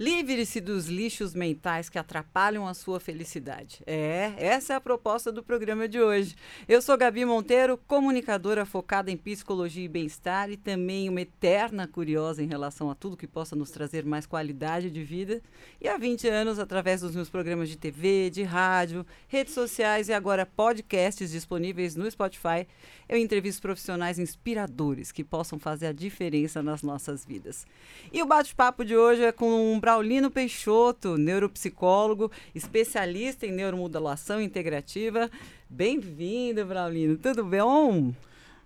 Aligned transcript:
Livre-se 0.00 0.62
dos 0.62 0.86
lixos 0.86 1.34
mentais 1.34 1.90
que 1.90 1.98
atrapalham 1.98 2.66
a 2.66 2.72
sua 2.72 2.98
felicidade. 2.98 3.82
É, 3.86 4.32
essa 4.38 4.72
é 4.72 4.76
a 4.76 4.80
proposta 4.80 5.30
do 5.30 5.42
programa 5.42 5.86
de 5.86 6.00
hoje. 6.00 6.34
Eu 6.66 6.80
sou 6.80 6.96
Gabi 6.96 7.22
Monteiro, 7.26 7.76
comunicadora 7.86 8.64
focada 8.64 9.10
em 9.10 9.16
psicologia 9.18 9.84
e 9.84 9.88
bem-estar 9.88 10.50
e 10.50 10.56
também 10.56 11.06
uma 11.06 11.20
eterna 11.20 11.86
curiosa 11.86 12.42
em 12.42 12.46
relação 12.46 12.90
a 12.90 12.94
tudo 12.94 13.14
que 13.14 13.26
possa 13.26 13.54
nos 13.54 13.70
trazer 13.70 14.06
mais 14.06 14.24
qualidade 14.24 14.90
de 14.90 15.04
vida. 15.04 15.42
E 15.78 15.86
há 15.86 15.98
20 15.98 16.26
anos, 16.28 16.58
através 16.58 17.02
dos 17.02 17.14
meus 17.14 17.28
programas 17.28 17.68
de 17.68 17.76
TV, 17.76 18.30
de 18.30 18.42
rádio, 18.42 19.04
redes 19.28 19.52
sociais 19.52 20.08
e 20.08 20.14
agora 20.14 20.46
podcasts 20.46 21.30
disponíveis 21.30 21.94
no 21.94 22.10
Spotify, 22.10 22.66
eu 23.06 23.18
entrevisto 23.18 23.60
profissionais 23.60 24.18
inspiradores 24.18 25.12
que 25.12 25.22
possam 25.22 25.58
fazer 25.58 25.88
a 25.88 25.92
diferença 25.92 26.62
nas 26.62 26.82
nossas 26.82 27.22
vidas. 27.22 27.66
E 28.10 28.22
o 28.22 28.26
bate-papo 28.26 28.82
de 28.82 28.96
hoje 28.96 29.24
é 29.24 29.32
com 29.32 29.74
um 29.74 29.78
Braulino 29.90 30.30
Peixoto, 30.30 31.16
neuropsicólogo, 31.16 32.30
especialista 32.54 33.44
em 33.44 33.50
neuromodulação 33.50 34.40
integrativa. 34.40 35.28
Bem-vindo, 35.68 36.64
Braulino. 36.64 37.16
Tudo 37.16 37.44
bom? 37.44 38.14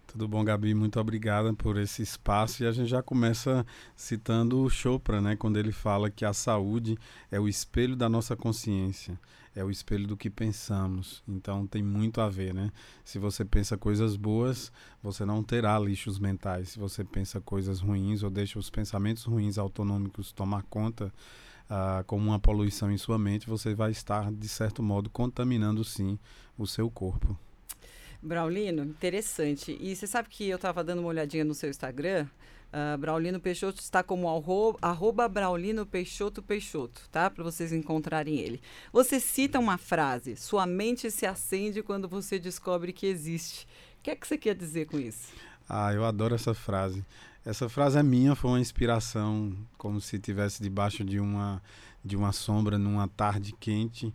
Tudo 0.07 0.29
bom, 0.29 0.45
Gabi? 0.45 0.75
Muito 0.75 1.01
obrigada 1.01 1.55
por 1.55 1.79
esse 1.79 2.03
espaço. 2.03 2.63
E 2.63 2.67
a 2.67 2.73
gente 2.73 2.91
já 2.91 3.03
começa 3.03 3.65
citando 3.97 4.61
o 4.61 4.69
Chopra, 4.69 5.19
né? 5.23 5.35
Quando 5.35 5.59
ele 5.59 5.73
fala 5.73 6.11
que 6.11 6.27
a 6.27 6.35
saúde 6.35 6.99
é 7.33 7.41
o 7.41 7.49
espelho 7.49 7.97
da 7.97 8.07
nossa 8.07 8.37
consciência 8.37 9.19
é 9.55 9.63
o 9.63 9.71
espelho 9.71 10.07
do 10.07 10.17
que 10.17 10.29
pensamos. 10.29 11.23
Então 11.29 11.67
tem 11.67 11.83
muito 11.83 12.21
a 12.21 12.29
ver, 12.29 12.53
né? 12.53 12.73
Se 13.05 13.19
você 13.19 13.45
pensa 13.45 13.77
coisas 13.77 14.17
boas, 14.17 14.73
você 15.03 15.25
não 15.25 15.43
terá 15.43 15.79
lixos 15.79 16.19
mentais. 16.19 16.71
Se 16.71 16.79
você 16.79 17.05
pensa 17.05 17.41
coisas 17.41 17.81
ruins 17.81 18.23
ou 18.23 18.31
deixa 18.31 18.59
os 18.59 18.71
pensamentos 18.71 19.25
ruins 19.25 19.59
autonômicos 19.59 20.33
tomar 20.33 20.63
conta 20.65 21.13
uh, 21.71 22.05
como 22.07 22.27
uma 22.27 22.39
poluição 22.39 22.91
em 22.91 22.99
sua 22.99 23.19
mente, 23.19 23.49
você 23.49 23.75
vai 23.75 23.91
estar, 23.91 24.33
de 24.33 24.49
certo 24.49 24.83
modo, 24.83 25.09
contaminando 25.09 25.85
sim 25.85 26.19
o 26.59 26.67
seu 26.67 26.91
corpo. 26.91 27.39
Braulino, 28.21 28.83
interessante. 28.83 29.77
E 29.79 29.95
você 29.95 30.07
sabe 30.07 30.29
que 30.31 30.49
eu 30.49 30.57
estava 30.57 30.83
dando 30.83 31.01
uma 31.01 31.09
olhadinha 31.09 31.45
no 31.45 31.55
seu 31.55 31.69
Instagram. 31.69 32.27
Uh, 32.75 32.99
Braulino 32.99 33.39
Peixoto 33.39 33.81
está 33.81 34.03
como 34.03 34.29
arroba, 34.29 34.77
arroba 34.83 35.29
Braulino 35.29 35.87
Peixoto 35.87 36.43
Peixoto, 36.43 37.03
tá? 37.13 37.31
Para 37.31 37.45
vocês 37.45 37.73
encontrarem 37.73 38.41
ele. 38.41 38.61
Você 38.93 39.21
cita 39.21 39.61
uma 39.61 39.79
frase: 39.79 40.35
sua 40.35 40.67
mente 40.67 41.09
se 41.09 41.25
acende 41.25 41.85
quando 41.85 42.09
você 42.09 42.37
descobre 42.37 42.93
que 42.93 43.07
existe. 43.07 43.65
O 44.01 44.03
que 44.03 44.11
é 44.11 44.17
que 44.17 44.27
você 44.27 44.37
quer 44.37 44.57
dizer 44.57 44.87
com 44.87 44.99
isso? 44.99 45.29
Ah, 45.69 45.93
eu 45.95 46.05
adoro 46.05 46.35
essa 46.35 46.53
frase. 46.53 47.05
Essa 47.45 47.69
frase 47.69 47.97
é 47.97 48.03
minha, 48.03 48.35
foi 48.35 48.51
uma 48.51 48.61
inspiração, 48.61 49.57
como 49.79 50.01
se 50.01 50.19
tivesse 50.19 50.61
debaixo 50.61 51.05
de 51.05 51.21
uma 51.21 51.63
de 52.05 52.17
uma 52.17 52.33
sombra 52.33 52.77
numa 52.77 53.07
tarde 53.07 53.55
quente 53.59 54.13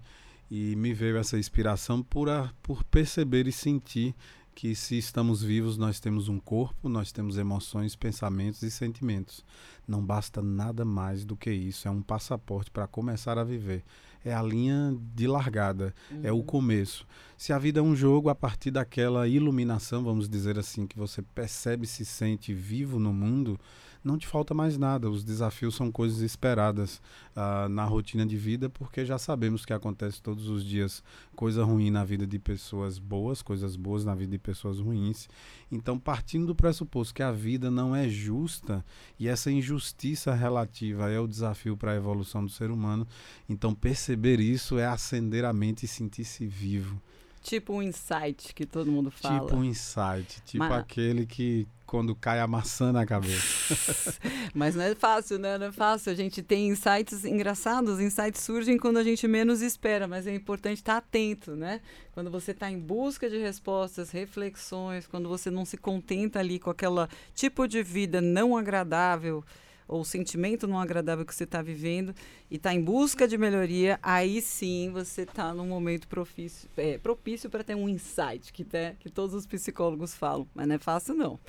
e 0.52 0.76
me 0.76 0.94
veio 0.94 1.18
essa 1.18 1.38
inspiração 1.38 2.04
por, 2.04 2.30
a, 2.30 2.52
por 2.62 2.84
perceber 2.84 3.48
e 3.48 3.52
sentir 3.52 4.14
que 4.60 4.76
se 4.76 4.98
estamos 4.98 5.42
vivos, 5.42 5.78
nós 5.78 6.02
temos 6.02 6.28
um 6.28 6.38
corpo, 6.38 6.90
nós 6.90 7.14
temos 7.14 7.38
emoções, 7.38 7.96
pensamentos 7.96 8.62
e 8.62 8.70
sentimentos. 8.70 9.46
Não 9.88 10.06
basta 10.06 10.42
nada 10.42 10.84
mais 10.84 11.24
do 11.24 11.38
que 11.38 11.50
isso. 11.50 11.88
É 11.88 11.92
um 11.92 12.02
passaporte 12.02 12.70
para 12.70 12.86
começar 12.86 13.38
a 13.38 13.44
viver. 13.46 13.86
É 14.22 14.34
a 14.34 14.44
linha 14.44 14.94
de 15.16 15.28
largada, 15.28 15.96
uhum. 16.12 16.20
é 16.24 16.32
o 16.34 16.36
uhum. 16.36 16.44
começo. 16.44 17.08
Se 17.38 17.54
a 17.54 17.58
vida 17.58 17.80
é 17.80 17.82
um 17.82 17.96
jogo, 17.96 18.28
a 18.28 18.36
partir 18.36 18.70
daquela 18.70 19.30
iluminação, 19.30 20.04
vamos 20.04 20.28
dizer 20.28 20.60
assim, 20.60 20.86
que 20.86 20.98
você 20.98 21.22
percebe 21.22 21.86
e 21.86 21.88
se 21.88 22.04
sente 22.04 22.54
vivo 22.54 23.00
no 23.00 23.14
mundo, 23.14 23.58
não 24.04 24.18
te 24.18 24.28
falta 24.28 24.54
mais 24.54 24.78
nada. 24.78 25.10
Os 25.10 25.24
desafios 25.24 25.76
são 25.76 25.92
coisas 25.92 26.20
esperadas 26.22 27.02
uh, 27.36 27.68
na 27.70 27.86
rotina 27.86 28.26
de 28.26 28.38
vida, 28.38 28.70
porque 28.70 29.06
já 29.06 29.18
sabemos 29.18 29.66
que 29.66 29.74
acontece 29.74 30.22
todos 30.22 30.48
os 30.50 30.64
dias 30.64 31.04
coisa 31.36 31.64
ruim 31.64 31.90
na 31.90 32.04
vida 32.04 32.26
de 32.26 32.40
pessoas 32.40 32.98
boas, 32.98 33.42
coisas 33.42 33.76
boas 33.76 34.06
na 34.06 34.16
vida 34.16 34.32
de 34.32 34.40
pessoas 34.40 34.80
ruins. 34.80 35.28
Então, 35.72 36.00
partindo 36.00 36.48
do 36.48 36.56
pressuposto 36.56 37.14
que 37.14 37.24
a 37.24 37.32
vida 37.32 37.70
não 37.70 37.96
é 37.96 38.08
justa 38.08 38.84
e 39.18 39.28
essa 39.28 39.52
injustiça 39.52 40.34
relativa 40.34 41.10
é 41.10 41.20
o 41.20 41.28
desafio 41.28 41.78
para 41.78 41.92
a 41.92 41.96
evolução 41.96 42.44
do 42.44 42.52
ser 42.52 42.72
humano, 42.72 43.08
então 43.48 43.74
perceber 43.74 44.40
isso 44.40 44.78
é 44.78 44.86
acender 44.86 45.46
a 45.46 45.54
mente 45.54 45.86
e 45.86 45.88
sentir-se 45.88 46.46
vivo. 46.46 47.02
Tipo 47.42 47.74
um 47.74 47.82
insight 47.82 48.54
que 48.54 48.66
todo 48.66 48.92
mundo 48.92 49.10
fala. 49.10 49.42
Tipo 49.42 49.56
um 49.56 49.64
insight, 49.64 50.42
tipo 50.46 50.60
Mas... 50.60 50.72
aquele 50.72 51.26
que 51.26 51.68
quando 51.90 52.14
cai 52.14 52.40
a 52.40 52.46
maçã 52.46 52.92
na 52.92 53.04
cabeça. 53.04 54.14
Mas 54.54 54.76
não 54.76 54.84
é 54.84 54.94
fácil, 54.94 55.40
né? 55.40 55.58
Não 55.58 55.68
é 55.68 55.72
fácil. 55.72 56.12
A 56.12 56.16
gente 56.16 56.44
tem 56.44 56.68
insights 56.68 57.26
engraçados, 57.26 58.00
insights 58.00 58.42
surgem 58.42 58.78
quando 58.78 58.98
a 58.98 59.04
gente 59.04 59.28
menos 59.28 59.62
espera, 59.64 60.08
mas 60.08 60.28
é 60.28 60.36
importante 60.36 60.78
estar 60.78 60.98
atento, 60.98 61.56
né? 61.56 61.82
Quando 62.12 62.30
você 62.30 62.52
está 62.52 62.70
em 62.70 62.78
busca 62.78 63.28
de 63.28 63.40
respostas, 63.40 64.12
reflexões, 64.12 65.08
quando 65.08 65.28
você 65.28 65.50
não 65.50 65.66
se 65.66 65.78
contenta 65.78 66.38
ali 66.38 66.60
com 66.60 66.70
aquele 66.70 67.08
tipo 67.34 67.68
de 67.68 67.82
vida 67.82 68.22
não 68.22 68.56
agradável, 68.56 69.44
ou 69.90 70.02
o 70.02 70.06
sentimento 70.06 70.68
não 70.68 70.80
agradável 70.80 71.26
que 71.26 71.34
você 71.34 71.44
está 71.44 71.62
vivendo 71.62 72.14
e 72.50 72.56
está 72.56 72.74
em 72.74 72.82
busca 72.82 73.28
de 73.28 73.38
melhoria, 73.38 74.00
aí 74.02 74.42
sim 74.42 74.92
você 74.94 75.24
está 75.24 75.54
num 75.54 75.68
momento 75.68 76.08
propício, 76.08 76.70
é, 76.78 76.98
propício 77.00 77.50
para 77.50 77.64
ter 77.64 77.76
um 77.76 77.90
insight, 77.90 78.54
que, 78.54 78.64
te, 78.64 78.94
que 79.00 79.10
todos 79.10 79.34
os 79.34 79.48
psicólogos 79.48 80.14
falam, 80.14 80.48
mas 80.54 80.68
não 80.68 80.76
é 80.76 80.78
fácil 80.78 81.16
não. 81.16 81.40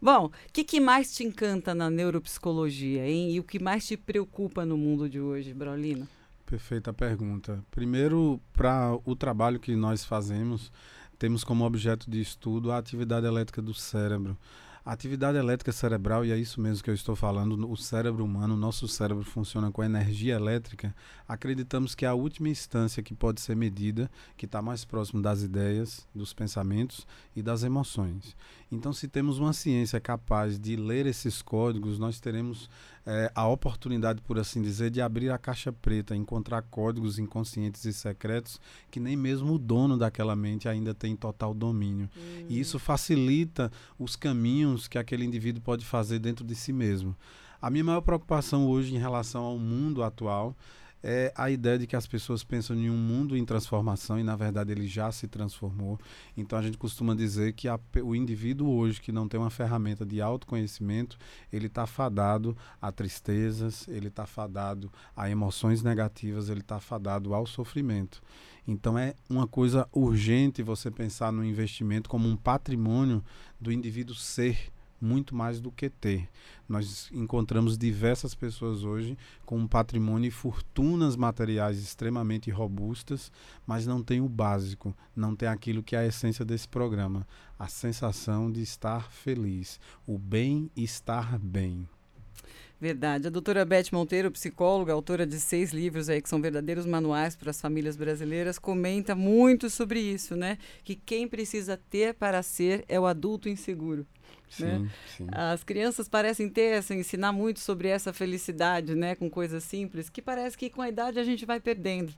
Bom, 0.00 0.26
o 0.26 0.52
que, 0.52 0.64
que 0.64 0.80
mais 0.80 1.14
te 1.14 1.22
encanta 1.22 1.74
na 1.74 1.90
neuropsicologia, 1.90 3.06
hein? 3.06 3.32
E 3.32 3.38
o 3.38 3.44
que 3.44 3.62
mais 3.62 3.86
te 3.86 3.96
preocupa 3.96 4.64
no 4.64 4.76
mundo 4.76 5.08
de 5.08 5.20
hoje, 5.20 5.52
Braulina? 5.52 6.08
Perfeita 6.46 6.92
pergunta. 6.92 7.62
Primeiro, 7.70 8.40
para 8.52 8.98
o 9.04 9.14
trabalho 9.14 9.60
que 9.60 9.76
nós 9.76 10.04
fazemos, 10.04 10.72
temos 11.18 11.44
como 11.44 11.64
objeto 11.64 12.10
de 12.10 12.20
estudo 12.20 12.72
a 12.72 12.78
atividade 12.78 13.26
elétrica 13.26 13.62
do 13.62 13.72
cérebro. 13.72 14.36
Atividade 14.84 15.38
elétrica 15.38 15.70
cerebral, 15.70 16.24
e 16.24 16.32
é 16.32 16.36
isso 16.36 16.60
mesmo 16.60 16.82
que 16.82 16.90
eu 16.90 16.94
estou 16.94 17.14
falando, 17.14 17.70
o 17.70 17.76
cérebro 17.76 18.24
humano, 18.24 18.54
o 18.54 18.56
nosso 18.56 18.88
cérebro 18.88 19.22
funciona 19.22 19.70
com 19.70 19.84
energia 19.84 20.34
elétrica. 20.34 20.92
Acreditamos 21.28 21.94
que 21.94 22.04
é 22.04 22.08
a 22.08 22.14
última 22.14 22.48
instância 22.48 23.00
que 23.00 23.14
pode 23.14 23.40
ser 23.40 23.54
medida, 23.54 24.10
que 24.36 24.44
está 24.44 24.60
mais 24.60 24.84
próximo 24.84 25.22
das 25.22 25.42
ideias, 25.42 26.04
dos 26.12 26.32
pensamentos 26.32 27.06
e 27.36 27.40
das 27.40 27.62
emoções. 27.62 28.36
Então, 28.72 28.92
se 28.92 29.06
temos 29.06 29.38
uma 29.38 29.52
ciência 29.52 30.00
capaz 30.00 30.58
de 30.58 30.74
ler 30.74 31.06
esses 31.06 31.42
códigos, 31.42 31.96
nós 31.96 32.18
teremos 32.18 32.68
é, 33.04 33.30
a 33.34 33.48
oportunidade, 33.48 34.20
por 34.22 34.38
assim 34.38 34.62
dizer, 34.62 34.90
de 34.90 35.00
abrir 35.00 35.30
a 35.30 35.38
caixa 35.38 35.72
preta, 35.72 36.14
encontrar 36.14 36.62
códigos 36.62 37.18
inconscientes 37.18 37.84
e 37.84 37.92
secretos 37.92 38.60
que 38.90 39.00
nem 39.00 39.16
mesmo 39.16 39.54
o 39.54 39.58
dono 39.58 39.98
daquela 39.98 40.36
mente 40.36 40.68
ainda 40.68 40.94
tem 40.94 41.16
total 41.16 41.52
domínio. 41.52 42.08
Hum. 42.16 42.46
E 42.48 42.60
isso 42.60 42.78
facilita 42.78 43.70
os 43.98 44.14
caminhos 44.14 44.86
que 44.86 44.98
aquele 44.98 45.24
indivíduo 45.24 45.62
pode 45.62 45.84
fazer 45.84 46.18
dentro 46.18 46.44
de 46.44 46.54
si 46.54 46.72
mesmo. 46.72 47.16
A 47.60 47.70
minha 47.70 47.84
maior 47.84 48.00
preocupação 48.00 48.66
hoje 48.66 48.94
em 48.94 48.98
relação 48.98 49.44
ao 49.44 49.58
mundo 49.58 50.02
atual 50.02 50.56
é 51.02 51.32
a 51.34 51.50
ideia 51.50 51.78
de 51.78 51.86
que 51.86 51.96
as 51.96 52.06
pessoas 52.06 52.44
pensam 52.44 52.76
em 52.76 52.88
um 52.88 52.96
mundo 52.96 53.36
em 53.36 53.44
transformação 53.44 54.18
e 54.18 54.22
na 54.22 54.36
verdade 54.36 54.70
ele 54.70 54.86
já 54.86 55.10
se 55.10 55.26
transformou. 55.26 55.98
Então 56.36 56.58
a 56.58 56.62
gente 56.62 56.78
costuma 56.78 57.14
dizer 57.14 57.52
que 57.54 57.68
a, 57.68 57.78
o 58.02 58.14
indivíduo 58.14 58.70
hoje 58.70 59.00
que 59.00 59.10
não 59.10 59.28
tem 59.28 59.40
uma 59.40 59.50
ferramenta 59.50 60.06
de 60.06 60.20
autoconhecimento, 60.20 61.18
ele 61.52 61.66
está 61.66 61.86
fadado 61.86 62.56
a 62.80 62.92
tristezas, 62.92 63.88
ele 63.88 64.08
está 64.08 64.26
fadado 64.26 64.92
a 65.16 65.28
emoções 65.28 65.82
negativas, 65.82 66.48
ele 66.48 66.60
está 66.60 66.78
fadado 66.78 67.34
ao 67.34 67.46
sofrimento. 67.46 68.22
Então 68.66 68.96
é 68.96 69.14
uma 69.28 69.46
coisa 69.46 69.88
urgente 69.92 70.62
você 70.62 70.90
pensar 70.90 71.32
no 71.32 71.44
investimento 71.44 72.08
como 72.08 72.28
um 72.28 72.36
patrimônio 72.36 73.24
do 73.60 73.72
indivíduo 73.72 74.14
ser 74.14 74.70
muito 75.02 75.34
mais 75.34 75.60
do 75.60 75.70
que 75.70 75.90
ter. 75.90 76.28
Nós 76.68 77.10
encontramos 77.12 77.76
diversas 77.76 78.34
pessoas 78.34 78.84
hoje 78.84 79.18
com 79.44 79.58
um 79.58 79.66
patrimônio 79.66 80.28
e 80.28 80.30
fortunas 80.30 81.16
materiais 81.16 81.78
extremamente 81.78 82.50
robustas, 82.50 83.32
mas 83.66 83.86
não 83.86 84.02
tem 84.02 84.20
o 84.20 84.28
básico, 84.28 84.96
não 85.14 85.34
tem 85.34 85.48
aquilo 85.48 85.82
que 85.82 85.96
é 85.96 85.98
a 85.98 86.06
essência 86.06 86.44
desse 86.44 86.68
programa, 86.68 87.26
a 87.58 87.66
sensação 87.66 88.50
de 88.50 88.62
estar 88.62 89.10
feliz, 89.10 89.80
o 90.06 90.16
bem 90.16 90.70
estar 90.76 91.38
bem. 91.38 91.88
Verdade. 92.80 93.28
A 93.28 93.30
doutora 93.30 93.64
Beth 93.64 93.92
Monteiro, 93.92 94.28
psicóloga, 94.32 94.92
autora 94.92 95.24
de 95.24 95.38
seis 95.38 95.72
livros 95.72 96.08
aí 96.08 96.20
que 96.20 96.28
são 96.28 96.42
verdadeiros 96.42 96.84
manuais 96.84 97.36
para 97.36 97.50
as 97.50 97.60
famílias 97.60 97.96
brasileiras, 97.96 98.58
comenta 98.58 99.14
muito 99.14 99.70
sobre 99.70 100.00
isso, 100.00 100.34
né? 100.34 100.58
Que 100.82 100.96
quem 100.96 101.28
precisa 101.28 101.80
ter 101.88 102.14
para 102.14 102.42
ser 102.42 102.84
é 102.88 102.98
o 102.98 103.06
adulto 103.06 103.48
inseguro. 103.48 104.04
Sim, 104.50 104.64
né? 104.64 104.90
sim. 105.16 105.26
As 105.30 105.62
crianças 105.62 106.08
parecem 106.08 106.48
ter, 106.48 106.74
assim, 106.74 106.98
ensinar 106.98 107.30
muito 107.32 107.60
sobre 107.60 107.86
essa 107.86 108.12
felicidade, 108.12 108.94
né, 108.96 109.14
com 109.14 109.30
coisas 109.30 109.62
simples, 109.62 110.10
que 110.10 110.20
parece 110.20 110.58
que 110.58 110.68
com 110.68 110.82
a 110.82 110.88
idade 110.88 111.20
a 111.20 111.24
gente 111.24 111.46
vai 111.46 111.60
perdendo. 111.60 112.12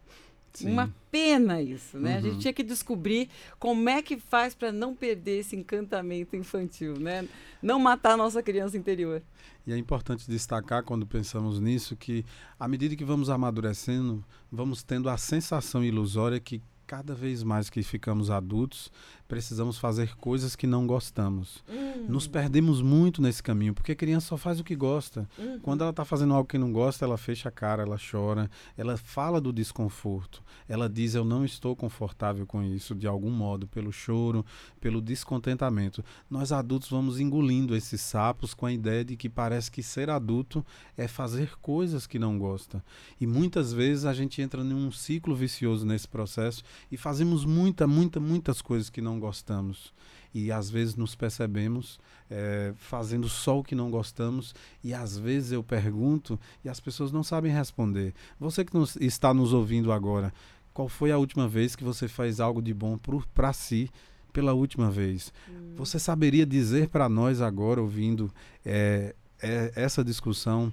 Sim. 0.55 0.71
Uma 0.71 0.95
pena 1.11 1.61
isso, 1.61 1.99
né? 1.99 2.12
Uhum. 2.12 2.17
A 2.17 2.21
gente 2.21 2.33
uhum. 2.35 2.39
tinha 2.39 2.53
que 2.53 2.62
descobrir 2.62 3.29
como 3.59 3.89
é 3.89 4.01
que 4.01 4.17
faz 4.17 4.55
para 4.55 4.71
não 4.71 4.95
perder 4.95 5.41
esse 5.41 5.56
encantamento 5.56 6.37
infantil, 6.37 6.95
né? 6.99 7.29
Não 7.61 7.79
matar 7.79 8.12
a 8.12 8.17
nossa 8.17 8.43
criança 8.43 8.79
interior. 8.79 9.21
E 9.67 9.73
é 9.73 9.77
importante 9.77 10.31
destacar 10.31 10.85
quando 10.85 11.06
pensamos 11.06 11.59
nisso 11.59 11.97
que 11.97 12.25
à 12.59 12.69
medida 12.69 12.95
que 12.95 13.05
vamos 13.05 13.29
amadurecendo, 13.29 14.25
vamos 14.51 14.83
tendo 14.83 15.09
a 15.09 15.17
sensação 15.17 15.83
ilusória 15.83 16.39
que 16.39 16.62
cada 16.87 17.15
vez 17.15 17.43
mais 17.43 17.71
que 17.71 17.83
ficamos 17.83 18.31
adultos, 18.31 18.93
precisamos 19.26 19.79
fazer 19.79 20.15
coisas 20.17 20.55
que 20.55 20.67
não 20.67 20.87
gostamos. 20.87 21.65
Uhum. 21.69 22.06
Nos 22.09 22.26
perdemos 22.26 22.82
muito 22.82 23.23
nesse 23.23 23.43
caminho, 23.43 23.75
porque 23.75 23.93
a 23.93 23.97
criança 23.97 24.29
só 24.29 24.37
faz 24.37 24.61
o 24.61 24.65
que 24.65 24.76
gosta. 24.76 25.29
Uhum. 25.38 25.59
Quando 25.61 25.81
ela 25.81 25.91
está 25.91 26.05
fazendo 26.05 26.35
algo 26.35 26.49
que 26.49 26.59
não 26.59 26.73
gosta, 26.73 27.05
ela 27.05 27.17
fecha 27.17 27.49
a 27.49 27.53
cara, 27.53 27.82
ela 27.82 27.99
chora, 27.99 28.50
ela 28.76 28.97
fala 28.97 29.41
do 29.41 29.53
desconforto. 29.53 30.43
Ela 30.69 30.88
diz: 30.88 31.15
Eu 31.15 31.25
não 31.25 31.44
estou 31.44 31.75
confortável 31.75 32.47
com 32.47 32.62
isso, 32.62 32.94
de 32.94 33.06
algum 33.06 33.31
modo, 33.31 33.67
pelo 33.67 33.93
choro, 33.93 34.44
pelo 34.81 35.00
descontentamento. 35.00 36.05
Nós 36.29 36.53
adultos 36.53 36.91
vamos 36.91 37.19
engolindo 37.19 37.75
esses 37.75 38.00
sapos 38.00 38.55
com 38.55 38.67
a 38.67 38.73
ideia 38.73 39.05
de 39.05 39.17
que 39.17 39.29
parece 39.29 39.70
que 39.70 39.82
ser 39.82 40.11
adulto 40.11 40.65
é 40.97 41.09
fazer 41.09 41.56
coisas 41.61 42.06
que 42.06 42.19
não 42.19 42.38
gosta. 42.38 42.85
E 43.20 43.27
muitas 43.27 43.73
vezes 43.73 44.05
a 44.05 44.12
gente 44.12 44.43
entra 44.43 44.62
num 44.62 44.91
ciclo 44.91 45.35
vicioso 45.35 45.87
nesse 45.87 46.06
processo 46.06 46.62
e 46.91 46.97
fazemos 46.97 47.44
muita, 47.44 47.87
muita, 47.87 48.20
muitas 48.20 48.61
coisas 48.61 48.91
que 48.91 49.00
não 49.00 49.13
gostamos. 49.19 49.93
E 50.32 50.50
às 50.50 50.69
vezes 50.69 50.96
nos 50.96 51.14
percebemos 51.14 52.00
é, 52.31 52.72
fazendo 52.76 53.28
só 53.28 53.58
o 53.58 53.64
que 53.64 53.75
não 53.75 53.90
gostamos, 53.90 54.55
e 54.82 54.93
às 54.93 55.16
vezes 55.16 55.52
eu 55.52 55.62
pergunto 55.62 56.38
e 56.64 56.69
as 56.69 56.81
pessoas 56.81 57.12
não 57.12 57.22
sabem 57.22 57.52
responder. 57.52 58.14
Você 58.40 58.64
que 58.64 58.75
nos, 58.75 58.96
está 58.96 59.32
nos 59.32 59.52
ouvindo 59.52 59.93
agora, 59.93 60.32
qual 60.72 60.88
foi 60.88 61.12
a 61.12 61.19
última 61.19 61.46
vez 61.46 61.76
que 61.76 61.84
você 61.84 62.08
fez 62.08 62.40
algo 62.40 62.61
de 62.61 62.75
bom 62.75 62.99
para 63.32 63.52
si? 63.52 63.88
Pela 64.32 64.52
última 64.52 64.90
vez. 64.90 65.32
Hum. 65.49 65.75
Você 65.76 65.96
saberia 65.96 66.44
dizer 66.44 66.88
para 66.88 67.08
nós 67.08 67.40
agora, 67.40 67.81
ouvindo 67.81 68.32
é, 68.67 69.14
é, 69.40 69.72
essa 69.76 70.02
discussão, 70.02 70.72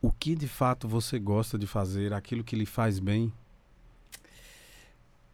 o 0.00 0.10
que 0.10 0.34
de 0.34 0.48
fato 0.48 0.88
você 0.88 1.18
gosta 1.18 1.58
de 1.58 1.66
fazer, 1.66 2.14
aquilo 2.14 2.42
que 2.42 2.56
lhe 2.56 2.64
faz 2.64 2.98
bem? 2.98 3.30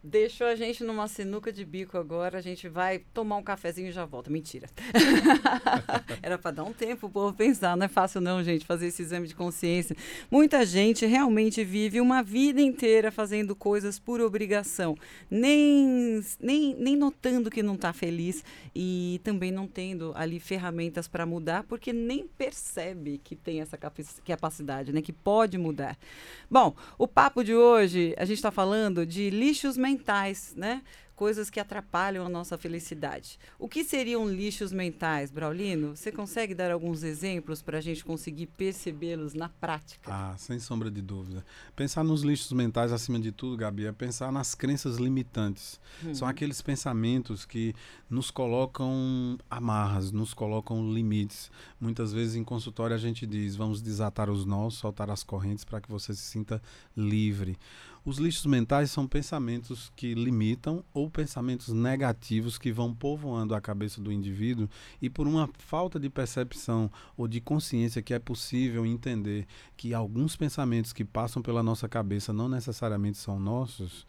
Deixou 0.03 0.47
a 0.47 0.55
gente 0.55 0.83
numa 0.83 1.07
sinuca 1.07 1.51
de 1.51 1.63
bico 1.63 1.97
agora. 1.97 2.37
A 2.37 2.41
gente 2.41 2.67
vai 2.67 2.99
tomar 3.13 3.37
um 3.37 3.43
cafezinho 3.43 3.89
e 3.89 3.91
já 3.91 4.05
volta. 4.05 4.31
Mentira. 4.31 4.67
Era 6.21 6.37
para 6.37 6.51
dar 6.51 6.63
um 6.63 6.73
tempo 6.73 7.07
o 7.07 7.09
povo 7.09 7.35
pensar. 7.35 7.77
Não 7.77 7.85
é 7.85 7.89
fácil, 7.89 8.19
não, 8.19 8.43
gente, 8.43 8.65
fazer 8.65 8.87
esse 8.87 9.01
exame 9.01 9.27
de 9.27 9.35
consciência. 9.35 9.95
Muita 10.29 10.65
gente 10.65 11.05
realmente 11.05 11.63
vive 11.63 12.01
uma 12.01 12.23
vida 12.23 12.61
inteira 12.61 13.11
fazendo 13.11 13.55
coisas 13.55 13.99
por 13.99 14.21
obrigação, 14.21 14.97
nem, 15.29 16.21
nem, 16.39 16.75
nem 16.75 16.95
notando 16.95 17.49
que 17.49 17.61
não 17.61 17.75
está 17.75 17.93
feliz 17.93 18.43
e 18.73 19.19
também 19.23 19.51
não 19.51 19.67
tendo 19.67 20.13
ali 20.15 20.39
ferramentas 20.39 21.07
para 21.07 21.25
mudar, 21.25 21.63
porque 21.63 21.93
nem 21.93 22.27
percebe 22.27 23.19
que 23.23 23.35
tem 23.35 23.61
essa 23.61 23.77
capacidade, 24.25 24.91
né? 24.91 25.01
Que 25.01 25.13
pode 25.13 25.57
mudar. 25.57 25.97
Bom, 26.49 26.75
o 26.97 27.07
papo 27.07 27.43
de 27.43 27.53
hoje, 27.53 28.15
a 28.17 28.25
gente 28.25 28.37
está 28.37 28.51
falando 28.51 29.05
de 29.05 29.29
lixos 29.29 29.77
mentais 29.77 29.90
mentais, 29.91 30.53
né? 30.55 30.81
Coisas 31.15 31.51
que 31.51 31.59
atrapalham 31.59 32.25
a 32.25 32.29
nossa 32.29 32.57
felicidade. 32.57 33.37
O 33.59 33.67
que 33.67 33.83
seriam 33.83 34.27
lixos 34.27 34.71
mentais, 34.71 35.29
Braulino? 35.29 35.95
Você 35.95 36.11
consegue 36.11 36.55
dar 36.55 36.71
alguns 36.71 37.03
exemplos 37.03 37.61
para 37.61 37.77
a 37.77 37.81
gente 37.81 38.03
conseguir 38.03 38.47
percebê-los 38.47 39.35
na 39.35 39.47
prática? 39.47 40.11
Ah, 40.11 40.35
sem 40.35 40.57
sombra 40.57 40.89
de 40.89 40.99
dúvida. 40.99 41.45
Pensar 41.75 42.03
nos 42.03 42.23
lixos 42.23 42.51
mentais, 42.53 42.91
acima 42.91 43.19
de 43.19 43.31
tudo, 43.31 43.55
Gabi, 43.55 43.85
é 43.85 43.91
pensar 43.91 44.31
nas 44.31 44.55
crenças 44.55 44.97
limitantes. 44.97 45.79
Hum. 46.03 46.15
São 46.15 46.27
aqueles 46.27 46.59
pensamentos 46.59 47.45
que 47.45 47.75
nos 48.09 48.31
colocam 48.31 49.37
amarras, 49.47 50.11
nos 50.11 50.33
colocam 50.33 50.91
limites. 50.91 51.51
Muitas 51.79 52.11
vezes 52.11 52.35
em 52.35 52.43
consultório 52.43 52.95
a 52.95 52.99
gente 52.99 53.27
diz: 53.27 53.55
vamos 53.55 53.79
desatar 53.79 54.27
os 54.27 54.43
nós, 54.43 54.73
soltar 54.73 55.11
as 55.11 55.23
correntes 55.23 55.63
para 55.63 55.79
que 55.79 55.91
você 55.91 56.15
se 56.15 56.23
sinta 56.23 56.59
livre. 56.97 57.59
Os 58.03 58.17
lixos 58.17 58.47
mentais 58.47 58.89
são 58.89 59.07
pensamentos 59.07 59.91
que 59.95 60.15
limitam 60.15 60.83
ou 60.91 61.07
pensamentos 61.07 61.67
negativos 61.69 62.57
que 62.57 62.71
vão 62.71 62.95
povoando 62.95 63.53
a 63.53 63.61
cabeça 63.61 64.01
do 64.01 64.11
indivíduo 64.11 64.67
e 64.99 65.07
por 65.07 65.27
uma 65.27 65.47
falta 65.59 65.99
de 65.99 66.09
percepção 66.09 66.89
ou 67.15 67.27
de 67.27 67.39
consciência 67.39 68.01
que 68.01 68.13
é 68.13 68.17
possível 68.17 68.87
entender 68.87 69.45
que 69.77 69.93
alguns 69.93 70.35
pensamentos 70.35 70.91
que 70.91 71.05
passam 71.05 71.43
pela 71.43 71.61
nossa 71.61 71.87
cabeça 71.87 72.33
não 72.33 72.49
necessariamente 72.49 73.19
são 73.19 73.39
nossos, 73.39 74.07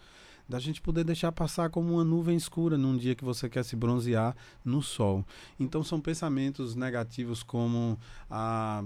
da 0.48 0.58
gente 0.58 0.80
poder 0.80 1.04
deixar 1.04 1.30
passar 1.30 1.68
como 1.68 1.92
uma 1.94 2.04
nuvem 2.04 2.36
escura 2.36 2.78
num 2.78 2.96
dia 2.96 3.14
que 3.14 3.24
você 3.24 3.48
quer 3.48 3.62
se 3.62 3.76
bronzear 3.76 4.34
no 4.64 4.82
sol. 4.82 5.24
Então 5.60 5.84
são 5.84 6.00
pensamentos 6.00 6.74
negativos 6.74 7.42
como 7.42 7.98
a 8.30 8.84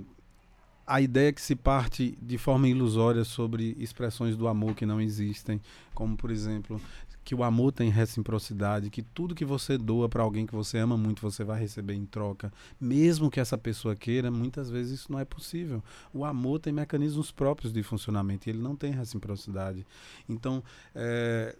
a 0.87 1.01
ideia 1.01 1.33
que 1.33 1.43
se 1.43 1.57
parte 1.57 2.17
de 2.23 2.39
forma 2.39 2.69
ilusória 2.69 3.25
sobre 3.25 3.77
expressões 3.79 4.37
do 4.37 4.47
amor 4.47 4.75
que 4.75 4.87
não 4.87 5.01
existem, 5.01 5.61
como 5.95 6.17
por 6.17 6.31
exemplo, 6.31 6.81
que 7.25 7.35
o 7.35 7.43
amor 7.43 7.73
tem 7.73 7.91
reciprocidade, 7.91 8.89
que 8.89 9.03
tudo 9.03 9.35
que 9.35 9.45
você 9.45 9.77
doa 9.77 10.09
para 10.09 10.23
alguém 10.23 10.47
que 10.47 10.55
você 10.55 10.79
ama 10.79 10.97
muito, 10.97 11.21
você 11.21 11.43
vai 11.43 11.59
receber 11.59 11.95
em 11.95 12.07
troca, 12.07 12.53
mesmo 12.81 13.29
que 13.29 13.41
essa 13.41 13.59
pessoa 13.59 13.97
queira, 13.97 14.31
muitas 14.31 14.71
vezes 14.71 15.01
isso 15.01 15.11
não 15.11 15.19
é 15.19 15.25
possível. 15.25 15.83
O 16.15 16.25
amor 16.25 16.61
tem 16.61 16.73
mecanismos 16.73 17.33
próprios 17.33 17.73
de 17.73 17.83
funcionamento 17.83 18.49
e 18.49 18.51
ele 18.51 18.61
não 18.61 18.77
tem 18.77 18.93
reciprocidade. 18.93 19.85
Então, 20.29 20.63
é, 20.95 21.57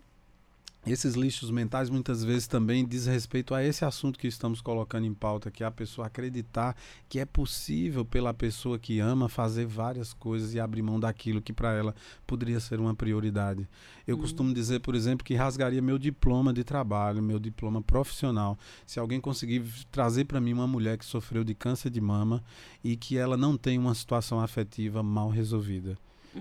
esses 0.87 1.15
lixos 1.15 1.51
mentais 1.51 1.91
muitas 1.91 2.23
vezes 2.23 2.47
também 2.47 2.87
diz 2.87 3.07
respeito 3.07 3.55
a 3.55 3.65
esse 3.65 3.85
assunto 3.85 4.19
que 4.19 4.29
estamos 4.29 4.61
colocando 4.61 5.05
em 5.05 5.13
pauta, 5.13 5.51
que 5.51 5.65
é 5.65 5.67
a 5.67 5.71
pessoa 5.71 6.07
acreditar 6.07 6.77
que 7.09 7.19
é 7.19 7.25
possível 7.25 8.05
pela 8.05 8.33
pessoa 8.33 8.79
que 8.79 9.01
ama 9.01 9.29
fazer 9.29 9.67
várias 9.67 10.13
coisas 10.13 10.55
e 10.55 10.61
abrir 10.61 10.83
mão 10.83 11.01
daquilo 11.01 11.43
que 11.43 11.53
para 11.53 11.73
ela 11.73 11.95
poderia 12.27 12.61
ser 12.61 12.79
uma 12.79 12.95
prioridade. 12.95 13.69
Eu 14.07 14.15
uhum. 14.15 14.23
costumo 14.23 14.55
dizer, 14.55 14.81
por 14.81 14.95
exemplo, 14.95 15.25
que 15.25 15.35
rasgaria 15.35 15.83
meu 15.83 15.99
diploma 15.99 16.53
de 16.53 16.63
trabalho, 16.63 17.23
meu 17.23 17.41
diploma 17.41 17.83
profissional, 17.83 18.57
se 18.87 19.01
alguém 19.01 19.21
conseguir 19.21 19.65
trazer 19.91 20.25
para 20.25 20.41
mim 20.41 20.53
uma 20.53 20.69
mulher 20.69 20.97
que 20.99 21.05
sofreu 21.05 21.43
de 21.43 21.55
câncer 21.55 21.91
de 21.91 22.01
mama 22.01 22.45
e 22.85 22.97
que 22.97 23.19
ela 23.19 23.37
não 23.37 23.57
tem 23.57 23.77
uma 23.77 23.95
situação 23.95 24.39
afetiva 24.41 25.03
mal 25.03 25.31
resolvida. 25.31 25.99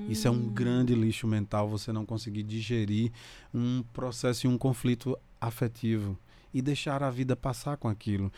Isso 0.09 0.27
é 0.27 0.31
um 0.31 0.49
grande 0.49 0.93
lixo 0.93 1.27
mental, 1.27 1.67
você 1.67 1.91
não 1.91 2.05
conseguir 2.05 2.43
digerir 2.43 3.11
um 3.53 3.83
processo 3.93 4.45
e 4.45 4.49
um 4.49 4.57
conflito 4.57 5.17
afetivo 5.39 6.17
e 6.53 6.61
deixar 6.61 7.03
a 7.03 7.09
vida 7.09 7.35
passar 7.35 7.77
com 7.77 7.87
aquilo. 7.87 8.31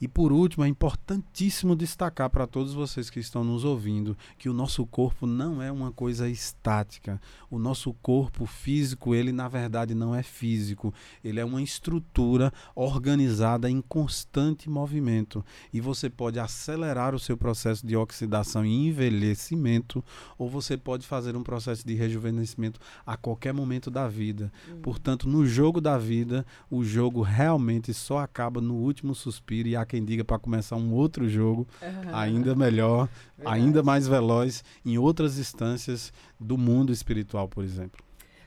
E 0.00 0.06
por 0.06 0.32
último, 0.32 0.64
é 0.64 0.68
importantíssimo 0.68 1.74
destacar 1.74 2.28
para 2.28 2.46
todos 2.46 2.74
vocês 2.74 3.08
que 3.08 3.18
estão 3.18 3.42
nos 3.42 3.64
ouvindo 3.64 4.16
que 4.36 4.48
o 4.48 4.52
nosso 4.52 4.84
corpo 4.86 5.26
não 5.26 5.62
é 5.62 5.72
uma 5.72 5.90
coisa 5.90 6.28
estática. 6.28 7.20
O 7.50 7.58
nosso 7.58 7.94
corpo 7.94 8.44
físico, 8.44 9.14
ele 9.14 9.32
na 9.32 9.48
verdade 9.48 9.94
não 9.94 10.14
é 10.14 10.22
físico, 10.22 10.92
ele 11.24 11.40
é 11.40 11.44
uma 11.44 11.62
estrutura 11.62 12.52
organizada 12.74 13.70
em 13.70 13.80
constante 13.80 14.68
movimento. 14.68 15.44
E 15.72 15.80
você 15.80 16.10
pode 16.10 16.38
acelerar 16.38 17.14
o 17.14 17.18
seu 17.18 17.36
processo 17.36 17.86
de 17.86 17.96
oxidação 17.96 18.64
e 18.66 18.88
envelhecimento, 18.88 20.04
ou 20.36 20.48
você 20.48 20.76
pode 20.76 21.06
fazer 21.06 21.36
um 21.36 21.42
processo 21.42 21.86
de 21.86 21.94
rejuvenescimento 21.94 22.78
a 23.06 23.16
qualquer 23.16 23.54
momento 23.54 23.90
da 23.90 24.08
vida. 24.08 24.52
Uhum. 24.68 24.80
Portanto, 24.80 25.28
no 25.28 25.46
jogo 25.46 25.80
da 25.80 25.96
vida, 25.96 26.44
o 26.70 26.84
jogo 26.84 27.22
realmente 27.22 27.94
só 27.94 28.18
acaba 28.18 28.60
no 28.60 28.74
último 28.74 29.14
suspiro 29.14 29.68
e 29.68 29.76
a 29.76 29.85
quem 29.86 30.04
diga 30.04 30.24
para 30.24 30.38
começar 30.38 30.76
um 30.76 30.92
outro 30.92 31.28
jogo 31.28 31.66
uhum. 31.80 32.14
ainda 32.14 32.54
melhor, 32.54 33.08
Verdade. 33.36 33.56
ainda 33.56 33.82
mais 33.82 34.06
veloz 34.06 34.62
em 34.84 34.98
outras 34.98 35.38
instâncias 35.38 36.12
do 36.38 36.58
mundo 36.58 36.92
espiritual, 36.92 37.48
por 37.48 37.64
exemplo. 37.64 38.05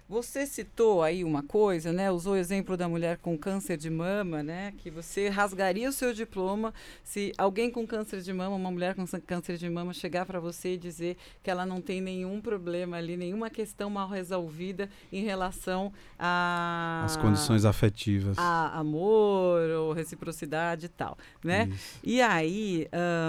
Você 0.10 0.48
citou 0.48 1.04
aí 1.04 1.24
uma 1.24 1.44
coisa, 1.44 1.94
né? 1.94 2.10
Usou 2.10 2.34
o 2.34 2.36
exemplo 2.36 2.76
da 2.76 2.90
mulher 2.90 3.18
com 3.18 3.38
câncer 3.38 3.78
de 3.78 3.92
mama, 3.92 4.42
né? 4.42 4.74
Que 4.80 4.90
você 4.90 5.30
rasgaria 5.30 5.88
o 5.88 5.92
seu 5.92 6.12
diploma 6.16 6.74
se 7.04 7.32
alguém 7.38 7.70
com 7.70 7.86
câncer 7.86 8.22
de 8.22 8.34
mama, 8.34 8.56
uma 8.56 8.72
mulher 8.72 8.96
com 8.96 9.06
câncer 9.28 9.56
de 9.56 9.70
mama, 9.70 9.94
chegar 9.94 10.26
para 10.26 10.40
você 10.40 10.74
e 10.74 10.78
dizer 10.80 11.16
que 11.44 11.52
ela 11.52 11.64
não 11.64 11.80
tem 11.80 12.02
nenhum 12.02 12.42
problema 12.42 12.98
ali, 12.98 13.16
nenhuma 13.16 13.52
questão 13.52 13.88
mal 13.88 14.10
resolvida 14.10 14.90
em 15.14 15.24
relação 15.24 15.94
a 16.18 17.04
as 17.06 17.16
condições 17.16 17.64
afetivas, 17.64 18.36
a 18.40 18.80
amor 18.80 19.62
ou 19.70 19.94
reciprocidade 19.94 20.88
e 20.88 20.90
tal, 20.90 21.20
né? 21.44 21.70
Isso. 21.72 22.00
E 22.04 22.20
aí, 22.20 22.88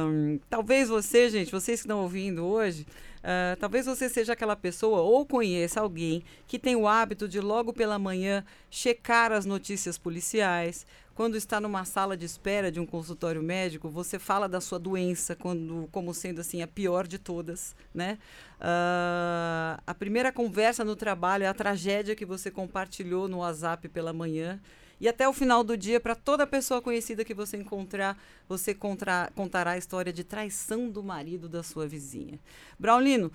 hum, 0.08 0.40
talvez 0.48 0.88
você, 0.88 1.28
gente, 1.28 1.52
vocês 1.52 1.80
que 1.80 1.86
estão 1.86 2.00
ouvindo 2.00 2.42
hoje 2.42 2.86
Uh, 3.20 3.56
talvez 3.58 3.86
você 3.86 4.08
seja 4.08 4.32
aquela 4.32 4.56
pessoa 4.56 5.02
ou 5.02 5.26
conheça 5.26 5.80
alguém 5.80 6.22
que 6.46 6.58
tem 6.58 6.74
o 6.74 6.88
hábito 6.88 7.28
de 7.28 7.38
logo 7.38 7.72
pela 7.72 7.98
manhã 7.98 8.42
checar 8.70 9.30
as 9.30 9.44
notícias 9.44 9.98
policiais, 9.98 10.86
quando 11.14 11.36
está 11.36 11.60
numa 11.60 11.84
sala 11.84 12.16
de 12.16 12.24
espera 12.24 12.72
de 12.72 12.80
um 12.80 12.86
consultório 12.86 13.42
médico, 13.42 13.90
você 13.90 14.18
fala 14.18 14.48
da 14.48 14.58
sua 14.58 14.78
doença 14.78 15.36
quando, 15.36 15.86
como 15.92 16.14
sendo 16.14 16.40
assim 16.40 16.62
a 16.62 16.66
pior 16.66 17.06
de 17.06 17.18
todas, 17.18 17.76
né? 17.92 18.18
Uh, 18.58 19.82
a 19.86 19.94
primeira 19.94 20.32
conversa 20.32 20.82
no 20.82 20.96
trabalho 20.96 21.44
é 21.44 21.46
a 21.46 21.52
tragédia 21.52 22.16
que 22.16 22.24
você 22.24 22.50
compartilhou 22.50 23.28
no 23.28 23.40
WhatsApp 23.40 23.86
pela 23.90 24.14
manhã. 24.14 24.58
E 25.00 25.08
até 25.08 25.28
o 25.28 25.32
final 25.32 25.64
do 25.64 25.76
dia, 25.76 25.98
para 25.98 26.14
toda 26.14 26.46
pessoa 26.46 26.82
conhecida 26.82 27.24
que 27.24 27.32
você 27.32 27.56
encontrar, 27.56 28.20
você 28.48 28.74
contra, 28.74 29.32
contará 29.34 29.72
a 29.72 29.78
história 29.78 30.12
de 30.12 30.22
traição 30.22 30.90
do 30.90 31.02
marido 31.02 31.48
da 31.48 31.62
sua 31.62 31.88
vizinha. 31.88 32.38
Braulino, 32.78 33.32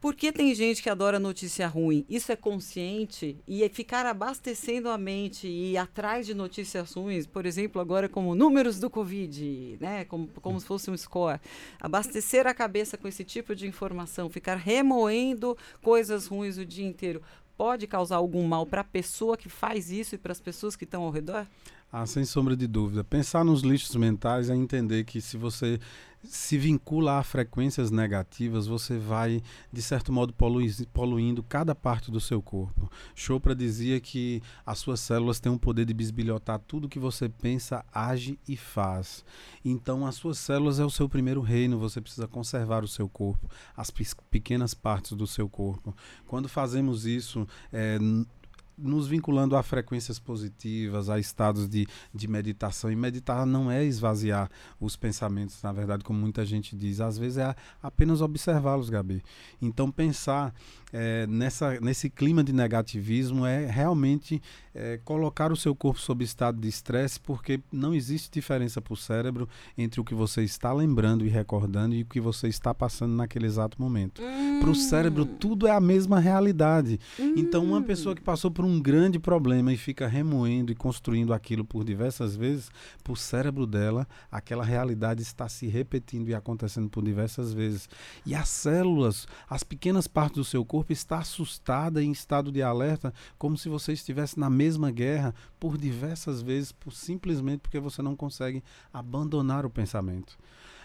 por 0.00 0.14
que 0.14 0.30
tem 0.30 0.54
gente 0.54 0.80
que 0.80 0.88
adora 0.88 1.18
notícia 1.18 1.66
ruim? 1.66 2.06
Isso 2.08 2.30
é 2.30 2.36
consciente 2.36 3.36
e 3.48 3.64
é 3.64 3.68
ficar 3.68 4.06
abastecendo 4.06 4.88
a 4.90 4.96
mente 4.96 5.48
e 5.48 5.72
ir 5.72 5.76
atrás 5.76 6.24
de 6.24 6.34
notícias 6.34 6.92
ruins, 6.92 7.26
por 7.26 7.44
exemplo, 7.44 7.80
agora 7.80 8.08
como 8.08 8.36
números 8.36 8.78
do 8.78 8.88
Covid, 8.88 9.76
né? 9.80 10.04
Como, 10.04 10.28
como 10.40 10.60
se 10.60 10.66
fosse 10.66 10.88
um 10.88 10.96
score. 10.96 11.40
Abastecer 11.80 12.46
a 12.46 12.54
cabeça 12.54 12.96
com 12.96 13.08
esse 13.08 13.24
tipo 13.24 13.56
de 13.56 13.66
informação, 13.66 14.30
ficar 14.30 14.54
remoendo 14.54 15.58
coisas 15.82 16.28
ruins 16.28 16.58
o 16.58 16.64
dia 16.64 16.86
inteiro, 16.86 17.20
pode 17.58 17.88
causar 17.88 18.16
algum 18.16 18.46
mal 18.46 18.64
para 18.64 18.82
a 18.82 18.84
pessoa 18.84 19.36
que 19.36 19.48
faz 19.48 19.90
isso 19.90 20.14
e 20.14 20.18
para 20.18 20.30
as 20.30 20.40
pessoas 20.40 20.76
que 20.76 20.84
estão 20.84 21.02
ao 21.02 21.10
redor? 21.10 21.44
Ah, 21.90 22.04
sem 22.04 22.22
sombra 22.22 22.54
de 22.54 22.66
dúvida. 22.66 23.02
Pensar 23.02 23.42
nos 23.42 23.62
lixos 23.62 23.96
mentais 23.96 24.50
é 24.50 24.54
entender 24.54 25.04
que 25.04 25.22
se 25.22 25.38
você 25.38 25.80
se 26.22 26.58
vincula 26.58 27.18
a 27.18 27.22
frequências 27.22 27.90
negativas, 27.90 28.66
você 28.66 28.98
vai, 28.98 29.40
de 29.72 29.80
certo 29.80 30.12
modo, 30.12 30.34
poluindo 30.92 31.42
cada 31.44 31.74
parte 31.74 32.10
do 32.10 32.20
seu 32.20 32.42
corpo. 32.42 32.90
Chopra 33.14 33.54
dizia 33.54 33.98
que 34.00 34.42
as 34.66 34.78
suas 34.78 35.00
células 35.00 35.40
têm 35.40 35.50
o 35.50 35.58
poder 35.58 35.86
de 35.86 35.94
bisbilhotar 35.94 36.58
tudo 36.58 36.90
que 36.90 36.98
você 36.98 37.26
pensa, 37.26 37.82
age 37.90 38.38
e 38.46 38.54
faz. 38.54 39.24
Então, 39.64 40.06
as 40.06 40.16
suas 40.16 40.36
células 40.38 40.78
é 40.78 40.84
o 40.84 40.90
seu 40.90 41.08
primeiro 41.08 41.40
reino, 41.40 41.78
você 41.78 42.02
precisa 42.02 42.28
conservar 42.28 42.84
o 42.84 42.88
seu 42.88 43.08
corpo, 43.08 43.48
as 43.74 43.90
pequenas 44.30 44.74
partes 44.74 45.12
do 45.12 45.26
seu 45.26 45.48
corpo. 45.48 45.96
Quando 46.26 46.50
fazemos 46.50 47.06
isso, 47.06 47.46
é, 47.72 47.98
nos 48.78 49.08
vinculando 49.08 49.56
a 49.56 49.62
frequências 49.62 50.18
positivas, 50.18 51.10
a 51.10 51.18
estados 51.18 51.68
de, 51.68 51.86
de 52.14 52.28
meditação. 52.28 52.90
E 52.90 52.96
meditar 52.96 53.44
não 53.44 53.70
é 53.70 53.84
esvaziar 53.84 54.50
os 54.80 54.96
pensamentos, 54.96 55.62
na 55.62 55.72
verdade, 55.72 56.04
como 56.04 56.18
muita 56.18 56.44
gente 56.46 56.76
diz. 56.76 57.00
Às 57.00 57.18
vezes 57.18 57.38
é 57.38 57.54
apenas 57.82 58.20
observá-los, 58.20 58.88
Gabi. 58.88 59.22
Então, 59.60 59.90
pensar 59.90 60.54
é, 60.92 61.26
nessa, 61.26 61.78
nesse 61.80 62.08
clima 62.08 62.42
de 62.42 62.52
negativismo 62.52 63.44
é 63.44 63.66
realmente 63.66 64.40
é, 64.74 64.98
colocar 65.04 65.52
o 65.52 65.56
seu 65.56 65.74
corpo 65.74 66.00
sob 66.00 66.24
estado 66.24 66.60
de 66.60 66.68
estresse, 66.68 67.20
porque 67.20 67.60
não 67.70 67.94
existe 67.94 68.30
diferença 68.30 68.80
para 68.80 68.94
o 68.94 68.96
cérebro 68.96 69.48
entre 69.76 70.00
o 70.00 70.04
que 70.04 70.14
você 70.14 70.42
está 70.42 70.72
lembrando 70.72 71.26
e 71.26 71.28
recordando 71.28 71.94
e 71.94 72.02
o 72.02 72.06
que 72.06 72.20
você 72.20 72.48
está 72.48 72.72
passando 72.72 73.12
naquele 73.12 73.46
exato 73.46 73.80
momento. 73.80 74.22
Hum. 74.22 74.60
Para 74.60 74.70
o 74.70 74.74
cérebro, 74.74 75.26
tudo 75.26 75.66
é 75.66 75.72
a 75.72 75.80
mesma 75.80 76.20
realidade. 76.20 76.98
Hum. 77.18 77.34
Então, 77.36 77.64
uma 77.64 77.82
pessoa 77.82 78.14
que 78.14 78.22
passou 78.22 78.50
por 78.50 78.64
um 78.64 78.80
grande 78.80 79.18
problema 79.18 79.72
e 79.72 79.76
fica 79.76 80.06
remoendo 80.06 80.72
e 80.72 80.74
construindo 80.74 81.34
aquilo 81.34 81.64
por 81.64 81.84
diversas 81.84 82.36
vezes, 82.36 82.70
para 83.02 83.12
o 83.12 83.16
cérebro 83.16 83.66
dela, 83.66 84.06
aquela 84.30 84.64
realidade 84.64 85.22
está 85.22 85.48
se 85.48 85.66
repetindo 85.66 86.28
e 86.28 86.34
acontecendo 86.34 86.88
por 86.88 87.04
diversas 87.04 87.52
vezes. 87.52 87.88
E 88.24 88.34
as 88.34 88.48
células, 88.48 89.26
as 89.48 89.62
pequenas 89.62 90.06
partes 90.06 90.36
do 90.36 90.44
seu 90.44 90.64
corpo, 90.64 90.77
está 90.88 91.18
assustada 91.18 92.02
em 92.02 92.12
estado 92.12 92.50
de 92.52 92.62
alerta, 92.62 93.12
como 93.38 93.56
se 93.56 93.68
você 93.68 93.92
estivesse 93.92 94.38
na 94.38 94.50
mesma 94.50 94.90
guerra 94.90 95.34
por 95.58 95.76
diversas 95.76 96.42
vezes, 96.42 96.72
por, 96.72 96.92
simplesmente 96.92 97.60
porque 97.60 97.80
você 97.80 98.02
não 98.02 98.16
consegue 98.16 98.62
abandonar 98.92 99.64
o 99.66 99.70
pensamento. 99.70 100.38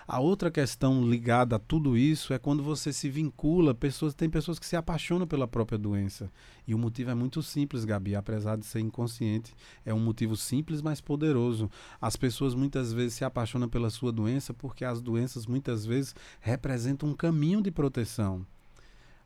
A 0.05 0.19
outra 0.19 0.51
questão 0.51 1.07
ligada 1.07 1.55
a 1.55 1.59
tudo 1.59 1.97
isso 1.97 2.33
é 2.33 2.39
quando 2.39 2.61
você 2.61 2.91
se 2.91 3.09
vincula, 3.09 3.73
pessoas, 3.73 4.13
tem 4.13 4.29
pessoas 4.29 4.59
que 4.59 4.65
se 4.65 4.75
apaixonam 4.75 5.25
pela 5.25 5.47
própria 5.47 5.77
doença. 5.77 6.29
E 6.67 6.75
o 6.75 6.77
motivo 6.77 7.11
é 7.11 7.15
muito 7.15 7.41
simples, 7.41 7.85
Gabi, 7.85 8.13
apesar 8.13 8.57
de 8.57 8.65
ser 8.65 8.81
inconsciente, 8.81 9.55
é 9.85 9.93
um 9.93 9.99
motivo 9.99 10.35
simples, 10.35 10.81
mas 10.81 10.99
poderoso. 10.99 11.71
As 12.01 12.17
pessoas 12.17 12.53
muitas 12.53 12.91
vezes 12.91 13.13
se 13.13 13.23
apaixonam 13.23 13.69
pela 13.69 13.89
sua 13.89 14.11
doença 14.11 14.53
porque 14.53 14.83
as 14.83 15.01
doenças 15.01 15.45
muitas 15.45 15.85
vezes 15.85 16.13
representam 16.41 17.09
um 17.09 17.15
caminho 17.15 17.61
de 17.61 17.71
proteção. 17.71 18.45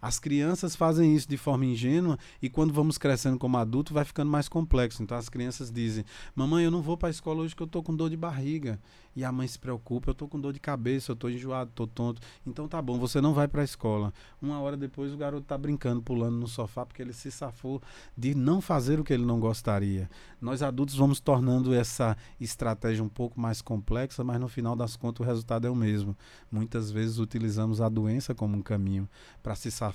As 0.01 0.19
crianças 0.19 0.75
fazem 0.75 1.15
isso 1.15 1.27
de 1.27 1.37
forma 1.37 1.65
ingênua 1.65 2.19
e 2.41 2.49
quando 2.49 2.71
vamos 2.71 2.97
crescendo 2.97 3.37
como 3.39 3.57
adulto 3.57 3.93
vai 3.93 4.05
ficando 4.05 4.29
mais 4.29 4.47
complexo. 4.47 5.01
Então 5.01 5.17
as 5.17 5.27
crianças 5.27 5.71
dizem: 5.71 6.05
"Mamãe, 6.35 6.63
eu 6.63 6.71
não 6.71 6.81
vou 6.81 6.95
para 6.95 7.09
a 7.09 7.11
escola 7.11 7.41
hoje 7.41 7.55
que 7.55 7.61
eu 7.63 7.65
estou 7.65 7.81
com 7.81 7.95
dor 7.95 8.09
de 8.09 8.17
barriga". 8.17 8.79
E 9.15 9.23
a 9.23 9.31
mãe 9.31 9.47
se 9.47 9.57
preocupa: 9.57 10.09
"Eu 10.09 10.11
estou 10.11 10.27
com 10.27 10.39
dor 10.39 10.53
de 10.53 10.59
cabeça, 10.59 11.11
eu 11.11 11.15
estou 11.15 11.31
enjoado, 11.31 11.71
estou 11.71 11.87
tonto". 11.87 12.21
Então 12.45 12.67
tá 12.67 12.79
bom, 12.79 12.99
você 12.99 13.19
não 13.19 13.33
vai 13.33 13.47
para 13.47 13.61
a 13.61 13.65
escola. 13.65 14.13
Uma 14.39 14.59
hora 14.59 14.77
depois 14.77 15.11
o 15.11 15.17
garoto 15.17 15.43
está 15.43 15.57
brincando, 15.57 16.01
pulando 16.01 16.37
no 16.37 16.47
sofá 16.47 16.85
porque 16.85 17.01
ele 17.01 17.13
se 17.13 17.31
safou 17.31 17.81
de 18.15 18.35
não 18.35 18.61
fazer 18.61 18.99
o 18.99 19.03
que 19.03 19.13
ele 19.13 19.25
não 19.25 19.39
gostaria. 19.39 20.07
Nós 20.39 20.61
adultos 20.61 20.95
vamos 20.95 21.19
tornando 21.19 21.73
essa 21.73 22.15
estratégia 22.39 23.03
um 23.03 23.09
pouco 23.09 23.39
mais 23.39 23.63
complexa, 23.63 24.23
mas 24.23 24.39
no 24.39 24.47
final 24.47 24.75
das 24.75 24.95
contas 24.95 25.25
o 25.25 25.27
resultado 25.27 25.65
é 25.65 25.69
o 25.69 25.75
mesmo. 25.75 26.15
Muitas 26.51 26.91
vezes 26.91 27.17
utilizamos 27.17 27.81
a 27.81 27.89
doença 27.89 28.35
como 28.35 28.55
um 28.55 28.61
caminho 28.61 29.09
para 29.41 29.55
se 29.55 29.71
safar 29.71 29.86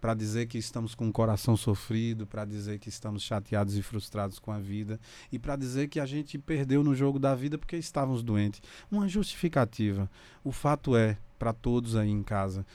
para 0.00 0.14
dizer 0.14 0.46
que 0.46 0.58
estamos 0.58 0.94
com 0.94 1.08
o 1.08 1.12
coração 1.12 1.56
sofrido, 1.56 2.26
para 2.26 2.44
dizer 2.44 2.78
que 2.78 2.88
estamos 2.88 3.22
chateados 3.22 3.76
e 3.76 3.82
frustrados 3.82 4.38
com 4.38 4.52
a 4.52 4.58
vida 4.58 5.00
e 5.30 5.38
para 5.38 5.56
dizer 5.56 5.88
que 5.88 6.00
a 6.00 6.06
gente 6.06 6.38
perdeu 6.38 6.82
no 6.82 6.94
jogo 6.94 7.18
da 7.18 7.34
vida 7.34 7.58
porque 7.58 7.76
estávamos 7.76 8.22
doentes. 8.22 8.62
Uma 8.90 9.08
justificativa. 9.08 10.10
O 10.44 10.52
fato 10.52 10.96
é, 10.96 11.16
para 11.38 11.52
todos 11.52 11.96
aí 11.96 12.10
em 12.10 12.22
casa, 12.22 12.66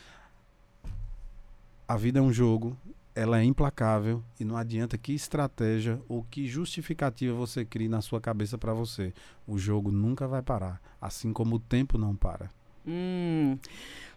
a 1.87 1.95
vida 1.95 2.19
é 2.19 2.21
um 2.21 2.33
jogo, 2.33 2.77
ela 3.13 3.39
é 3.39 3.43
implacável 3.43 4.23
e 4.39 4.43
não 4.43 4.57
adianta 4.57 4.97
que 4.97 5.13
estratégia 5.13 6.01
ou 6.09 6.23
que 6.23 6.47
justificativa 6.47 7.33
você 7.33 7.63
crie 7.63 7.87
na 7.87 8.01
sua 8.01 8.19
cabeça 8.19 8.57
para 8.57 8.73
você. 8.73 9.13
O 9.47 9.57
jogo 9.57 9.91
nunca 9.91 10.27
vai 10.27 10.41
parar, 10.41 10.81
assim 10.99 11.31
como 11.31 11.55
o 11.55 11.59
tempo 11.59 11.97
não 11.97 12.15
para. 12.15 12.49
Hum. 12.87 13.57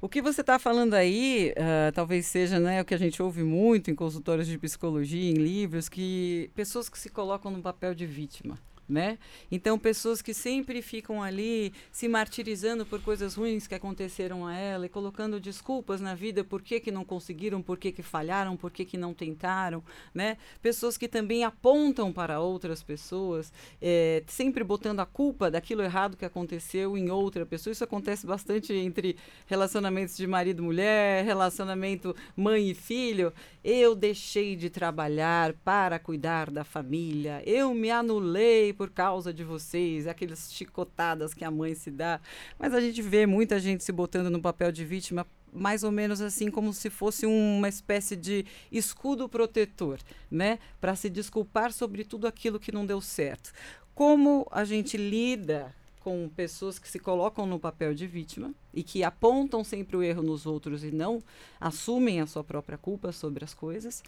O 0.01 0.09
que 0.09 0.23
você 0.23 0.43
está 0.43 0.59
falando 0.59 0.95
aí, 0.95 1.53
uh, 1.57 1.93
talvez 1.93 2.27
seja 2.27 2.61
né, 2.61 2.81
o 2.81 2.85
que 2.85 2.95
a 2.95 2.99
gente 2.99 3.21
ouve 3.21 3.43
muito 3.43 3.91
em 3.91 3.95
consultórios 3.95 4.47
de 4.47 4.57
psicologia, 4.57 5.31
em 5.31 5.35
livros, 5.35 5.89
que 5.89 6.51
pessoas 6.55 6.89
que 6.89 6.99
se 6.99 7.09
colocam 7.09 7.51
no 7.51 7.61
papel 7.61 7.95
de 7.95 8.07
vítima 8.07 8.57
né? 8.89 9.19
Então, 9.51 9.79
pessoas 9.79 10.23
que 10.23 10.33
sempre 10.33 10.81
ficam 10.81 11.23
ali 11.23 11.73
se 11.93 12.09
martirizando 12.09 12.87
por 12.87 13.03
coisas 13.03 13.35
ruins 13.35 13.67
que 13.67 13.75
aconteceram 13.75 14.47
a 14.47 14.55
ela 14.55 14.87
e 14.87 14.89
colocando 14.89 15.39
desculpas 15.39 16.01
na 16.01 16.15
vida 16.15 16.43
por 16.43 16.63
que, 16.63 16.81
que 16.81 16.91
não 16.91 17.05
conseguiram, 17.05 17.61
por 17.61 17.77
que, 17.77 17.93
que 17.93 18.03
falharam, 18.03 18.57
por 18.57 18.71
que, 18.71 18.85
que 18.85 18.97
não 18.97 19.13
tentaram, 19.13 19.83
né? 20.15 20.39
Pessoas 20.63 20.97
que 20.97 21.07
também 21.07 21.45
apontam 21.45 22.13
para 22.13 22.41
outras 22.41 22.83
pessoas, 22.83 23.53
é, 23.81 24.23
sempre 24.27 24.65
botando 24.65 25.01
a 25.01 25.07
culpa 25.07 25.51
daquilo 25.51 25.83
errado 25.83 26.17
que 26.17 26.25
aconteceu 26.25 26.97
em 26.97 27.11
outra 27.11 27.45
pessoa. 27.45 27.73
Isso 27.73 27.85
acontece 27.85 28.27
bastante 28.27 28.73
entre 28.73 29.17
relacionamentos 29.47 30.17
de 30.17 30.27
marido 30.27 30.63
e 30.63 30.65
mulher, 30.65 31.25
relacionamento 31.25 32.17
mãe 32.37 32.71
e 32.71 32.75
filho. 32.75 33.33
Eu 33.63 33.95
deixei 33.95 34.57
de 34.57 34.71
trabalhar 34.71 35.53
para 35.65 35.99
cuidar 35.99 36.51
da 36.51 36.65
família, 36.65 37.43
eu 37.45 37.75
me 37.75 37.91
anulei 37.91 38.73
por 38.79 38.91
causa 38.91 39.35
de 39.35 39.43
vocês, 39.43 40.07
aquelas 40.07 40.53
chicotadas 40.53 41.35
que 41.35 41.45
a 41.45 41.51
mãe 41.51 41.75
se 41.75 41.91
dá. 41.91 42.21
Mas 42.57 42.73
a 42.73 42.81
gente 42.81 43.03
vê 43.03 43.27
muita 43.27 43.59
gente 43.59 43.83
se 43.83 43.91
botando 43.91 44.31
no 44.31 44.41
papel 44.41 44.71
de 44.71 44.85
vítima 44.85 45.27
mais 45.53 45.83
ou 45.83 45.91
menos 45.91 46.21
assim 46.21 46.51
como 46.51 46.73
se 46.73 46.89
fosse 46.91 47.27
uma 47.27 47.69
espécie 47.69 48.15
de 48.15 48.45
escudo 48.71 49.29
protetor, 49.29 49.99
né, 50.31 50.59
para 50.79 50.95
se 50.95 51.09
desculpar 51.09 51.73
sobre 51.73 52.05
tudo 52.05 52.27
aquilo 52.27 52.61
que 52.61 52.71
não 52.71 52.87
deu 52.87 53.01
certo. 53.01 53.51
Como 53.95 54.47
a 54.53 54.63
gente 54.63 54.97
lida 54.97 55.75
com 56.09 56.27
pessoas 56.31 56.79
que 56.79 56.89
se 56.89 56.99
colocam 56.99 57.45
no 57.45 57.61
papel 57.61 57.93
de 57.93 58.07
vítima 58.07 58.55
e 58.73 58.83
que 58.83 59.05
apontam 59.05 59.63
sempre 59.63 59.95
o 59.95 60.03
erro 60.03 60.23
nos 60.23 60.47
outros 60.47 60.83
e 60.83 60.91
não 60.91 61.23
assumem 61.61 62.23
a 62.23 62.27
sua 62.27 62.43
própria 62.43 62.79
culpa 62.79 63.13
sobre 63.13 63.45
as 63.45 63.53
coisas 63.53 64.03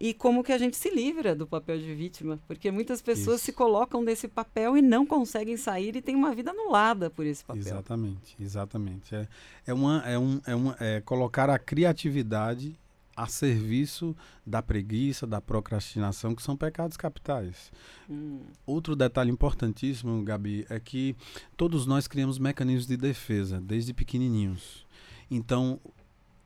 e 0.00 0.12
como 0.12 0.42
que 0.42 0.50
a 0.50 0.58
gente 0.58 0.76
se 0.76 0.90
livra 0.90 1.32
do 1.32 1.46
papel 1.46 1.78
de 1.78 1.94
vítima, 1.94 2.40
porque 2.48 2.72
muitas 2.72 3.00
pessoas 3.00 3.36
Isso. 3.36 3.44
se 3.44 3.52
colocam 3.52 4.02
nesse 4.02 4.26
papel 4.26 4.76
e 4.76 4.82
não 4.82 5.06
conseguem 5.06 5.56
sair 5.56 5.94
e 5.94 6.02
têm 6.02 6.16
uma 6.16 6.34
vida 6.34 6.50
anulada 6.50 7.08
por 7.08 7.24
esse 7.24 7.44
papel. 7.44 7.62
Exatamente, 7.62 8.36
exatamente. 8.40 9.14
É, 9.14 9.28
é, 9.68 9.72
uma, 9.72 10.02
é, 10.04 10.18
um, 10.18 10.40
é, 10.44 10.54
uma, 10.56 10.76
é 10.80 11.00
colocar 11.02 11.48
a 11.48 11.56
criatividade 11.56 12.76
a 13.16 13.26
serviço 13.26 14.16
da 14.46 14.62
preguiça, 14.62 15.26
da 15.26 15.40
procrastinação, 15.40 16.34
que 16.34 16.42
são 16.42 16.56
pecados 16.56 16.96
capitais. 16.96 17.72
Hum. 18.08 18.40
Outro 18.66 18.96
detalhe 18.96 19.30
importantíssimo, 19.30 20.22
Gabi, 20.24 20.66
é 20.68 20.80
que 20.80 21.16
todos 21.56 21.86
nós 21.86 22.06
criamos 22.06 22.38
mecanismos 22.38 22.86
de 22.86 22.96
defesa 22.96 23.60
desde 23.60 23.94
pequenininhos. 23.94 24.86
Então, 25.30 25.80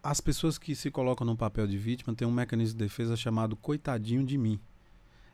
as 0.02 0.20
pessoas 0.20 0.58
que 0.58 0.74
se 0.74 0.90
colocam 0.90 1.26
no 1.26 1.36
papel 1.36 1.66
de 1.66 1.76
vítima 1.76 2.14
têm 2.14 2.26
um 2.26 2.32
mecanismo 2.32 2.78
de 2.78 2.84
defesa 2.84 3.16
chamado 3.16 3.56
coitadinho 3.56 4.24
de 4.24 4.38
mim. 4.38 4.60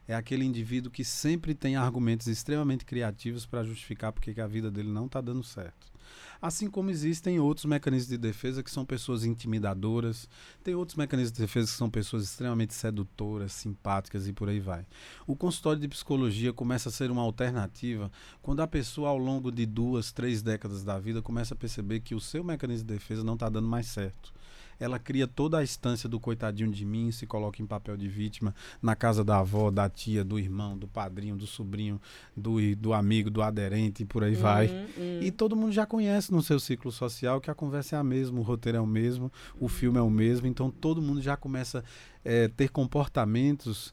É 0.06 0.14
aquele 0.14 0.44
indivíduo 0.44 0.90
que 0.90 1.04
sempre 1.04 1.54
tem 1.54 1.76
argumentos 1.76 2.26
extremamente 2.26 2.84
criativos 2.84 3.46
para 3.46 3.64
justificar 3.64 4.12
porque 4.12 4.40
a 4.40 4.46
vida 4.46 4.70
dele 4.70 4.90
não 4.90 5.06
está 5.06 5.20
dando 5.20 5.42
certo. 5.42 5.94
Assim 6.40 6.68
como 6.68 6.90
existem 6.90 7.40
outros 7.40 7.64
mecanismos 7.64 8.08
de 8.08 8.18
defesa 8.18 8.62
que 8.62 8.70
são 8.70 8.84
pessoas 8.84 9.24
intimidadoras, 9.24 10.28
tem 10.62 10.74
outros 10.74 10.96
mecanismos 10.96 11.32
de 11.32 11.40
defesa 11.40 11.72
que 11.72 11.78
são 11.78 11.88
pessoas 11.88 12.24
extremamente 12.24 12.74
sedutoras, 12.74 13.52
simpáticas 13.52 14.28
e 14.28 14.32
por 14.32 14.48
aí 14.48 14.60
vai. 14.60 14.86
O 15.26 15.34
consultório 15.34 15.80
de 15.80 15.88
psicologia 15.88 16.52
começa 16.52 16.90
a 16.90 16.92
ser 16.92 17.10
uma 17.10 17.22
alternativa 17.22 18.12
quando 18.42 18.60
a 18.60 18.66
pessoa, 18.66 19.08
ao 19.08 19.18
longo 19.18 19.50
de 19.50 19.64
duas, 19.64 20.12
três 20.12 20.42
décadas 20.42 20.84
da 20.84 20.98
vida, 20.98 21.22
começa 21.22 21.54
a 21.54 21.56
perceber 21.56 22.00
que 22.00 22.14
o 22.14 22.20
seu 22.20 22.44
mecanismo 22.44 22.86
de 22.86 22.94
defesa 22.94 23.24
não 23.24 23.34
está 23.34 23.48
dando 23.48 23.68
mais 23.68 23.86
certo 23.86 24.32
ela 24.78 24.98
cria 24.98 25.26
toda 25.26 25.58
a 25.58 25.62
instância 25.62 26.08
do 26.08 26.18
coitadinho 26.20 26.70
de 26.70 26.84
mim, 26.84 27.10
se 27.10 27.26
coloca 27.26 27.62
em 27.62 27.66
papel 27.66 27.96
de 27.96 28.08
vítima 28.08 28.54
na 28.82 28.94
casa 28.94 29.24
da 29.24 29.38
avó, 29.38 29.70
da 29.70 29.88
tia, 29.88 30.24
do 30.24 30.38
irmão, 30.38 30.76
do 30.76 30.86
padrinho, 30.86 31.36
do 31.36 31.46
sobrinho, 31.46 32.00
do, 32.36 32.58
do 32.76 32.92
amigo, 32.92 33.30
do 33.30 33.42
aderente 33.42 34.02
e 34.02 34.06
por 34.06 34.24
aí 34.24 34.34
uhum, 34.34 34.40
vai. 34.40 34.66
Uhum. 34.68 35.20
E 35.22 35.30
todo 35.30 35.56
mundo 35.56 35.72
já 35.72 35.86
conhece 35.86 36.32
no 36.32 36.42
seu 36.42 36.58
ciclo 36.58 36.90
social 36.90 37.40
que 37.40 37.50
a 37.50 37.54
conversa 37.54 37.96
é 37.96 37.98
a 37.98 38.04
mesma, 38.04 38.38
o 38.38 38.42
roteiro 38.42 38.78
é 38.78 38.80
o 38.80 38.86
mesmo, 38.86 39.30
o 39.58 39.68
filme 39.68 39.98
é 39.98 40.02
o 40.02 40.10
mesmo, 40.10 40.46
então 40.46 40.70
todo 40.70 41.02
mundo 41.02 41.20
já 41.20 41.36
começa 41.36 41.80
a 41.80 41.82
é, 42.24 42.48
ter 42.48 42.70
comportamentos 42.70 43.92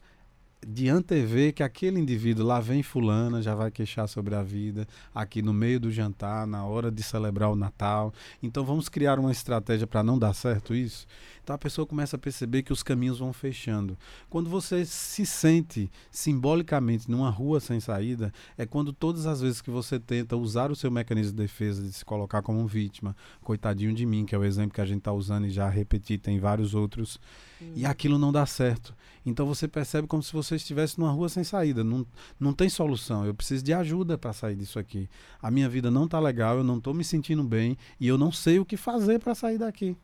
de 0.66 0.90
antever 0.90 1.54
que 1.54 1.64
aquele 1.64 2.00
indivíduo 2.00 2.46
lá 2.46 2.60
vem 2.60 2.84
fulana, 2.84 3.42
já 3.42 3.56
vai 3.56 3.72
queixar 3.72 4.08
sobre 4.08 4.36
a 4.36 4.44
vida, 4.44 4.88
aqui 5.14 5.42
no 5.42 5.54
meio 5.54 5.80
do 5.80 5.92
jantar, 5.92 6.46
na 6.46 6.64
hora 6.66 6.92
de 6.92 7.02
celebrar 7.02 7.50
o 7.50 7.56
Natal. 7.56 8.14
Então 8.44 8.64
vamos 8.64 8.88
criar 8.88 9.18
uma 9.18 9.32
estratégia 9.32 9.88
para 9.88 10.04
não 10.04 10.20
dar 10.20 10.34
certo 10.34 10.76
isso? 10.76 11.08
Então 11.44 11.56
a 11.56 11.58
pessoa 11.58 11.88
começa 11.88 12.16
a 12.16 12.20
perceber 12.20 12.62
que 12.62 12.72
os 12.72 12.84
caminhos 12.84 13.18
vão 13.18 13.34
fechando. 13.34 13.98
Quando 14.30 14.50
você 14.50 14.86
se 14.86 15.26
sente 15.26 15.92
simbolicamente 16.12 17.10
numa 17.10 17.32
rua 17.32 17.60
sem 17.60 17.80
saída, 17.80 18.32
é 18.56 18.66
quando 18.66 18.94
todas 18.94 19.26
as 19.26 19.42
vezes 19.42 19.62
que 19.62 19.72
você 19.72 20.00
tenta 20.00 20.38
usar 20.38 20.70
o 20.70 20.76
seu 20.76 20.92
mecanismo 20.92 21.32
de 21.32 21.38
defesa 21.38 21.82
de 21.82 21.92
se 21.92 22.06
colocar 22.06 22.44
como 22.44 22.68
vítima, 22.68 23.16
coitadinho 23.42 23.94
de 23.96 24.06
mim, 24.06 24.26
que 24.26 24.36
é 24.36 24.38
o 24.38 24.44
exemplo 24.44 24.74
que 24.74 24.82
a 24.82 24.86
gente 24.86 25.00
está 25.00 25.12
usando 25.12 25.48
e 25.48 25.50
já 25.50 25.68
repeti, 25.68 26.20
tem 26.20 26.40
vários 26.40 26.76
outros, 26.76 27.20
hum. 27.60 27.74
e 27.76 27.86
aquilo 27.86 28.20
não 28.20 28.32
dá 28.32 28.46
certo. 28.46 28.94
Então 29.26 29.46
você 29.46 29.68
percebe 29.68 30.08
como 30.08 30.24
se 30.24 30.34
você 30.34 30.56
estivesse 30.56 31.00
numa 31.00 31.12
rua 31.12 31.30
sem 31.30 31.44
saída. 31.44 31.84
Não, 31.84 32.06
não 32.40 32.54
tem 32.54 32.70
solução. 32.70 33.26
Eu 33.26 33.34
preciso 33.34 33.64
de 33.64 33.74
ajuda 33.74 34.18
para 34.18 34.34
sair 34.34 34.56
disso 34.56 34.80
aqui. 34.80 35.10
A 35.42 35.52
minha 35.52 35.70
vida 35.70 35.92
não 35.92 36.06
está 36.06 36.20
legal, 36.20 36.58
eu 36.58 36.64
não 36.64 36.78
estou 36.78 36.94
me 36.94 37.04
sentindo 37.04 37.44
bem 37.44 37.78
e 38.00 38.08
eu 38.08 38.18
não 38.18 38.32
sei 38.32 38.60
o 38.60 38.66
que 38.66 38.78
fazer 38.78 39.20
para 39.20 39.36
sair 39.36 39.58
daqui. 39.58 39.96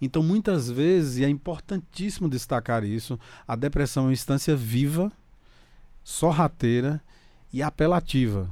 Então, 0.00 0.22
muitas 0.22 0.70
vezes, 0.70 1.18
e 1.18 1.24
é 1.24 1.28
importantíssimo 1.28 2.28
destacar 2.28 2.84
isso, 2.84 3.18
a 3.46 3.56
depressão 3.56 4.04
é 4.04 4.06
uma 4.06 4.12
instância 4.12 4.54
viva, 4.54 5.10
sorrateira 6.04 7.02
e 7.52 7.62
apelativa. 7.62 8.48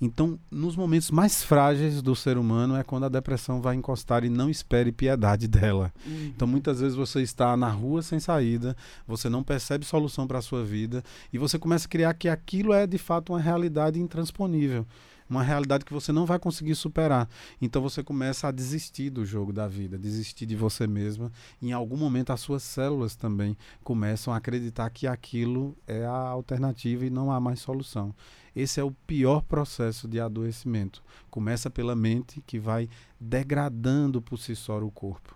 Então, 0.00 0.38
nos 0.50 0.76
momentos 0.76 1.10
mais 1.10 1.42
frágeis 1.42 2.02
do 2.02 2.14
ser 2.14 2.36
humano 2.36 2.76
é 2.76 2.82
quando 2.82 3.04
a 3.04 3.08
depressão 3.08 3.62
vai 3.62 3.74
encostar 3.74 4.24
e 4.24 4.28
não 4.28 4.50
espere 4.50 4.92
piedade 4.92 5.48
dela. 5.48 5.92
Uhum. 6.06 6.32
Então, 6.34 6.46
muitas 6.46 6.80
vezes 6.80 6.94
você 6.94 7.22
está 7.22 7.56
na 7.56 7.70
rua 7.70 8.02
sem 8.02 8.20
saída, 8.20 8.76
você 9.06 9.28
não 9.28 9.42
percebe 9.42 9.86
solução 9.86 10.26
para 10.26 10.38
a 10.38 10.42
sua 10.42 10.64
vida 10.64 11.02
e 11.32 11.38
você 11.38 11.58
começa 11.58 11.86
a 11.86 11.90
criar 11.90 12.12
que 12.14 12.28
aquilo 12.28 12.72
é 12.72 12.86
de 12.86 12.98
fato 12.98 13.32
uma 13.32 13.40
realidade 13.40 13.98
intransponível 13.98 14.86
uma 15.28 15.42
realidade 15.42 15.84
que 15.84 15.92
você 15.92 16.12
não 16.12 16.26
vai 16.26 16.38
conseguir 16.38 16.74
superar. 16.74 17.28
Então 17.60 17.82
você 17.82 18.02
começa 18.02 18.48
a 18.48 18.52
desistir 18.52 19.10
do 19.10 19.24
jogo 19.24 19.52
da 19.52 19.66
vida, 19.68 19.98
desistir 19.98 20.46
de 20.46 20.56
você 20.56 20.86
mesma. 20.86 21.30
Em 21.60 21.72
algum 21.72 21.96
momento 21.96 22.32
as 22.32 22.40
suas 22.40 22.62
células 22.62 23.16
também 23.16 23.56
começam 23.82 24.32
a 24.32 24.36
acreditar 24.36 24.90
que 24.90 25.06
aquilo 25.06 25.76
é 25.86 26.04
a 26.04 26.10
alternativa 26.10 27.04
e 27.04 27.10
não 27.10 27.30
há 27.30 27.40
mais 27.40 27.60
solução. 27.60 28.14
Esse 28.54 28.80
é 28.80 28.84
o 28.84 28.90
pior 28.90 29.42
processo 29.42 30.08
de 30.08 30.18
adoecimento. 30.18 31.02
Começa 31.30 31.68
pela 31.68 31.94
mente 31.94 32.42
que 32.46 32.58
vai 32.58 32.88
degradando 33.20 34.22
por 34.22 34.38
si 34.38 34.56
só 34.56 34.78
o 34.78 34.90
corpo. 34.90 35.35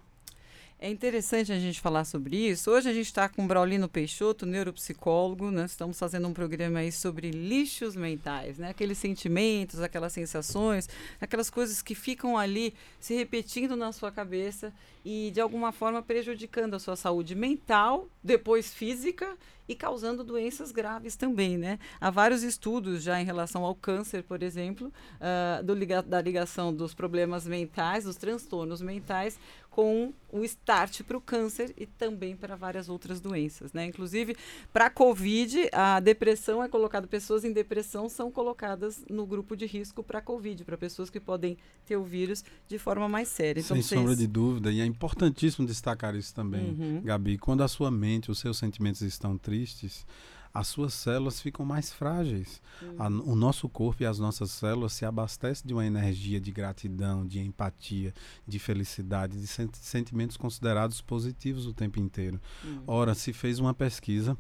É 0.83 0.89
interessante 0.89 1.53
a 1.53 1.59
gente 1.59 1.79
falar 1.79 2.07
sobre 2.07 2.39
isso. 2.39 2.71
Hoje 2.71 2.89
a 2.89 2.95
gente 2.95 3.05
está 3.05 3.29
com 3.29 3.45
o 3.45 3.47
Braulino 3.47 3.87
Peixoto, 3.87 4.47
neuropsicólogo. 4.47 5.51
Nós 5.51 5.73
estamos 5.73 5.99
fazendo 5.99 6.27
um 6.27 6.33
programa 6.33 6.79
aí 6.79 6.91
sobre 6.91 7.31
lixos 7.31 7.95
mentais, 7.95 8.57
né? 8.57 8.71
Aqueles 8.71 8.97
sentimentos, 8.97 9.83
aquelas 9.83 10.11
sensações, 10.15 10.89
aquelas 11.21 11.51
coisas 11.51 11.83
que 11.83 11.95
ficam 11.95 12.39
ali 12.39 12.73
se 12.99 13.15
repetindo 13.15 13.77
na 13.77 13.93
sua 13.93 14.11
cabeça 14.11 14.73
e 15.05 15.31
de 15.35 15.41
alguma 15.41 15.71
forma 15.71 16.03
prejudicando 16.03 16.73
a 16.73 16.79
sua 16.79 16.97
saúde 16.97 17.35
mental, 17.35 18.09
depois 18.25 18.73
física 18.73 19.37
e 19.71 19.75
causando 19.77 20.25
doenças 20.25 20.73
graves 20.73 21.15
também, 21.15 21.57
né? 21.57 21.79
Há 22.01 22.11
vários 22.11 22.43
estudos 22.43 23.05
já 23.05 23.21
em 23.21 23.25
relação 23.25 23.65
ao 23.65 23.73
câncer, 23.73 24.25
por 24.25 24.43
exemplo, 24.43 24.93
uh, 25.21 25.63
do 25.63 25.77
da 26.03 26.21
ligação 26.21 26.75
dos 26.75 26.93
problemas 26.93 27.47
mentais, 27.47 28.03
dos 28.03 28.17
transtornos 28.17 28.83
mentais, 28.83 29.39
com 29.71 30.13
o 30.33 30.45
start 30.45 31.03
para 31.05 31.17
o 31.17 31.21
câncer 31.21 31.73
e 31.77 31.87
também 31.87 32.37
para 32.37 32.57
várias 32.57 32.89
outras 32.89 33.21
doenças, 33.21 33.73
né? 33.73 33.87
Inclusive, 33.87 34.37
para 34.73 34.87
a 34.87 34.91
COVID, 34.91 35.71
a 35.73 36.01
depressão 36.01 36.63
é 36.63 36.69
colocada, 36.69 37.07
pessoas 37.07 37.45
em 37.45 37.53
depressão 37.53 38.09
são 38.09 38.31
colocadas 38.31 39.05
no 39.09 39.25
grupo 39.25 39.57
de 39.57 39.67
risco 39.67 40.03
para 40.03 40.19
a 40.19 40.23
COVID, 40.23 40.65
para 40.65 40.77
pessoas 40.77 41.09
que 41.09 41.21
podem 41.21 41.57
ter 41.87 41.97
o 41.97 42.03
vírus 42.03 42.45
de 42.67 42.79
forma 42.79 43.09
mais 43.09 43.29
séria. 43.29 43.61
Então, 43.61 43.77
Sem 43.77 43.83
vocês... 43.83 44.01
sombra 44.01 44.17
de 44.17 44.27
dúvida, 44.27 44.73
e 44.73 44.81
é 44.81 44.85
importantíssimo 44.85 45.67
destacar 45.67 46.17
isso 46.17 46.35
também, 46.35 46.77
uhum. 46.79 47.03
Gabi. 47.03 47.39
Quando 47.39 47.63
a 47.63 47.69
sua 47.69 47.91
mente, 47.91 48.31
os 48.31 48.41
seus 48.41 48.59
sentimentos 48.59 49.03
estão 49.03 49.39
tristes, 49.39 50.05
as 50.53 50.69
suas 50.69 50.95
células 50.95 51.41
ficam 51.41 51.65
mais 51.65 51.93
frágeis. 51.93 52.61
A, 52.99 53.07
o 53.07 53.37
nosso 53.37 53.69
corpo 53.69 54.03
e 54.03 54.07
as 54.07 54.19
nossas 54.19 54.51
células 54.51 54.93
se 54.93 55.05
abastecem 55.05 55.67
de 55.67 55.73
uma 55.73 55.87
energia 55.87 56.41
de 56.41 56.51
gratidão, 56.51 57.27
de 57.27 57.41
empatia, 57.41 58.13
de 58.47 58.59
felicidade, 58.59 59.41
de 59.41 59.47
sent 59.47 59.75
sentimentos 59.77 60.37
considerados 60.37 61.01
positivos 61.01 61.67
o 61.67 61.73
tempo 61.73 62.01
inteiro. 62.01 62.41
Uhum. 62.65 62.83
Ora, 62.87 63.15
se 63.15 63.33
fez 63.33 63.59
uma 63.59 63.73
pesquisa 63.73 64.37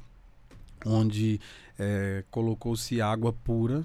onde 0.84 1.40
é, 1.78 2.24
colocou-se 2.30 3.00
água 3.00 3.32
pura 3.32 3.84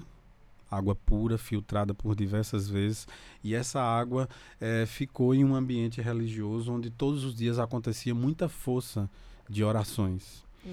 água 0.70 0.94
pura, 0.94 1.38
filtrada 1.38 1.94
por 1.94 2.14
diversas 2.16 2.68
vezes, 2.68 3.06
e 3.42 3.54
essa 3.54 3.80
água 3.80 4.28
é, 4.60 4.84
ficou 4.84 5.34
em 5.34 5.44
um 5.44 5.54
ambiente 5.54 6.00
religioso 6.00 6.72
onde 6.72 6.90
todos 6.90 7.24
os 7.24 7.34
dias 7.34 7.58
acontecia 7.58 8.14
muita 8.14 8.48
força 8.48 9.08
de 9.48 9.62
orações. 9.62 10.44
Hum. 10.64 10.72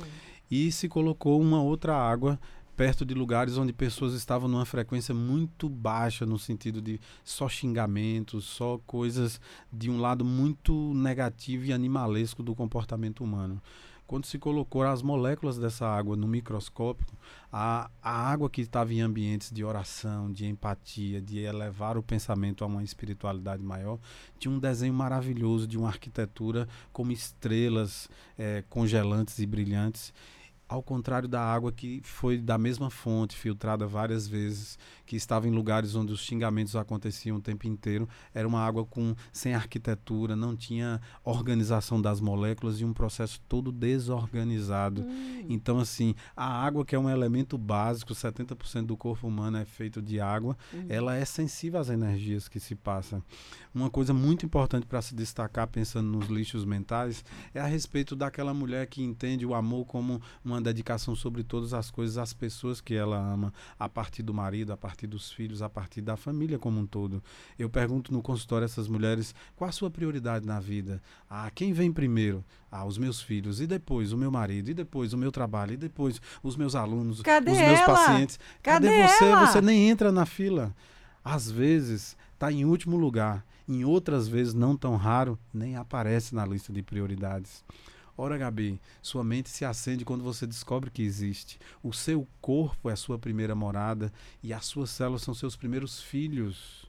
E 0.55 0.71
se 0.71 0.87
colocou 0.87 1.41
uma 1.41 1.63
outra 1.63 1.95
água 1.97 2.39
perto 2.77 3.03
de 3.03 3.15
lugares 3.15 3.57
onde 3.57 3.73
pessoas 3.73 4.13
estavam 4.13 4.47
numa 4.47 4.67
frequência 4.67 5.11
muito 5.11 5.67
baixa, 5.67 6.27
no 6.27 6.37
sentido 6.37 6.79
de 6.79 6.99
só 7.23 7.49
xingamentos, 7.49 8.45
só 8.45 8.79
coisas 8.85 9.41
de 9.71 9.89
um 9.89 9.99
lado 9.99 10.23
muito 10.23 10.93
negativo 10.93 11.65
e 11.65 11.73
animalesco 11.73 12.43
do 12.43 12.53
comportamento 12.53 13.23
humano. 13.23 13.59
Quando 14.05 14.25
se 14.25 14.37
colocou 14.37 14.83
as 14.83 15.01
moléculas 15.01 15.57
dessa 15.57 15.87
água 15.87 16.15
no 16.15 16.27
microscópio, 16.27 17.07
a, 17.51 17.89
a 17.99 18.11
água 18.11 18.47
que 18.47 18.61
estava 18.61 18.93
em 18.93 19.01
ambientes 19.01 19.49
de 19.49 19.63
oração, 19.63 20.31
de 20.31 20.45
empatia, 20.45 21.19
de 21.19 21.39
elevar 21.39 21.97
o 21.97 22.03
pensamento 22.03 22.63
a 22.63 22.67
uma 22.67 22.83
espiritualidade 22.83 23.63
maior, 23.63 23.97
tinha 24.37 24.53
um 24.53 24.59
desenho 24.59 24.93
maravilhoso 24.93 25.65
de 25.65 25.79
uma 25.79 25.87
arquitetura 25.87 26.67
como 26.91 27.11
estrelas 27.11 28.07
é, 28.37 28.63
congelantes 28.69 29.39
e 29.39 29.47
brilhantes 29.47 30.13
ao 30.67 30.81
contrário 30.81 31.27
da 31.27 31.41
água 31.41 31.71
que 31.71 32.01
foi 32.03 32.37
da 32.37 32.57
mesma 32.57 32.89
fonte, 32.89 33.35
filtrada 33.35 33.85
várias 33.85 34.27
vezes, 34.27 34.77
que 35.05 35.15
estava 35.15 35.47
em 35.47 35.51
lugares 35.51 35.95
onde 35.95 36.11
os 36.11 36.21
xingamentos 36.21 36.75
aconteciam 36.75 37.37
o 37.37 37.41
tempo 37.41 37.67
inteiro, 37.67 38.07
era 38.33 38.47
uma 38.47 38.59
água 38.59 38.85
com 38.85 39.15
sem 39.31 39.53
arquitetura, 39.53 40.35
não 40.35 40.55
tinha 40.55 40.99
organização 41.23 42.01
das 42.01 42.19
moléculas 42.19 42.79
e 42.79 42.85
um 42.85 42.93
processo 42.93 43.39
todo 43.47 43.71
desorganizado. 43.71 45.01
Hum. 45.01 45.45
Então, 45.49 45.79
assim, 45.79 46.15
a 46.35 46.45
água, 46.45 46.85
que 46.85 46.95
é 46.95 46.99
um 46.99 47.09
elemento 47.09 47.57
básico, 47.57 48.13
70% 48.13 48.85
do 48.85 48.97
corpo 48.97 49.27
humano 49.27 49.57
é 49.57 49.65
feito 49.65 50.01
de 50.01 50.19
água, 50.19 50.57
hum. 50.73 50.85
ela 50.89 51.15
é 51.15 51.25
sensível 51.25 51.79
às 51.79 51.89
energias 51.89 52.47
que 52.47 52.59
se 52.59 52.75
passam. 52.75 53.21
Uma 53.73 53.89
coisa 53.89 54.13
muito 54.13 54.45
importante 54.45 54.85
para 54.85 55.01
se 55.01 55.13
destacar, 55.13 55.67
pensando 55.67 56.09
nos 56.09 56.27
lixos 56.27 56.65
mentais, 56.65 57.23
é 57.53 57.59
a 57.59 57.65
respeito 57.65 58.15
daquela 58.15 58.53
mulher 58.53 58.87
que 58.87 59.03
entende 59.03 59.45
o 59.45 59.53
amor 59.53 59.85
como 59.85 60.21
uma 60.43 60.52
dedicação 60.61 61.15
sobre 61.15 61.43
todas 61.43 61.73
as 61.73 61.89
coisas 61.91 62.17
às 62.17 62.33
pessoas 62.33 62.81
que 62.81 62.93
ela 62.93 63.17
ama, 63.17 63.53
a 63.79 63.87
partir 63.87 64.23
do 64.23 64.33
marido, 64.33 64.71
a 64.73 64.77
partir 64.77 65.07
dos 65.07 65.31
filhos, 65.31 65.61
a 65.61 65.69
partir 65.69 66.01
da 66.01 66.15
família 66.17 66.57
como 66.59 66.79
um 66.79 66.85
todo. 66.85 67.23
Eu 67.57 67.69
pergunto 67.69 68.11
no 68.13 68.21
consultório 68.21 68.63
a 68.63 68.65
essas 68.65 68.87
mulheres 68.87 69.33
qual 69.55 69.69
a 69.69 69.71
sua 69.71 69.89
prioridade 69.89 70.45
na 70.45 70.59
vida? 70.59 71.01
Ah, 71.29 71.49
quem 71.53 71.73
vem 71.73 71.91
primeiro? 71.91 72.43
Ah, 72.71 72.85
os 72.85 72.97
meus 72.97 73.21
filhos, 73.21 73.61
e 73.61 73.67
depois 73.67 74.11
o 74.11 74.17
meu 74.17 74.31
marido, 74.31 74.69
e 74.69 74.73
depois 74.73 75.13
o 75.13 75.17
meu 75.17 75.31
trabalho, 75.31 75.73
e 75.73 75.77
depois 75.77 76.19
os 76.41 76.55
meus 76.55 76.73
alunos, 76.75 77.21
Cadê 77.21 77.51
os 77.51 77.57
meus 77.57 77.79
ela? 77.79 77.85
pacientes. 77.85 78.39
Cadê, 78.61 78.87
Cadê 78.87 79.07
você? 79.07 79.25
Ela? 79.25 79.47
Você 79.47 79.61
nem 79.61 79.89
entra 79.89 80.11
na 80.11 80.25
fila. 80.25 80.75
Às 81.23 81.49
vezes 81.49 82.17
está 82.33 82.51
em 82.51 82.65
último 82.65 82.97
lugar, 82.97 83.45
em 83.67 83.85
outras 83.85 84.27
vezes, 84.27 84.53
não 84.53 84.75
tão 84.75 84.95
raro, 84.97 85.39
nem 85.53 85.77
aparece 85.77 86.35
na 86.35 86.45
lista 86.45 86.73
de 86.73 86.81
prioridades. 86.81 87.63
Ora, 88.15 88.37
Gabi, 88.37 88.79
sua 89.01 89.23
mente 89.23 89.49
se 89.49 89.65
acende 89.65 90.05
quando 90.05 90.23
você 90.23 90.45
descobre 90.45 90.91
que 90.91 91.01
existe. 91.01 91.59
O 91.81 91.91
seu 91.91 92.27
corpo 92.39 92.89
é 92.89 92.93
a 92.93 92.97
sua 92.97 93.17
primeira 93.17 93.55
morada 93.55 94.13
e 94.43 94.53
as 94.53 94.65
suas 94.65 94.91
células 94.91 95.23
são 95.23 95.33
seus 95.33 95.55
primeiros 95.55 95.99
filhos. 95.99 96.85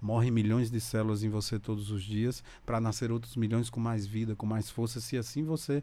Morrem 0.00 0.32
milhões 0.32 0.68
de 0.68 0.80
células 0.80 1.22
em 1.22 1.28
você 1.28 1.60
todos 1.60 1.92
os 1.92 2.02
dias 2.02 2.42
para 2.66 2.80
nascer 2.80 3.12
outros 3.12 3.36
milhões 3.36 3.70
com 3.70 3.78
mais 3.78 4.04
vida, 4.04 4.34
com 4.34 4.44
mais 4.44 4.68
força, 4.68 5.00
se 5.00 5.16
assim 5.16 5.44
você 5.44 5.80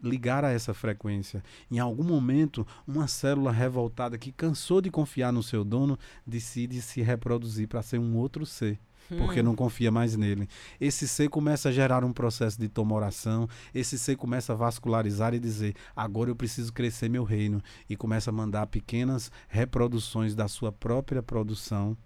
ligar 0.00 0.44
a 0.44 0.52
essa 0.52 0.72
frequência. 0.72 1.42
Em 1.68 1.80
algum 1.80 2.04
momento, 2.04 2.64
uma 2.86 3.08
célula 3.08 3.50
revoltada 3.50 4.16
que 4.16 4.30
cansou 4.30 4.80
de 4.80 4.88
confiar 4.88 5.32
no 5.32 5.42
seu 5.42 5.64
dono 5.64 5.98
decide 6.24 6.80
se 6.80 7.02
reproduzir 7.02 7.66
para 7.66 7.82
ser 7.82 7.98
um 7.98 8.16
outro 8.16 8.46
ser 8.46 8.78
porque 9.18 9.40
hum. 9.40 9.44
não 9.44 9.54
confia 9.54 9.90
mais 9.90 10.16
nele. 10.16 10.48
Esse 10.80 11.06
ser 11.06 11.28
começa 11.28 11.68
a 11.68 11.72
gerar 11.72 12.04
um 12.04 12.12
processo 12.12 12.58
de 12.58 12.68
tomoração, 12.68 13.48
esse 13.74 13.98
ser 13.98 14.16
começa 14.16 14.52
a 14.52 14.56
vascularizar 14.56 15.34
e 15.34 15.38
dizer: 15.38 15.74
agora 15.94 16.30
eu 16.30 16.36
preciso 16.36 16.72
crescer 16.72 17.08
meu 17.08 17.24
reino. 17.24 17.62
E 17.88 17.96
começa 17.96 18.30
a 18.30 18.32
mandar 18.32 18.66
pequenas 18.66 19.30
reproduções 19.48 20.34
da 20.34 20.48
sua 20.48 20.72
própria 20.72 21.22
produção, 21.22 21.96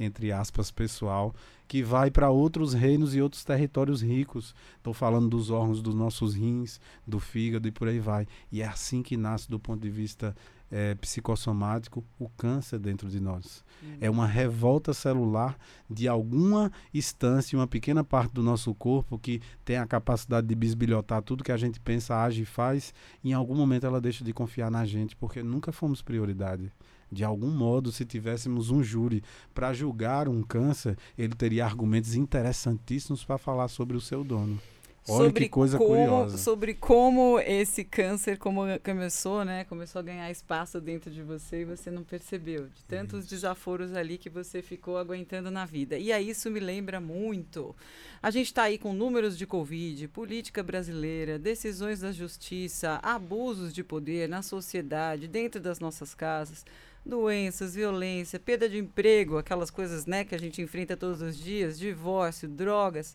entre 0.00 0.32
aspas, 0.32 0.70
pessoal, 0.70 1.34
que 1.68 1.82
vai 1.82 2.10
para 2.10 2.30
outros 2.30 2.72
reinos 2.72 3.14
e 3.14 3.20
outros 3.20 3.44
territórios 3.44 4.02
ricos. 4.02 4.54
Estou 4.78 4.94
falando 4.94 5.28
dos 5.28 5.50
órgãos 5.50 5.82
dos 5.82 5.94
nossos 5.94 6.34
rins, 6.34 6.80
do 7.06 7.20
fígado 7.20 7.68
e 7.68 7.70
por 7.70 7.86
aí 7.86 8.00
vai. 8.00 8.26
E 8.50 8.62
é 8.62 8.66
assim 8.66 9.02
que 9.02 9.16
nasce, 9.16 9.48
do 9.48 9.60
ponto 9.60 9.82
de 9.82 9.90
vista 9.90 10.34
é, 10.70 10.94
psicossomático 10.94 12.02
o 12.18 12.28
câncer 12.30 12.78
dentro 12.78 13.08
de 13.08 13.20
nós. 13.20 13.62
Uhum. 13.82 13.96
É 14.00 14.08
uma 14.08 14.26
revolta 14.26 14.94
celular 14.94 15.58
de 15.88 16.08
alguma 16.08 16.72
instância, 16.94 17.58
uma 17.58 17.66
pequena 17.66 18.02
parte 18.02 18.32
do 18.32 18.42
nosso 18.42 18.74
corpo 18.74 19.18
que 19.18 19.42
tem 19.64 19.76
a 19.76 19.86
capacidade 19.86 20.46
de 20.46 20.54
bisbilhotar 20.54 21.22
tudo 21.22 21.44
que 21.44 21.52
a 21.52 21.56
gente 21.56 21.78
pensa, 21.78 22.16
age 22.16 22.42
e 22.42 22.46
faz. 22.46 22.94
E 23.22 23.30
em 23.30 23.32
algum 23.32 23.54
momento 23.54 23.86
ela 23.86 24.00
deixa 24.00 24.24
de 24.24 24.32
confiar 24.32 24.70
na 24.70 24.86
gente, 24.86 25.14
porque 25.14 25.42
nunca 25.42 25.72
fomos 25.72 26.00
prioridade. 26.00 26.72
De 27.10 27.24
algum 27.24 27.50
modo, 27.50 27.90
se 27.90 28.04
tivéssemos 28.04 28.70
um 28.70 28.82
júri 28.82 29.22
para 29.52 29.72
julgar 29.72 30.28
um 30.28 30.42
câncer, 30.42 30.96
ele 31.18 31.34
teria 31.34 31.64
argumentos 31.64 32.14
interessantíssimos 32.14 33.24
para 33.24 33.36
falar 33.36 33.68
sobre 33.68 33.96
o 33.96 34.00
seu 34.00 34.22
dono. 34.22 34.60
Olha 35.08 35.26
sobre 35.26 35.44
que 35.44 35.48
coisa 35.48 35.78
como, 35.78 35.90
curiosa. 35.90 36.38
Sobre 36.38 36.74
como 36.74 37.40
esse 37.40 37.84
câncer 37.84 38.38
como 38.38 38.62
começou, 38.84 39.44
né? 39.44 39.64
Começou 39.64 39.98
a 39.98 40.02
ganhar 40.02 40.30
espaço 40.30 40.80
dentro 40.80 41.10
de 41.10 41.22
você 41.22 41.62
e 41.62 41.64
você 41.64 41.90
não 41.90 42.04
percebeu. 42.04 42.66
De 42.66 42.84
tantos 42.84 43.20
isso. 43.20 43.30
desaforos 43.30 43.94
ali 43.94 44.18
que 44.18 44.28
você 44.28 44.60
ficou 44.60 44.98
aguentando 44.98 45.50
na 45.50 45.64
vida. 45.64 45.98
E 45.98 46.12
aí 46.12 46.28
isso 46.28 46.50
me 46.50 46.60
lembra 46.60 47.00
muito. 47.00 47.74
A 48.22 48.30
gente 48.30 48.46
está 48.46 48.64
aí 48.64 48.78
com 48.78 48.92
números 48.92 49.38
de 49.38 49.46
Covid, 49.46 50.06
política 50.08 50.62
brasileira, 50.62 51.38
decisões 51.38 52.00
da 52.00 52.12
justiça, 52.12 53.00
abusos 53.02 53.72
de 53.72 53.82
poder 53.82 54.28
na 54.28 54.42
sociedade, 54.42 55.26
dentro 55.26 55.60
das 55.60 55.80
nossas 55.80 56.14
casas 56.14 56.64
doenças, 57.04 57.74
violência, 57.74 58.38
perda 58.38 58.68
de 58.68 58.78
emprego, 58.78 59.38
aquelas 59.38 59.70
coisas 59.70 60.06
né, 60.06 60.24
que 60.24 60.34
a 60.34 60.38
gente 60.38 60.60
enfrenta 60.60 60.96
todos 60.96 61.20
os 61.22 61.36
dias, 61.36 61.78
divórcio, 61.78 62.48
drogas. 62.48 63.14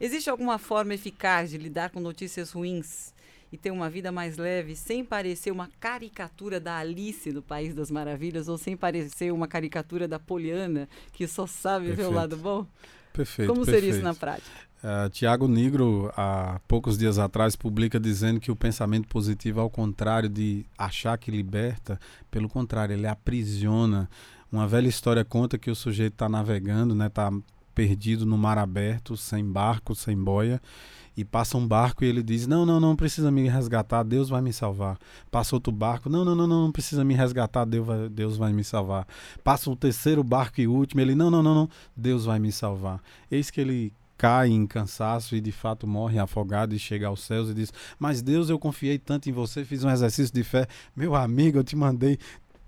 Existe 0.00 0.30
alguma 0.30 0.58
forma 0.58 0.94
eficaz 0.94 1.50
de 1.50 1.58
lidar 1.58 1.90
com 1.90 2.00
notícias 2.00 2.52
ruins 2.52 3.14
e 3.52 3.56
ter 3.56 3.70
uma 3.70 3.88
vida 3.88 4.10
mais 4.10 4.36
leve 4.36 4.74
sem 4.74 5.04
parecer 5.04 5.52
uma 5.52 5.70
caricatura 5.78 6.58
da 6.58 6.76
Alice 6.78 7.30
do 7.30 7.42
País 7.42 7.72
das 7.74 7.90
Maravilhas 7.90 8.48
ou 8.48 8.58
sem 8.58 8.76
parecer 8.76 9.32
uma 9.32 9.46
caricatura 9.46 10.08
da 10.08 10.18
Poliana 10.18 10.88
que 11.12 11.28
só 11.28 11.46
sabe 11.46 11.86
Perfeito. 11.86 12.08
ver 12.08 12.12
o 12.12 12.16
lado 12.16 12.36
bom? 12.36 12.66
Perfeito. 13.12 13.48
Como 13.48 13.64
perfeito. 13.64 13.80
seria 13.80 13.94
isso 13.96 14.04
na 14.04 14.14
prática? 14.14 14.50
Uh, 14.84 15.08
Tiago 15.08 15.48
Negro, 15.48 16.12
há 16.14 16.60
poucos 16.68 16.98
dias 16.98 17.18
atrás, 17.18 17.56
publica 17.56 17.98
dizendo 17.98 18.38
que 18.38 18.50
o 18.50 18.56
pensamento 18.56 19.08
positivo, 19.08 19.58
ao 19.58 19.70
contrário 19.70 20.28
de 20.28 20.66
achar 20.76 21.16
que 21.16 21.30
liberta, 21.30 21.98
pelo 22.30 22.50
contrário, 22.50 22.92
ele 22.92 23.06
aprisiona. 23.06 24.10
Uma 24.52 24.68
velha 24.68 24.86
história 24.86 25.24
conta 25.24 25.56
que 25.56 25.70
o 25.70 25.74
sujeito 25.74 26.12
está 26.12 26.28
navegando, 26.28 26.92
está 26.92 27.30
né, 27.30 27.40
tá 27.40 27.46
perdido 27.74 28.26
no 28.26 28.36
mar 28.36 28.58
aberto, 28.58 29.16
sem 29.16 29.42
barco, 29.42 29.94
sem 29.94 30.14
boia, 30.22 30.60
e 31.16 31.24
passa 31.24 31.56
um 31.56 31.66
barco 31.66 32.04
e 32.04 32.06
ele 32.06 32.22
diz: 32.22 32.46
Não, 32.46 32.66
não, 32.66 32.78
não 32.78 32.94
precisa 32.94 33.30
me 33.30 33.48
resgatar, 33.48 34.02
Deus 34.02 34.28
vai 34.28 34.42
me 34.42 34.52
salvar. 34.52 34.98
Passa 35.30 35.56
outro 35.56 35.72
barco: 35.72 36.10
Não, 36.10 36.26
não, 36.26 36.34
não, 36.34 36.46
não, 36.46 36.64
não 36.64 36.72
precisa 36.72 37.02
me 37.02 37.14
resgatar, 37.14 37.64
Deus 37.64 37.86
vai, 37.86 38.08
Deus 38.10 38.36
vai 38.36 38.52
me 38.52 38.62
salvar. 38.62 39.06
Passa 39.42 39.70
o 39.70 39.76
terceiro 39.76 40.22
barco 40.22 40.60
e 40.60 40.66
último, 40.66 41.00
ele: 41.00 41.14
Não, 41.14 41.30
não, 41.30 41.42
não, 41.42 41.54
não, 41.54 41.70
Deus 41.96 42.26
vai 42.26 42.38
me 42.38 42.52
salvar. 42.52 43.00
Eis 43.30 43.50
que 43.50 43.62
ele 43.62 43.90
cai 44.16 44.48
em 44.48 44.66
cansaço 44.66 45.36
e 45.36 45.40
de 45.40 45.52
fato 45.52 45.86
morre 45.86 46.18
afogado 46.18 46.74
e 46.74 46.78
chega 46.78 47.06
aos 47.06 47.22
céus 47.22 47.50
e 47.50 47.54
diz: 47.54 47.72
Mas 47.98 48.22
Deus, 48.22 48.48
eu 48.48 48.58
confiei 48.58 48.98
tanto 48.98 49.28
em 49.28 49.32
você, 49.32 49.64
fiz 49.64 49.84
um 49.84 49.90
exercício 49.90 50.34
de 50.34 50.44
fé. 50.44 50.66
Meu 50.94 51.14
amigo, 51.14 51.58
eu 51.58 51.64
te 51.64 51.76
mandei 51.76 52.18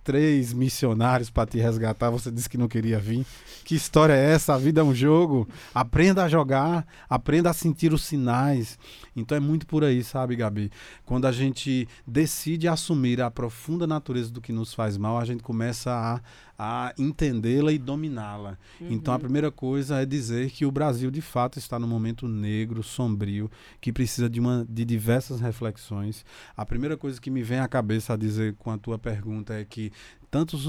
três 0.07 0.53
missionários 0.53 1.31
para 1.31 1.51
te 1.51 1.59
resgatar, 1.59 2.11
você 2.11 2.31
disse 2.31 2.49
que 2.49 2.57
não 2.57 2.69
queria 2.69 2.97
vir. 2.97 3.27
Que 3.65 3.75
história 3.75 4.13
é 4.13 4.31
essa? 4.35 4.55
A 4.55 4.59
vida 4.59 4.81
é 4.81 4.85
um 4.85 4.95
jogo. 4.95 5.49
Aprenda 5.75 6.23
a 6.23 6.29
jogar, 6.29 6.87
aprenda 7.11 7.51
a 7.51 7.53
sentir 7.53 7.93
os 7.93 8.05
sinais. 8.05 8.79
Então 9.17 9.37
é 9.37 9.41
muito 9.41 9.67
por 9.67 9.83
aí, 9.83 10.05
sabe, 10.05 10.37
Gabi? 10.37 10.71
Quando 11.05 11.27
a 11.27 11.33
gente 11.33 11.89
decide 12.07 12.69
assumir 12.69 13.21
a 13.21 13.33
profunda 13.33 13.85
natureza 13.85 14.31
do 14.31 14.41
que 14.41 14.53
nos 14.53 14.73
faz 14.73 14.97
mal, 14.97 15.19
a 15.19 15.25
gente 15.25 15.43
começa 15.43 15.91
a 15.91 16.21
a 16.59 16.95
entendê-la 16.99 17.73
e 17.73 17.79
dominá-la. 17.79 18.59
Uhum. 18.81 18.89
Então 18.91 19.13
a 19.13 19.19
primeira 19.19 19.51
coisa 19.51 20.01
é 20.01 20.07
dizer 20.07 20.51
que 20.51 20.65
o 20.65 20.71
Brasil 20.71 21.11
de 21.11 21.21
fato 21.21 21.59
está 21.59 21.79
num 21.79 21.87
momento 21.87 22.27
negro, 22.27 22.83
sombrio, 22.83 23.51
que 23.81 23.93
precisa 23.93 24.29
de, 24.29 24.41
uma, 24.41 24.67
de 24.69 24.85
diversas 24.85 25.41
reflexões. 25.41 26.25
A 26.57 26.65
primeira 26.65 26.97
coisa 26.97 27.21
que 27.21 27.31
me 27.31 27.43
vem 27.43 27.59
à 27.59 27.69
cabeça 27.69 28.15
a 28.15 28.17
dizer 28.17 28.55
com 28.55 28.71
a 28.71 28.79
tua 28.79 28.99
pergunta 28.99 29.55
é 29.55 29.65
que 29.65 29.93
tanto 30.37 30.55
os, 30.55 30.67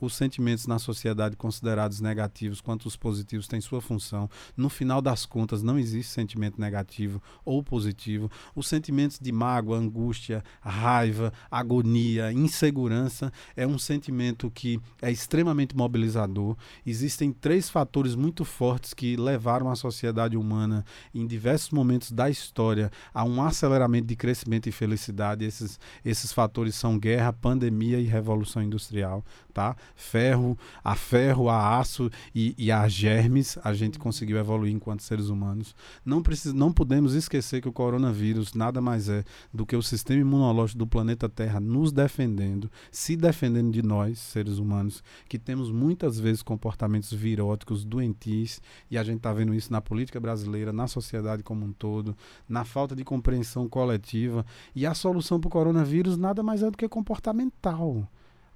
os, 0.00 0.14
sentimentos 0.14 0.68
na 0.68 0.78
sociedade 0.78 1.34
considerados 1.34 2.00
negativos 2.00 2.60
quanto 2.60 2.86
os 2.86 2.94
positivos 2.94 3.48
têm 3.48 3.60
sua 3.60 3.80
função. 3.80 4.30
No 4.56 4.68
final 4.68 5.02
das 5.02 5.26
contas, 5.26 5.60
não 5.60 5.76
existe 5.76 6.12
sentimento 6.12 6.60
negativo 6.60 7.20
ou 7.44 7.60
positivo. 7.60 8.30
Os 8.54 8.68
sentimentos 8.68 9.18
de 9.18 9.32
mágoa, 9.32 9.76
angústia, 9.76 10.40
raiva, 10.60 11.32
agonia, 11.50 12.32
insegurança 12.32 13.32
é 13.56 13.66
um 13.66 13.76
sentimento 13.76 14.52
que 14.52 14.80
é 15.02 15.10
extremamente 15.10 15.76
mobilizador. 15.76 16.56
Existem 16.86 17.32
três 17.32 17.68
fatores 17.68 18.14
muito 18.14 18.44
fortes 18.44 18.94
que 18.94 19.16
levaram 19.16 19.68
a 19.68 19.74
sociedade 19.74 20.36
humana 20.36 20.84
em 21.12 21.26
diversos 21.26 21.70
momentos 21.70 22.12
da 22.12 22.30
história 22.30 22.88
a 23.12 23.24
um 23.24 23.42
aceleramento 23.42 24.06
de 24.06 24.14
crescimento 24.14 24.68
e 24.68 24.72
felicidade. 24.72 25.44
Esses, 25.44 25.76
esses 26.04 26.32
fatores 26.32 26.76
são 26.76 26.96
guerra, 26.96 27.32
pandemia 27.32 27.98
e 27.98 28.04
revolução 28.04 28.62
industrial 28.62 29.07
tá? 29.52 29.76
Ferro, 29.96 30.56
a 30.84 30.94
ferro, 30.94 31.48
a 31.48 31.78
aço 31.78 32.10
e, 32.34 32.54
e 32.56 32.70
a 32.70 32.86
germes, 32.88 33.58
a 33.64 33.72
gente 33.72 33.98
conseguiu 33.98 34.38
evoluir 34.38 34.72
enquanto 34.72 35.02
seres 35.02 35.28
humanos. 35.28 35.74
Não, 36.04 36.22
precisa, 36.22 36.54
não 36.54 36.72
podemos 36.72 37.14
esquecer 37.14 37.60
que 37.60 37.68
o 37.68 37.72
coronavírus 37.72 38.54
nada 38.54 38.80
mais 38.80 39.08
é 39.08 39.24
do 39.52 39.66
que 39.66 39.76
o 39.76 39.82
sistema 39.82 40.20
imunológico 40.20 40.78
do 40.78 40.86
planeta 40.86 41.28
Terra 41.28 41.60
nos 41.60 41.92
defendendo, 41.92 42.70
se 42.90 43.16
defendendo 43.16 43.72
de 43.72 43.82
nós, 43.82 44.18
seres 44.18 44.58
humanos, 44.58 45.02
que 45.28 45.38
temos 45.38 45.70
muitas 45.70 46.18
vezes 46.18 46.42
comportamentos 46.42 47.12
viróticos, 47.12 47.84
doentis, 47.84 48.60
e 48.90 48.96
a 48.96 49.02
gente 49.02 49.18
está 49.18 49.32
vendo 49.32 49.54
isso 49.54 49.72
na 49.72 49.80
política 49.80 50.20
brasileira, 50.20 50.72
na 50.72 50.86
sociedade 50.86 51.42
como 51.42 51.64
um 51.64 51.72
todo, 51.72 52.16
na 52.48 52.64
falta 52.64 52.94
de 52.94 53.04
compreensão 53.04 53.68
coletiva. 53.68 54.44
E 54.74 54.86
a 54.86 54.94
solução 54.94 55.40
para 55.40 55.48
o 55.48 55.50
coronavírus 55.50 56.16
nada 56.16 56.42
mais 56.42 56.62
é 56.62 56.70
do 56.70 56.76
que 56.76 56.88
comportamental. 56.88 58.08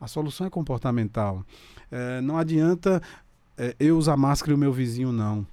A 0.03 0.09
solução 0.09 0.45
é 0.45 0.51
comportamental. 0.51 1.47
É, 1.89 2.21
não 2.21 2.37
adianta 2.37 3.01
é, 3.57 3.77
eu 3.79 3.97
usar 3.97 4.17
máscara 4.17 4.51
e 4.51 4.55
o 4.57 4.59
meu 4.59 4.73
vizinho 4.73 5.13
não. 5.13 5.47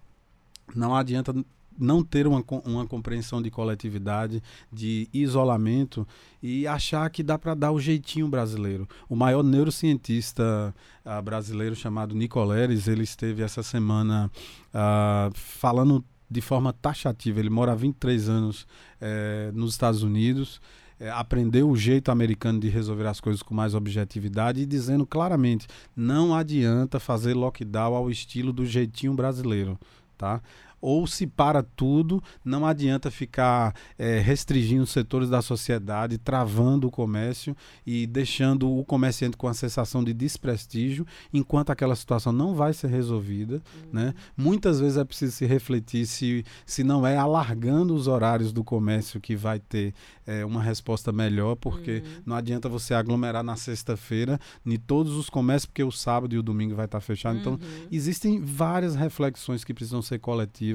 Não 0.76 0.96
adianta 0.96 1.32
não 1.78 2.04
ter 2.04 2.26
uma, 2.26 2.44
uma 2.66 2.88
compreensão 2.88 3.44
de 3.44 3.52
coletividade, 3.52 4.42
de 4.74 5.08
isolamento 5.14 6.06
e 6.42 6.66
achar 6.66 7.08
que 7.12 7.22
dá 7.22 7.38
para 7.38 7.54
dar 7.54 7.72
o 7.72 7.80
jeitinho 7.80 8.28
brasileiro. 8.28 8.90
O 9.08 9.16
maior 9.16 9.44
neurocientista 9.44 10.74
uh, 11.06 11.22
brasileiro 11.22 11.76
chamado 11.76 12.16
Nicoleres, 12.16 12.88
ele 12.88 13.04
esteve 13.04 13.44
essa 13.44 13.62
semana 13.62 14.32
uh, 14.74 15.32
falando 15.36 16.04
de 16.28 16.42
forma 16.42 16.74
taxativa. 16.74 17.40
Ele 17.40 17.52
mora 17.52 17.74
há 17.74 17.76
23 17.76 18.30
anos 18.30 18.64
uh, 18.64 19.52
nos 19.54 19.74
Estados 19.74 20.02
Unidos 20.02 20.60
é, 21.00 21.10
aprendeu 21.10 21.70
o 21.70 21.78
jeito 21.78 22.12
americano 22.12 22.60
de 22.60 22.68
resolver 22.68 23.08
as 23.08 23.22
coisas 23.22 23.42
com 23.42 23.54
mais 23.54 23.74
objetividade 23.74 24.62
e 24.62 24.66
dizendo 24.66 25.06
claramente: 25.06 25.68
não 25.96 26.36
adianta 26.36 27.00
fazer 27.00 27.34
lockdown 27.34 27.96
ao 27.96 28.12
estilo 28.12 28.52
do 28.52 28.66
jeitinho 28.66 29.14
brasileiro. 29.14 29.80
Tá? 30.18 30.42
Ou 30.82 31.06
se 31.08 31.28
para 31.28 31.62
tudo, 31.63 32.22
não 32.44 32.65
adianta 32.65 33.12
ficar 33.12 33.74
é, 33.98 34.20
restringindo 34.20 34.86
setores 34.86 35.30
da 35.30 35.42
sociedade, 35.42 36.18
travando 36.18 36.88
o 36.88 36.92
comércio 36.92 37.56
e 37.86 38.08
deixando 38.08 38.72
o 38.72 38.84
comerciante 38.86 39.38
com 39.38 39.48
a 39.48 39.54
sensação 39.54 40.04
de 40.04 40.13
desprestígio, 40.13 41.06
enquanto 41.34 41.72
aquela 41.72 41.96
situação 41.96 42.32
não 42.32 42.54
vai 42.54 42.74
ser 42.74 42.88
resolvida. 42.88 43.56
Uhum. 43.56 43.89
Né? 43.94 44.13
Muitas 44.36 44.80
vezes 44.80 44.98
é 44.98 45.04
preciso 45.04 45.34
se 45.34 45.46
refletir 45.46 46.06
se, 46.06 46.46
se 46.65 46.84
não 46.84 47.06
é 47.06 47.18
alargando 47.18 47.94
os 47.94 48.08
horários 48.08 48.52
do 48.52 48.63
comércio 48.63 49.20
que 49.20 49.36
vai 49.36 49.60
ter 49.60 49.94
é, 50.26 50.46
uma 50.46 50.62
resposta 50.62 51.12
melhor, 51.12 51.56
porque 51.56 52.04
uhum. 52.06 52.22
não 52.26 52.36
adianta 52.36 52.70
você 52.70 52.94
aglomerar 52.94 53.44
na 53.44 53.56
sexta-feira 53.56 54.39
em 54.65 54.78
todos 54.78 55.15
os 55.15 55.30
comércios, 55.30 55.65
porque 55.65 55.84
o 55.84 55.92
sábado 55.92 56.36
e 56.36 56.38
o 56.38 56.44
domingo 56.44 56.76
vai 56.76 56.86
estar 56.86 57.02
fechado. 57.02 57.39
Então, 57.39 57.54
uhum. 57.54 57.88
existem 57.92 58.42
várias 58.42 58.96
reflexões 58.96 59.63
que 59.63 59.74
precisam 59.74 60.02
ser 60.02 60.20
coletivas 60.20 60.69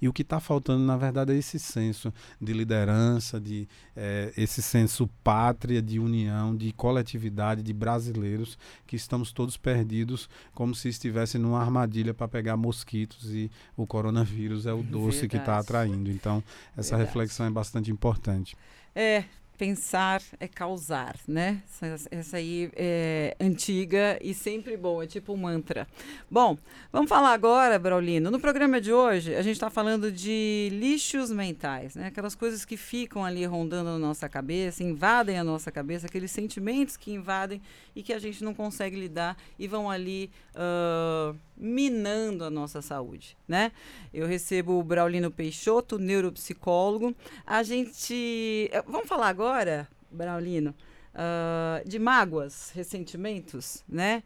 e 0.00 0.08
o 0.08 0.12
que 0.12 0.22
está 0.22 0.40
faltando, 0.40 0.84
na 0.84 0.96
verdade, 0.96 1.32
é 1.32 1.36
esse 1.36 1.58
senso 1.58 2.12
de 2.40 2.52
liderança, 2.52 3.40
de 3.40 3.68
é, 3.96 4.32
esse 4.36 4.62
senso 4.62 5.08
pátria, 5.22 5.80
de 5.80 5.98
união, 5.98 6.56
de 6.56 6.72
coletividade, 6.72 7.62
de 7.62 7.72
brasileiros 7.72 8.58
que 8.86 8.96
estamos 8.96 9.32
todos 9.32 9.56
perdidos, 9.56 10.28
como 10.54 10.74
se 10.74 10.88
estivessem 10.88 11.40
numa 11.40 11.60
armadilha 11.60 12.14
para 12.14 12.28
pegar 12.28 12.56
mosquitos 12.56 13.34
e 13.34 13.50
o 13.76 13.86
coronavírus 13.86 14.66
é 14.66 14.72
o 14.72 14.82
doce 14.82 15.20
verdade. 15.20 15.28
que 15.28 15.36
está 15.36 15.58
atraindo. 15.58 16.10
Então, 16.10 16.42
essa 16.76 16.96
verdade. 16.96 17.06
reflexão 17.06 17.46
é 17.46 17.50
bastante 17.50 17.90
importante. 17.90 18.56
É, 18.94 19.24
pensar 19.56 20.22
é 20.40 20.48
causar, 20.48 21.16
né? 21.26 21.62
Essa, 21.82 22.08
essa, 22.10 22.36
aí 22.36 22.70
é 22.74 23.36
antiga 23.40 24.18
e 24.20 24.34
sempre 24.34 24.76
boa, 24.76 25.04
é 25.04 25.06
tipo 25.06 25.32
um 25.32 25.36
mantra. 25.36 25.86
Bom, 26.30 26.58
vamos 26.92 27.08
falar 27.08 27.32
agora, 27.32 27.78
Braulino. 27.78 28.30
No 28.30 28.40
programa 28.40 28.80
de 28.80 28.92
hoje, 28.92 29.34
a 29.34 29.42
gente 29.42 29.54
está 29.54 29.70
falando 29.70 30.10
de 30.10 30.68
lixos 30.72 31.30
mentais, 31.30 31.94
né? 31.94 32.08
Aquelas 32.08 32.34
coisas 32.34 32.64
que 32.64 32.76
ficam 32.76 33.24
ali 33.24 33.44
rondando 33.44 33.90
na 33.90 33.98
nossa 33.98 34.28
cabeça, 34.28 34.82
invadem 34.82 35.38
a 35.38 35.44
nossa 35.44 35.70
cabeça, 35.70 36.06
aqueles 36.06 36.30
sentimentos 36.30 36.96
que 36.96 37.12
invadem 37.12 37.60
e 37.94 38.02
que 38.02 38.12
a 38.12 38.18
gente 38.18 38.42
não 38.42 38.54
consegue 38.54 38.98
lidar 38.98 39.36
e 39.58 39.68
vão 39.68 39.90
ali 39.90 40.30
uh, 40.54 41.36
minando 41.56 42.44
a 42.44 42.50
nossa 42.50 42.82
saúde, 42.82 43.36
né? 43.46 43.72
Eu 44.12 44.26
recebo 44.26 44.78
o 44.78 44.82
Braulino 44.82 45.30
Peixoto, 45.30 45.98
neuropsicólogo. 45.98 47.14
A 47.46 47.62
gente... 47.62 48.68
Eh, 48.72 48.82
vamos 48.86 49.08
falar 49.08 49.28
agora, 49.28 49.88
Braulino, 50.10 50.74
uh, 51.14 51.88
de 51.88 51.98
mágoas, 51.98 52.70
ressentimentos, 52.74 53.84
né? 53.88 54.22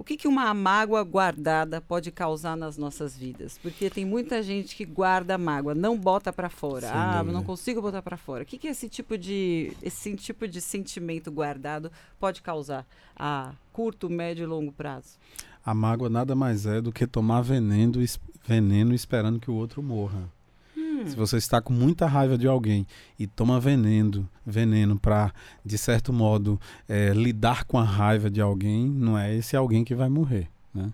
O 0.00 0.02
que, 0.02 0.16
que 0.16 0.26
uma 0.26 0.54
mágoa 0.54 1.02
guardada 1.04 1.78
pode 1.78 2.10
causar 2.10 2.56
nas 2.56 2.78
nossas 2.78 3.14
vidas? 3.14 3.58
Porque 3.58 3.90
tem 3.90 4.02
muita 4.02 4.42
gente 4.42 4.74
que 4.74 4.86
guarda 4.86 5.36
mágoa, 5.36 5.74
não 5.74 5.94
bota 5.94 6.32
para 6.32 6.48
fora. 6.48 6.88
Sem 6.88 6.96
ah, 6.96 7.18
dúvida. 7.18 7.32
não 7.32 7.44
consigo 7.44 7.82
botar 7.82 8.00
para 8.00 8.16
fora. 8.16 8.42
O 8.42 8.46
que, 8.46 8.56
que 8.56 8.68
esse 8.68 8.88
tipo 8.88 9.18
de 9.18 9.76
esse 9.82 10.16
tipo 10.16 10.48
de 10.48 10.58
sentimento 10.58 11.30
guardado 11.30 11.92
pode 12.18 12.40
causar 12.40 12.86
a 13.14 13.52
curto, 13.74 14.08
médio 14.08 14.44
e 14.44 14.46
longo 14.46 14.72
prazo? 14.72 15.18
A 15.64 15.74
mágoa 15.74 16.08
nada 16.08 16.34
mais 16.34 16.66
é 16.66 16.80
do 16.80 16.92
que 16.92 17.06
tomar 17.06 17.42
veneno, 17.42 18.02
veneno 18.46 18.94
esperando 18.94 19.38
que 19.38 19.50
o 19.50 19.54
outro 19.54 19.82
morra. 19.82 20.28
Hum. 20.76 21.06
Se 21.06 21.14
você 21.14 21.36
está 21.36 21.60
com 21.60 21.72
muita 21.72 22.06
raiva 22.06 22.36
de 22.38 22.46
alguém 22.46 22.86
e 23.18 23.26
toma 23.26 23.60
veneno, 23.60 24.28
veneno 24.44 24.98
para, 24.98 25.32
de 25.64 25.76
certo 25.76 26.12
modo, 26.12 26.60
é, 26.88 27.12
lidar 27.12 27.64
com 27.64 27.78
a 27.78 27.84
raiva 27.84 28.30
de 28.30 28.40
alguém, 28.40 28.88
não 28.88 29.18
é 29.18 29.34
esse 29.34 29.56
alguém 29.56 29.84
que 29.84 29.94
vai 29.94 30.08
morrer. 30.08 30.48
Né? 30.72 30.92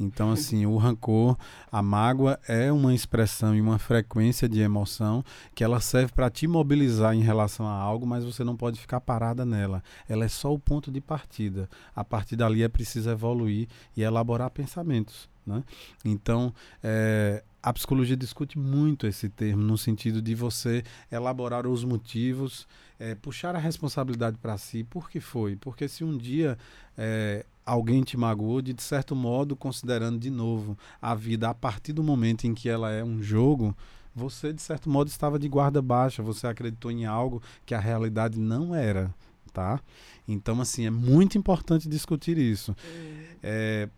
Então, 0.00 0.30
assim, 0.30 0.64
o 0.64 0.76
rancor, 0.76 1.36
a 1.70 1.82
mágoa 1.82 2.38
é 2.48 2.72
uma 2.72 2.94
expressão 2.94 3.54
e 3.54 3.60
uma 3.60 3.78
frequência 3.78 4.48
de 4.48 4.60
emoção 4.60 5.24
que 5.54 5.62
ela 5.62 5.80
serve 5.80 6.12
para 6.12 6.30
te 6.30 6.46
mobilizar 6.46 7.14
em 7.14 7.20
relação 7.20 7.66
a 7.66 7.72
algo, 7.72 8.06
mas 8.06 8.24
você 8.24 8.42
não 8.42 8.56
pode 8.56 8.80
ficar 8.80 9.00
parada 9.00 9.44
nela. 9.44 9.82
Ela 10.08 10.24
é 10.24 10.28
só 10.28 10.52
o 10.52 10.58
ponto 10.58 10.90
de 10.90 11.00
partida. 11.00 11.68
A 11.94 12.04
partir 12.04 12.36
dali 12.36 12.62
é 12.62 12.68
preciso 12.68 13.10
evoluir 13.10 13.68
e 13.96 14.02
elaborar 14.02 14.50
pensamentos. 14.50 15.28
Né? 15.48 15.64
Então, 16.04 16.54
é, 16.82 17.42
a 17.62 17.72
psicologia 17.72 18.16
discute 18.16 18.58
muito 18.58 19.06
esse 19.06 19.28
termo, 19.28 19.62
no 19.62 19.78
sentido 19.78 20.20
de 20.20 20.34
você 20.34 20.84
elaborar 21.10 21.66
os 21.66 21.82
motivos, 21.82 22.68
é, 23.00 23.14
puxar 23.14 23.56
a 23.56 23.58
responsabilidade 23.58 24.36
para 24.38 24.56
si. 24.58 24.84
Por 24.84 25.10
que 25.10 25.20
foi? 25.20 25.56
Porque 25.56 25.88
se 25.88 26.04
um 26.04 26.16
dia 26.16 26.58
é, 26.96 27.44
alguém 27.64 28.02
te 28.02 28.16
magoou, 28.16 28.60
de, 28.60 28.74
certo 28.82 29.16
modo, 29.16 29.56
considerando 29.56 30.18
de 30.18 30.30
novo 30.30 30.78
a 31.00 31.14
vida 31.14 31.48
a 31.48 31.54
partir 31.54 31.92
do 31.92 32.04
momento 32.04 32.46
em 32.46 32.54
que 32.54 32.68
ela 32.68 32.90
é 32.92 33.02
um 33.02 33.22
jogo, 33.22 33.74
você, 34.14 34.52
de 34.52 34.60
certo 34.60 34.90
modo, 34.90 35.08
estava 35.08 35.38
de 35.38 35.48
guarda 35.48 35.80
baixa, 35.80 36.22
você 36.22 36.46
acreditou 36.46 36.90
em 36.90 37.06
algo 37.06 37.42
que 37.64 37.74
a 37.74 37.80
realidade 37.80 38.38
não 38.38 38.74
era. 38.74 39.14
Tá? 39.52 39.80
Então, 40.26 40.60
assim, 40.60 40.86
é 40.86 40.90
muito 40.90 41.38
importante 41.38 41.88
discutir 41.88 42.36
isso. 42.38 42.76
É, 43.42 43.88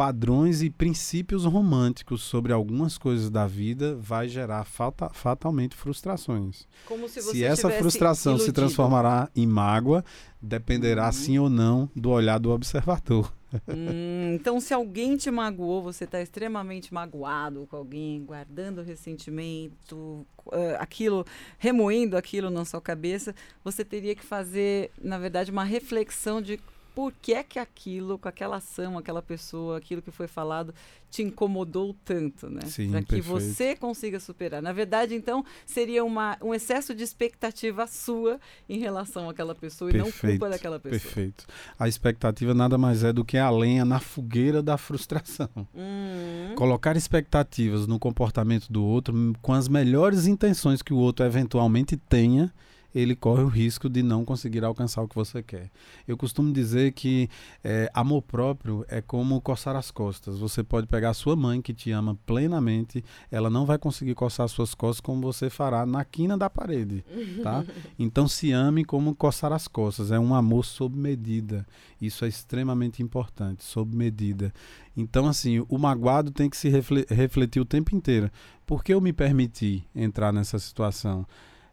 padrões 0.00 0.62
e 0.62 0.70
princípios 0.70 1.44
românticos 1.44 2.22
sobre 2.22 2.54
algumas 2.54 2.96
coisas 2.96 3.28
da 3.28 3.46
vida 3.46 3.94
vai 3.96 4.30
gerar 4.30 4.64
falta, 4.64 5.10
fatalmente 5.10 5.76
frustrações. 5.76 6.66
Se, 7.06 7.20
se, 7.20 7.44
essa 7.44 7.68
frustração 7.68 8.32
iludido. 8.32 8.46
se 8.46 8.52
transformará 8.54 9.28
em 9.36 9.46
mágoa, 9.46 10.02
dependerá 10.40 11.04
uhum. 11.04 11.12
sim 11.12 11.38
ou 11.38 11.50
não 11.50 11.90
do 11.94 12.08
olhar 12.08 12.38
do 12.38 12.50
observador. 12.50 13.30
Hum, 13.66 14.36
então, 14.36 14.60
se 14.60 14.72
alguém 14.72 15.16
te 15.16 15.28
magoou, 15.28 15.82
você 15.82 16.04
está 16.04 16.22
extremamente 16.22 16.94
magoado 16.94 17.66
com 17.68 17.74
alguém, 17.74 18.24
guardando 18.24 18.80
ressentimento, 18.80 20.24
uh, 20.46 20.76
aquilo, 20.78 21.26
remoendo 21.58 22.16
aquilo 22.16 22.48
na 22.48 22.64
sua 22.64 22.80
cabeça, 22.80 23.34
você 23.64 23.84
teria 23.84 24.14
que 24.14 24.24
fazer, 24.24 24.92
na 25.02 25.18
verdade, 25.18 25.50
uma 25.50 25.64
reflexão 25.64 26.40
de 26.40 26.60
por 26.94 27.12
que 27.12 27.32
é 27.34 27.42
que 27.42 27.58
aquilo, 27.58 28.18
com 28.18 28.28
aquela 28.28 28.56
ação, 28.56 28.98
aquela 28.98 29.22
pessoa, 29.22 29.78
aquilo 29.78 30.02
que 30.02 30.10
foi 30.10 30.26
falado, 30.26 30.74
te 31.10 31.22
incomodou 31.22 31.94
tanto, 32.04 32.48
né? 32.48 32.60
Para 32.90 33.02
que 33.02 33.20
você 33.20 33.74
consiga 33.74 34.20
superar. 34.20 34.62
Na 34.62 34.72
verdade, 34.72 35.14
então, 35.14 35.44
seria 35.66 36.04
uma, 36.04 36.38
um 36.40 36.54
excesso 36.54 36.94
de 36.94 37.02
expectativa 37.02 37.86
sua 37.86 38.38
em 38.68 38.78
relação 38.78 39.28
àquela 39.28 39.54
pessoa 39.54 39.90
perfeito, 39.90 40.18
e 40.18 40.26
não 40.26 40.30
culpa 40.30 40.48
daquela 40.48 40.78
pessoa. 40.78 41.00
Perfeito. 41.00 41.46
A 41.78 41.88
expectativa 41.88 42.54
nada 42.54 42.78
mais 42.78 43.02
é 43.02 43.12
do 43.12 43.24
que 43.24 43.36
a 43.36 43.50
lenha 43.50 43.84
na 43.84 43.98
fogueira 43.98 44.62
da 44.62 44.78
frustração. 44.78 45.48
Hum. 45.74 46.54
Colocar 46.54 46.96
expectativas 46.96 47.86
no 47.86 47.98
comportamento 47.98 48.70
do 48.70 48.84
outro 48.84 49.14
com 49.42 49.52
as 49.52 49.68
melhores 49.68 50.26
intenções 50.26 50.82
que 50.82 50.92
o 50.92 50.98
outro 50.98 51.24
eventualmente 51.24 51.96
tenha 51.96 52.52
ele 52.94 53.14
corre 53.14 53.42
o 53.42 53.48
risco 53.48 53.88
de 53.88 54.02
não 54.02 54.24
conseguir 54.24 54.64
alcançar 54.64 55.02
o 55.02 55.08
que 55.08 55.14
você 55.14 55.42
quer. 55.42 55.70
Eu 56.06 56.16
costumo 56.16 56.52
dizer 56.52 56.92
que 56.92 57.28
é, 57.62 57.90
amor 57.94 58.22
próprio 58.22 58.84
é 58.88 59.00
como 59.00 59.40
coçar 59.40 59.76
as 59.76 59.90
costas. 59.90 60.38
Você 60.38 60.62
pode 60.62 60.86
pegar 60.86 61.10
a 61.10 61.14
sua 61.14 61.36
mãe, 61.36 61.62
que 61.62 61.72
te 61.72 61.90
ama 61.90 62.18
plenamente, 62.26 63.04
ela 63.30 63.50
não 63.50 63.64
vai 63.64 63.78
conseguir 63.78 64.14
coçar 64.14 64.48
suas 64.48 64.74
costas 64.74 65.00
como 65.00 65.20
você 65.20 65.48
fará 65.48 65.86
na 65.86 66.04
quina 66.04 66.36
da 66.36 66.50
parede, 66.50 67.04
tá? 67.42 67.64
Então 67.98 68.26
se 68.26 68.52
ame 68.52 68.84
como 68.84 69.14
coçar 69.14 69.52
as 69.52 69.68
costas. 69.68 70.10
É 70.10 70.18
um 70.18 70.34
amor 70.34 70.64
sob 70.64 70.98
medida. 70.98 71.66
Isso 72.00 72.24
é 72.24 72.28
extremamente 72.28 73.02
importante, 73.02 73.62
sob 73.64 73.96
medida. 73.96 74.52
Então, 74.96 75.26
assim, 75.26 75.64
o 75.68 75.78
magoado 75.78 76.30
tem 76.30 76.48
que 76.48 76.56
se 76.56 76.68
refletir 76.68 77.60
o 77.60 77.64
tempo 77.64 77.94
inteiro. 77.94 78.30
Por 78.66 78.82
que 78.82 78.92
eu 78.92 79.00
me 79.00 79.12
permiti 79.12 79.84
entrar 79.94 80.32
nessa 80.32 80.58
situação? 80.58 81.26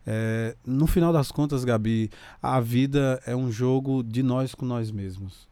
É, 0.10 0.56
no 0.66 0.88
final 0.88 1.12
das 1.12 1.34
contas, 1.34 1.66
Gabi, 1.66 2.10
a 2.42 2.62
vida 2.62 3.22
é 3.26 3.36
um 3.36 3.52
jogo 3.52 4.02
de 4.02 4.24
nós 4.24 4.56
com 4.56 4.66
nós 4.66 4.90
mesmos. 4.90 5.50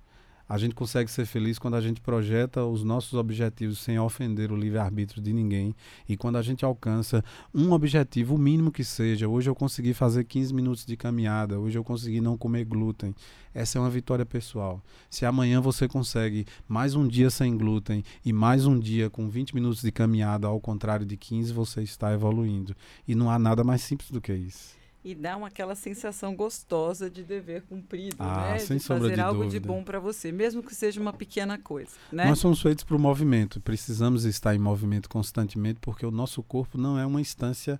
A 0.47 0.59
gente 0.59 0.75
consegue 0.75 1.09
ser 1.09 1.25
feliz 1.25 1.57
quando 1.57 1.73
a 1.73 1.81
gente 1.81 1.99
projeta 1.99 2.63
os 2.63 2.83
nossos 2.83 3.15
objetivos 3.15 3.79
sem 3.79 3.97
ofender 3.97 4.51
o 4.51 4.55
livre-arbítrio 4.55 5.21
de 5.21 5.33
ninguém. 5.33 5.75
E 6.07 6.15
quando 6.15 6.37
a 6.37 6.41
gente 6.43 6.63
alcança 6.63 7.23
um 7.53 7.71
objetivo, 7.71 8.35
o 8.35 8.37
mínimo 8.37 8.71
que 8.71 8.83
seja. 8.83 9.27
Hoje 9.27 9.49
eu 9.49 9.55
consegui 9.55 9.93
fazer 9.93 10.23
15 10.23 10.53
minutos 10.53 10.85
de 10.85 10.95
caminhada, 10.95 11.59
hoje 11.59 11.79
eu 11.79 11.83
consegui 11.83 12.21
não 12.21 12.37
comer 12.37 12.63
glúten. 12.63 13.15
Essa 13.55 13.79
é 13.79 13.81
uma 13.81 13.89
vitória 13.89 14.25
pessoal. 14.25 14.83
Se 15.09 15.25
amanhã 15.25 15.59
você 15.59 15.87
consegue 15.87 16.45
mais 16.67 16.93
um 16.93 17.07
dia 17.07 17.31
sem 17.31 17.57
glúten 17.57 18.03
e 18.23 18.31
mais 18.31 18.67
um 18.67 18.77
dia 18.77 19.09
com 19.09 19.27
20 19.27 19.55
minutos 19.55 19.81
de 19.81 19.91
caminhada, 19.91 20.45
ao 20.45 20.59
contrário 20.59 21.07
de 21.07 21.17
15, 21.17 21.53
você 21.53 21.81
está 21.81 22.13
evoluindo. 22.13 22.75
E 23.07 23.15
não 23.15 23.31
há 23.31 23.39
nada 23.39 23.63
mais 23.63 23.81
simples 23.81 24.11
do 24.11 24.21
que 24.21 24.33
isso 24.33 24.74
e 25.05 25.13
dá 25.13 25.37
uma, 25.37 25.49
aquela 25.49 25.75
sensação 25.75 26.35
gostosa 26.35 27.11
de 27.11 27.23
dever 27.23 27.61
cumprido, 27.61 28.15
ah, 28.17 28.53
né? 28.53 28.57
Sem 28.57 28.77
de 28.77 28.83
fazer 28.83 29.13
de 29.13 29.21
algo 29.21 29.43
dúvida. 29.43 29.59
de 29.59 29.65
bom 29.65 29.83
para 29.83 29.99
você, 29.99 30.31
mesmo 30.31 30.63
que 30.63 30.73
seja 30.73 30.99
uma 30.99 31.13
pequena 31.13 31.59
coisa. 31.59 31.91
Né? 32.11 32.25
Nós 32.25 32.39
somos 32.39 32.59
feitos 32.59 32.83
para 32.83 32.95
o 32.95 32.99
movimento, 32.99 33.61
precisamos 33.61 34.25
estar 34.25 34.55
em 34.55 34.57
movimento 34.57 35.07
constantemente, 35.07 35.79
porque 35.79 36.03
o 36.03 36.09
nosso 36.09 36.41
corpo 36.41 36.75
não 36.75 36.97
é 36.97 37.05
uma 37.05 37.21
instância 37.21 37.79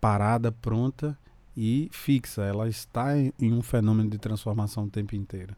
parada, 0.00 0.50
pronta 0.50 1.16
e 1.56 1.88
fixa, 1.92 2.42
ela 2.42 2.68
está 2.68 3.16
em, 3.16 3.32
em 3.40 3.52
um 3.52 3.62
fenômeno 3.62 4.10
de 4.10 4.18
transformação 4.18 4.86
o 4.86 4.90
tempo 4.90 5.14
inteiro. 5.14 5.54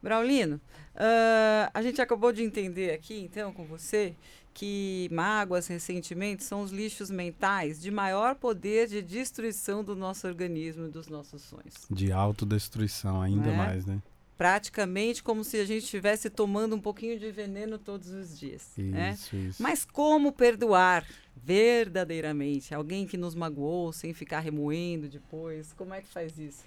Braulino, 0.00 0.60
uh, 0.94 1.68
a 1.74 1.82
gente 1.82 2.00
acabou 2.00 2.32
de 2.32 2.44
entender 2.44 2.92
aqui, 2.92 3.18
então, 3.18 3.52
com 3.52 3.64
você, 3.64 4.14
que 4.58 5.08
mágoas, 5.12 5.68
ressentimentos 5.68 6.44
são 6.46 6.62
os 6.62 6.72
lixos 6.72 7.12
mentais 7.12 7.80
de 7.80 7.92
maior 7.92 8.34
poder 8.34 8.88
de 8.88 9.00
destruição 9.00 9.84
do 9.84 9.94
nosso 9.94 10.26
organismo 10.26 10.86
e 10.86 10.90
dos 10.90 11.06
nossos 11.06 11.42
sonhos. 11.42 11.86
De 11.88 12.10
autodestruição, 12.10 13.22
ainda 13.22 13.50
é? 13.50 13.56
mais, 13.56 13.86
né? 13.86 14.02
Praticamente 14.36 15.22
como 15.22 15.44
se 15.44 15.58
a 15.58 15.64
gente 15.64 15.84
estivesse 15.84 16.28
tomando 16.28 16.74
um 16.74 16.80
pouquinho 16.80 17.20
de 17.20 17.30
veneno 17.30 17.78
todos 17.78 18.08
os 18.08 18.36
dias. 18.36 18.76
Isso, 18.76 18.80
né? 18.80 19.16
isso. 19.32 19.62
Mas 19.62 19.84
como 19.84 20.32
perdoar 20.32 21.06
verdadeiramente 21.36 22.74
alguém 22.74 23.06
que 23.06 23.16
nos 23.16 23.36
magoou 23.36 23.92
sem 23.92 24.12
ficar 24.12 24.40
remoendo 24.40 25.08
depois? 25.08 25.72
Como 25.72 25.94
é 25.94 26.00
que 26.00 26.08
faz 26.08 26.36
isso? 26.36 26.64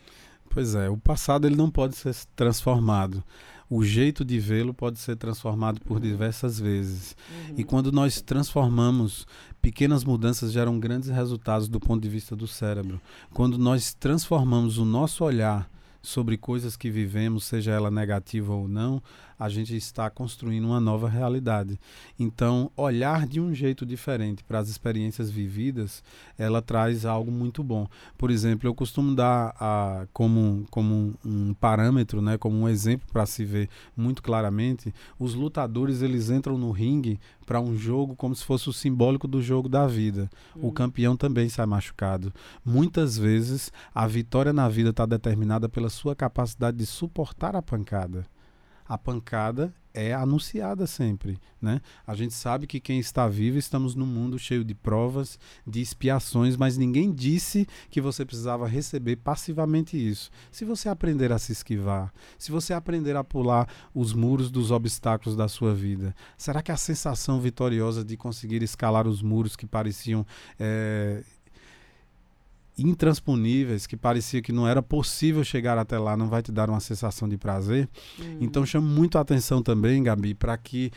Pois 0.49 0.75
é, 0.75 0.89
o 0.89 0.97
passado 0.97 1.45
ele 1.45 1.57
não 1.57 1.69
pode 1.69 1.97
ser 1.97 2.15
transformado. 2.37 3.21
O 3.73 3.85
jeito 3.85 4.25
de 4.25 4.37
vê-lo 4.37 4.73
pode 4.73 4.99
ser 4.99 5.15
transformado 5.15 5.79
por 5.79 5.97
diversas 5.97 6.59
vezes. 6.59 7.15
Uhum. 7.31 7.55
E 7.57 7.63
quando 7.63 7.89
nós 7.89 8.21
transformamos, 8.21 9.25
pequenas 9.61 10.03
mudanças 10.03 10.51
geram 10.51 10.77
grandes 10.77 11.07
resultados 11.07 11.69
do 11.69 11.79
ponto 11.79 12.03
de 12.03 12.09
vista 12.09 12.35
do 12.35 12.45
cérebro. 12.47 12.99
Quando 13.33 13.57
nós 13.57 13.93
transformamos 13.93 14.77
o 14.77 14.83
nosso 14.83 15.23
olhar 15.23 15.71
sobre 16.01 16.35
coisas 16.35 16.75
que 16.75 16.89
vivemos, 16.89 17.45
seja 17.45 17.71
ela 17.71 17.89
negativa 17.89 18.53
ou 18.53 18.67
não, 18.67 19.01
a 19.41 19.49
gente 19.49 19.75
está 19.75 20.07
construindo 20.07 20.65
uma 20.65 20.79
nova 20.79 21.09
realidade. 21.09 21.79
Então, 22.19 22.69
olhar 22.77 23.25
de 23.25 23.41
um 23.41 23.55
jeito 23.55 23.87
diferente 23.87 24.43
para 24.43 24.59
as 24.59 24.69
experiências 24.69 25.31
vividas, 25.31 26.03
ela 26.37 26.61
traz 26.61 27.07
algo 27.07 27.31
muito 27.31 27.63
bom. 27.63 27.87
Por 28.19 28.29
exemplo, 28.29 28.69
eu 28.69 28.75
costumo 28.75 29.15
dar 29.15 29.55
a, 29.59 30.05
como, 30.13 30.63
como 30.69 31.15
um 31.25 31.55
parâmetro, 31.55 32.21
né, 32.21 32.37
como 32.37 32.55
um 32.55 32.69
exemplo 32.69 33.07
para 33.11 33.25
se 33.25 33.43
ver 33.43 33.67
muito 33.97 34.21
claramente, 34.21 34.93
os 35.17 35.33
lutadores 35.33 36.03
eles 36.03 36.29
entram 36.29 36.55
no 36.55 36.69
ringue 36.69 37.19
para 37.43 37.59
um 37.59 37.75
jogo 37.75 38.15
como 38.15 38.35
se 38.35 38.45
fosse 38.45 38.69
o 38.69 38.73
simbólico 38.73 39.27
do 39.27 39.41
jogo 39.41 39.67
da 39.67 39.87
vida. 39.87 40.29
Hum. 40.55 40.67
O 40.67 40.71
campeão 40.71 41.17
também 41.17 41.49
sai 41.49 41.65
machucado. 41.65 42.31
Muitas 42.63 43.17
vezes 43.17 43.71
a 43.91 44.05
vitória 44.05 44.53
na 44.53 44.69
vida 44.69 44.91
está 44.91 45.07
determinada 45.07 45.67
pela 45.67 45.89
sua 45.89 46.15
capacidade 46.15 46.77
de 46.77 46.85
suportar 46.85 47.55
a 47.55 47.61
pancada 47.63 48.23
a 48.91 48.97
pancada 48.97 49.73
é 49.93 50.13
anunciada 50.13 50.85
sempre, 50.85 51.39
né? 51.61 51.79
A 52.05 52.13
gente 52.13 52.33
sabe 52.33 52.67
que 52.67 52.77
quem 52.77 52.99
está 52.99 53.25
vivo 53.25 53.57
estamos 53.57 53.95
num 53.95 54.05
mundo 54.05 54.37
cheio 54.37 54.65
de 54.65 54.75
provas, 54.75 55.39
de 55.65 55.79
expiações, 55.79 56.57
mas 56.57 56.77
ninguém 56.77 57.09
disse 57.09 57.65
que 57.89 58.01
você 58.01 58.25
precisava 58.25 58.67
receber 58.67 59.15
passivamente 59.15 59.95
isso. 59.95 60.29
Se 60.51 60.65
você 60.65 60.89
aprender 60.89 61.31
a 61.31 61.39
se 61.39 61.53
esquivar, 61.53 62.13
se 62.37 62.51
você 62.51 62.73
aprender 62.73 63.15
a 63.15 63.23
pular 63.23 63.65
os 63.95 64.11
muros 64.11 64.51
dos 64.51 64.71
obstáculos 64.71 65.37
da 65.37 65.47
sua 65.47 65.73
vida, 65.73 66.13
será 66.37 66.61
que 66.61 66.71
a 66.71 66.77
sensação 66.77 67.39
vitoriosa 67.39 68.03
de 68.03 68.17
conseguir 68.17 68.61
escalar 68.61 69.07
os 69.07 69.21
muros 69.21 69.55
que 69.55 69.65
pareciam 69.65 70.25
é, 70.59 71.23
intransponíveis, 72.77 73.85
que 73.85 73.97
parecia 73.97 74.41
que 74.41 74.51
não 74.51 74.67
era 74.67 74.81
possível 74.81 75.43
chegar 75.43 75.77
até 75.77 75.97
lá, 75.97 76.15
não 76.15 76.27
vai 76.27 76.41
te 76.41 76.51
dar 76.51 76.69
uma 76.69 76.79
sensação 76.79 77.27
de 77.27 77.37
prazer. 77.37 77.89
Hum. 78.19 78.37
Então 78.41 78.65
chamo 78.65 78.87
muito 78.87 79.17
a 79.17 79.21
atenção 79.21 79.61
também, 79.61 80.03
Gabi, 80.03 80.33
para 80.33 80.57
que 80.57 80.91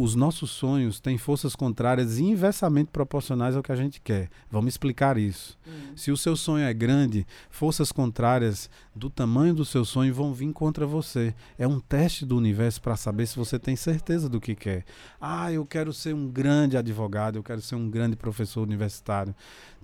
os 0.00 0.14
nossos 0.14 0.50
sonhos 0.50 1.00
têm 1.00 1.18
forças 1.18 1.54
contrárias 1.56 2.18
e 2.18 2.24
inversamente 2.24 2.90
proporcionais 2.90 3.56
ao 3.56 3.62
que 3.62 3.72
a 3.72 3.76
gente 3.76 4.00
quer. 4.00 4.28
Vamos 4.50 4.72
explicar 4.74 5.18
isso. 5.18 5.58
Hum. 5.66 5.92
Se 5.96 6.10
o 6.10 6.16
seu 6.16 6.36
sonho 6.36 6.64
é 6.64 6.72
grande, 6.72 7.26
forças 7.50 7.90
contrárias 7.92 8.70
do 8.94 9.08
tamanho 9.10 9.54
do 9.54 9.64
seu 9.64 9.84
sonho 9.84 10.12
vão 10.14 10.32
vir 10.32 10.52
contra 10.52 10.86
você. 10.86 11.34
É 11.58 11.66
um 11.66 11.80
teste 11.80 12.24
do 12.26 12.36
universo 12.36 12.80
para 12.82 12.96
saber 12.96 13.26
se 13.26 13.36
você 13.36 13.58
tem 13.58 13.76
certeza 13.76 14.28
do 14.28 14.40
que 14.40 14.54
quer. 14.54 14.84
Ah, 15.20 15.52
eu 15.52 15.64
quero 15.66 15.92
ser 15.92 16.14
um 16.14 16.28
grande 16.28 16.76
advogado, 16.76 17.36
eu 17.36 17.42
quero 17.42 17.60
ser 17.60 17.74
um 17.76 17.88
grande 17.90 18.16
professor 18.16 18.62
universitário. 18.62 19.34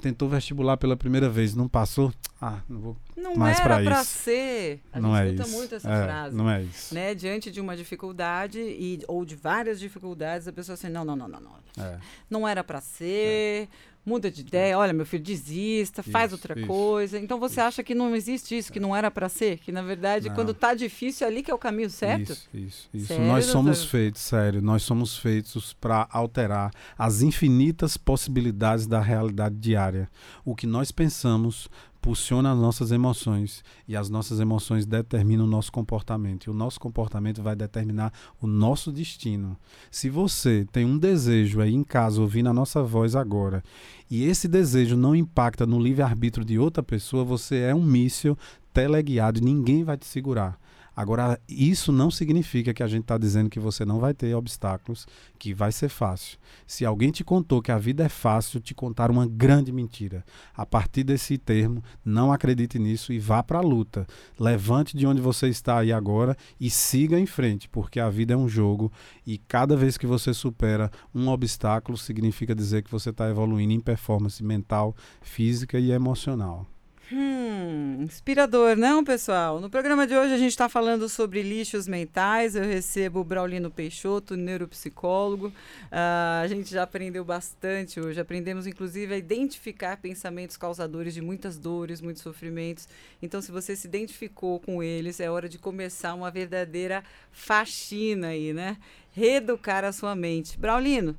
Tentou 0.01 0.29
vestibular 0.29 0.77
pela 0.77 0.97
primeira 0.97 1.29
vez, 1.31 1.55
não 1.55 1.67
passou? 1.69 2.13
Ah, 2.39 2.61
não 2.69 2.79
vou 2.81 2.97
Não 3.17 3.35
mais 3.35 3.59
era 3.59 3.81
para 3.83 4.03
isso. 4.03 4.11
ser. 4.11 4.81
A 4.93 5.01
não 5.01 5.17
gente 5.17 5.23
é 5.23 5.31
escuta 5.33 5.49
isso. 5.49 5.57
muito 5.57 5.75
essa 5.75 5.91
É, 5.91 6.05
frase. 6.05 6.37
Não 6.37 6.51
é 6.51 6.63
isso. 6.63 6.95
Né? 6.95 7.15
Diante 7.15 7.51
de 7.51 7.61
uma 7.63 7.75
dificuldade 7.75 8.59
e, 8.61 9.01
ou 9.09 9.25
de 9.25 9.35
várias 9.35 9.81
dificuldades, 9.81 10.06
a 10.13 10.53
pessoa 10.53 10.75
assim, 10.75 10.89
não, 10.89 11.05
não, 11.05 11.17
não, 11.17 11.29
não, 11.29 11.41
não. 11.41 11.85
É. 11.85 11.99
Não 12.31 12.49
era 12.49 12.63
para 12.63 12.81
ser, 12.81 13.69
muda 14.07 14.31
de 14.31 14.43
ideia, 14.43 14.79
olha, 14.79 14.93
meu 14.93 15.05
filho, 15.05 15.25
desista, 15.25 16.01
faz 16.01 16.27
Isso, 16.27 16.37
outra 16.37 16.57
isso, 16.57 16.69
coisa. 16.69 17.19
Então 17.19 17.41
você 17.41 17.61
acha 17.61 17.83
que 17.83 17.93
não 17.93 18.15
existe 18.15 18.57
isso, 18.57 18.73
que 18.73 18.79
não 18.79 18.95
era 18.95 19.11
para 19.11 19.29
ser? 19.29 19.59
Que 19.59 19.73
na 19.73 19.83
verdade, 19.83 20.29
Não. 20.29 20.35
quando 20.37 20.55
tá 20.55 20.75
difícil, 20.75 21.27
ali 21.27 21.43
que 21.43 21.51
é 21.51 21.55
o 21.55 21.59
caminho 21.59 21.91
certo? 21.91 22.31
Isso, 22.31 22.49
isso, 22.55 22.89
isso. 22.95 23.07
Sério, 23.09 23.27
nós 23.27 23.45
somos 23.47 23.79
doutor? 23.79 23.91
feitos, 23.91 24.23
sério, 24.23 24.63
nós 24.63 24.85
somos 24.85 25.19
feitos 25.19 25.73
para 25.73 26.07
alterar 26.11 26.71
as 26.97 27.21
infinitas 27.21 27.97
possibilidades 27.97 28.87
da 28.87 29.01
realidade 29.01 29.57
diária. 29.57 30.09
O 30.45 30.55
que 30.55 30.69
nós 30.69 30.93
pensamos 30.93 31.69
pulsiona 32.07 32.53
as 32.53 32.59
nossas 32.59 32.93
emoções 32.93 33.65
e 33.89 33.97
as 33.97 34.09
nossas 34.09 34.39
emoções 34.39 34.87
determinam 34.87 35.45
o 35.45 35.49
nosso 35.49 35.73
comportamento 35.73 36.45
e 36.45 36.51
o 36.51 36.55
nosso 36.55 36.79
comportamento 36.79 37.43
vai 37.43 37.57
determinar 37.57 38.13
o 38.41 38.47
nosso 38.47 38.93
destino. 38.93 39.57
Se 39.91 40.09
você 40.09 40.65
tem 40.71 40.85
um 40.85 40.97
desejo 40.97 41.61
aí 41.61 41.75
em 41.75 41.83
casa 41.83 42.21
ouvindo 42.21 42.49
a 42.49 42.53
nossa 42.53 42.81
voz 42.81 43.17
agora 43.17 43.61
e 44.09 44.23
esse 44.23 44.47
desejo 44.47 44.97
não 44.97 45.17
impacta 45.17 45.67
no 45.67 45.81
livre-arbítrio 45.81 46.45
de 46.45 46.57
outra 46.57 46.81
pessoa, 46.81 47.25
você 47.25 47.57
é 47.57 47.75
um 47.75 47.83
míssil 47.83 48.39
teleguiado 48.73 49.41
e 49.41 49.43
ninguém 49.43 49.83
vai 49.83 49.97
te 49.97 50.07
segurar. 50.07 50.61
Agora, 50.97 51.39
isso 51.47 51.93
não 51.93 52.11
significa 52.11 52.73
que 52.73 52.83
a 52.83 52.87
gente 52.87 53.03
está 53.03 53.19
dizendo 53.19 53.51
que 53.51 53.61
você 53.61 53.85
não 53.85 54.01
vai 54.01 54.15
ter 54.15 54.35
obstáculos, 54.35 55.07
que 55.39 55.53
vai 55.53 55.71
ser 55.71 55.91
fácil. 55.91 56.39
Se 56.67 56.87
alguém 56.87 57.11
te 57.11 57.23
contou 57.23 57.61
que 57.61 57.71
a 57.71 57.77
vida 57.77 58.03
é 58.03 58.09
fácil, 58.09 58.61
te 58.61 58.75
contaram 58.75 59.13
uma 59.13 59.27
grande 59.27 59.71
mentira. 59.71 60.25
A 60.57 60.65
partir 60.65 61.05
desse 61.05 61.37
termo, 61.37 61.85
não 62.03 62.33
acredite 62.33 62.79
nisso 62.79 63.13
e 63.13 63.19
vá 63.19 63.43
para 63.43 63.59
a 63.59 63.63
luta. 63.63 64.07
Levante 64.41 64.97
de 64.97 65.07
onde 65.07 65.21
você 65.21 65.49
está 65.49 65.81
aí 65.81 65.93
agora 65.93 66.35
e 66.59 66.71
siga 66.71 67.21
em 67.21 67.27
frente, 67.27 67.69
porque 67.69 68.01
a 68.01 68.09
vida 68.09 68.33
é 68.33 68.37
um 68.37 68.49
jogo 68.49 68.91
e 69.27 69.37
cada 69.37 69.77
vez 69.77 69.99
que 69.99 70.07
você 70.07 70.33
supera 70.33 70.91
um 71.15 71.29
obstáculo, 71.29 71.99
significa 71.99 72.55
dizer 72.55 72.83
que 72.83 72.91
você 72.91 73.11
está 73.11 73.29
evoluindo 73.29 73.75
em 73.75 73.81
performance 73.81 74.43
mental, 74.43 74.97
física 75.21 75.79
e 75.79 75.91
emocional. 75.91 76.67
Hum, 77.13 78.03
inspirador, 78.03 78.77
não, 78.77 79.05
pessoal? 79.05 79.61
No 79.61 79.71
programa 79.71 80.09
de 80.09 80.17
hoje 80.17 80.35
a 80.35 80.39
gente 80.39 80.51
está 80.51 80.69
falando 80.69 81.09
sobre 81.09 81.41
lixos 81.41 81.87
mentais. 81.87 82.57
Eu 82.57 82.65
recebo 82.65 83.21
o 83.21 83.25
Braulino 83.25 83.71
Peixoto, 83.71 84.37
neuropsicólogo. 84.37 85.53
Ah, 85.93 86.41
a 86.43 86.49
gente 86.49 86.69
já 86.69 86.83
aprendeu 86.83 87.25
bastante 87.25 88.01
hoje. 88.01 88.21
Aprendemos, 88.21 88.67
inclusive, 88.67 89.15
a 89.15 89.17
identificar 89.17 89.99
pensamentos 89.99 90.57
causadores 90.57 91.15
de 91.15 91.23
muitas 91.23 91.57
dores, 91.57 92.01
muitos 92.01 92.25
sofrimentos. 92.25 92.89
Então, 93.23 93.41
se 93.41 93.53
você 93.53 93.77
se 93.77 93.87
identificou 93.87 94.59
com 94.59 94.83
eles, 94.83 95.21
é 95.21 95.31
hora 95.31 95.49
de 95.49 95.59
começar 95.59 96.13
uma 96.13 96.29
verdadeira 96.33 97.05
faxina 97.31 98.29
aí, 98.29 98.53
né? 98.53 98.77
Reeducar 99.13 99.85
a 99.85 99.93
sua 99.93 100.17
mente. 100.17 100.59
Braulino, 100.59 101.17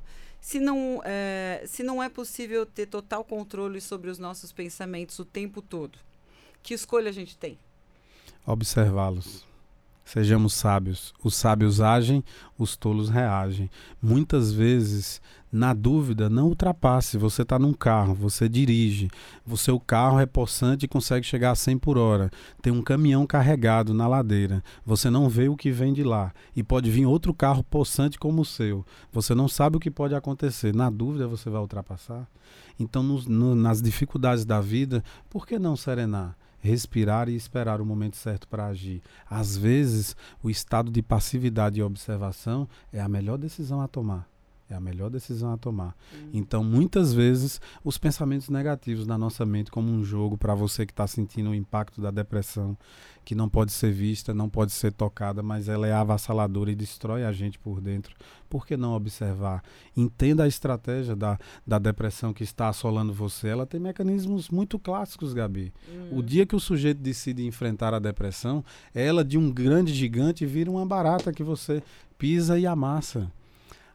se 0.48 0.58
não, 0.58 1.02
é, 1.04 1.62
se 1.66 1.82
não 1.82 2.02
é 2.02 2.08
possível 2.08 2.64
ter 2.64 2.86
total 2.86 3.22
controle 3.22 3.82
sobre 3.82 4.08
os 4.08 4.18
nossos 4.18 4.50
pensamentos 4.50 5.18
o 5.18 5.24
tempo 5.26 5.60
todo, 5.60 5.98
que 6.62 6.72
escolha 6.72 7.10
a 7.10 7.12
gente 7.12 7.36
tem? 7.36 7.58
Observá-los. 8.46 9.44
Sejamos 10.06 10.54
sábios. 10.54 11.12
Os 11.22 11.36
sábios 11.36 11.82
agem, 11.82 12.24
os 12.56 12.78
tolos 12.78 13.10
reagem. 13.10 13.70
Muitas 14.00 14.50
vezes, 14.50 15.20
na 15.50 15.72
dúvida, 15.72 16.28
não 16.28 16.48
ultrapasse. 16.48 17.16
Você 17.18 17.42
está 17.42 17.58
num 17.58 17.72
carro, 17.72 18.14
você 18.14 18.48
dirige, 18.48 19.10
o 19.46 19.56
seu 19.56 19.80
carro 19.80 20.18
é 20.20 20.26
possante 20.26 20.84
e 20.84 20.88
consegue 20.88 21.24
chegar 21.26 21.50
a 21.50 21.54
100 21.54 21.78
por 21.78 21.96
hora. 21.98 22.30
Tem 22.62 22.72
um 22.72 22.82
caminhão 22.82 23.26
carregado 23.26 23.92
na 23.94 24.06
ladeira. 24.06 24.62
Você 24.84 25.08
não 25.10 25.28
vê 25.28 25.48
o 25.48 25.56
que 25.56 25.70
vem 25.70 25.92
de 25.92 26.02
lá. 26.02 26.32
E 26.54 26.62
pode 26.62 26.90
vir 26.90 27.06
outro 27.06 27.32
carro 27.32 27.62
possante 27.64 28.18
como 28.18 28.42
o 28.42 28.44
seu. 28.44 28.84
Você 29.12 29.34
não 29.34 29.48
sabe 29.48 29.76
o 29.76 29.80
que 29.80 29.90
pode 29.90 30.14
acontecer. 30.14 30.74
Na 30.74 30.90
dúvida, 30.90 31.26
você 31.26 31.48
vai 31.48 31.60
ultrapassar. 31.60 32.28
Então, 32.78 33.02
nos- 33.02 33.26
no- 33.26 33.54
nas 33.54 33.80
dificuldades 33.82 34.44
da 34.44 34.60
vida, 34.60 35.02
por 35.30 35.46
que 35.46 35.58
não 35.58 35.76
serenar? 35.76 36.36
respirar 36.60 37.28
e 37.28 37.36
esperar 37.36 37.80
o 37.80 37.86
momento 37.86 38.16
certo 38.16 38.48
para 38.48 38.66
agir. 38.66 39.00
Às 39.30 39.56
vezes, 39.56 40.16
o 40.42 40.50
estado 40.50 40.90
de 40.90 41.00
passividade 41.00 41.78
e 41.78 41.82
observação 41.84 42.68
é 42.92 43.00
a 43.00 43.08
melhor 43.08 43.38
decisão 43.38 43.80
a 43.80 43.86
tomar. 43.86 44.26
É 44.70 44.74
a 44.74 44.80
melhor 44.80 45.08
decisão 45.08 45.52
a 45.52 45.56
tomar. 45.56 45.96
Então, 46.32 46.62
muitas 46.62 47.14
vezes, 47.14 47.58
os 47.82 47.96
pensamentos 47.96 48.50
negativos 48.50 49.06
na 49.06 49.16
nossa 49.16 49.46
mente, 49.46 49.70
como 49.70 49.90
um 49.90 50.04
jogo 50.04 50.36
para 50.36 50.54
você 50.54 50.84
que 50.84 50.92
está 50.92 51.06
sentindo 51.06 51.50
o 51.50 51.54
impacto 51.54 52.02
da 52.02 52.10
depressão, 52.10 52.76
que 53.24 53.34
não 53.34 53.48
pode 53.48 53.72
ser 53.72 53.92
vista, 53.92 54.32
não 54.32 54.48
pode 54.48 54.72
ser 54.72 54.92
tocada, 54.92 55.42
mas 55.42 55.68
ela 55.68 55.86
é 55.86 55.92
avassaladora 55.92 56.70
e 56.70 56.74
destrói 56.74 57.24
a 57.24 57.32
gente 57.32 57.58
por 57.58 57.80
dentro. 57.80 58.14
Por 58.48 58.66
que 58.66 58.76
não 58.76 58.92
observar? 58.94 59.62
Entenda 59.96 60.44
a 60.44 60.48
estratégia 60.48 61.14
da, 61.14 61.38
da 61.66 61.78
depressão 61.78 62.32
que 62.32 62.42
está 62.42 62.68
assolando 62.68 63.12
você. 63.12 63.48
Ela 63.48 63.66
tem 63.66 63.80
mecanismos 63.80 64.48
muito 64.48 64.78
clássicos, 64.78 65.34
Gabi. 65.34 65.72
O 66.10 66.22
dia 66.22 66.46
que 66.46 66.56
o 66.56 66.60
sujeito 66.60 67.00
decide 67.00 67.46
enfrentar 67.46 67.92
a 67.92 67.98
depressão, 67.98 68.64
ela 68.94 69.24
de 69.24 69.36
um 69.36 69.50
grande 69.50 69.92
gigante 69.92 70.46
vira 70.46 70.70
uma 70.70 70.86
barata 70.86 71.32
que 71.32 71.42
você 71.42 71.82
pisa 72.18 72.58
e 72.58 72.66
amassa. 72.66 73.30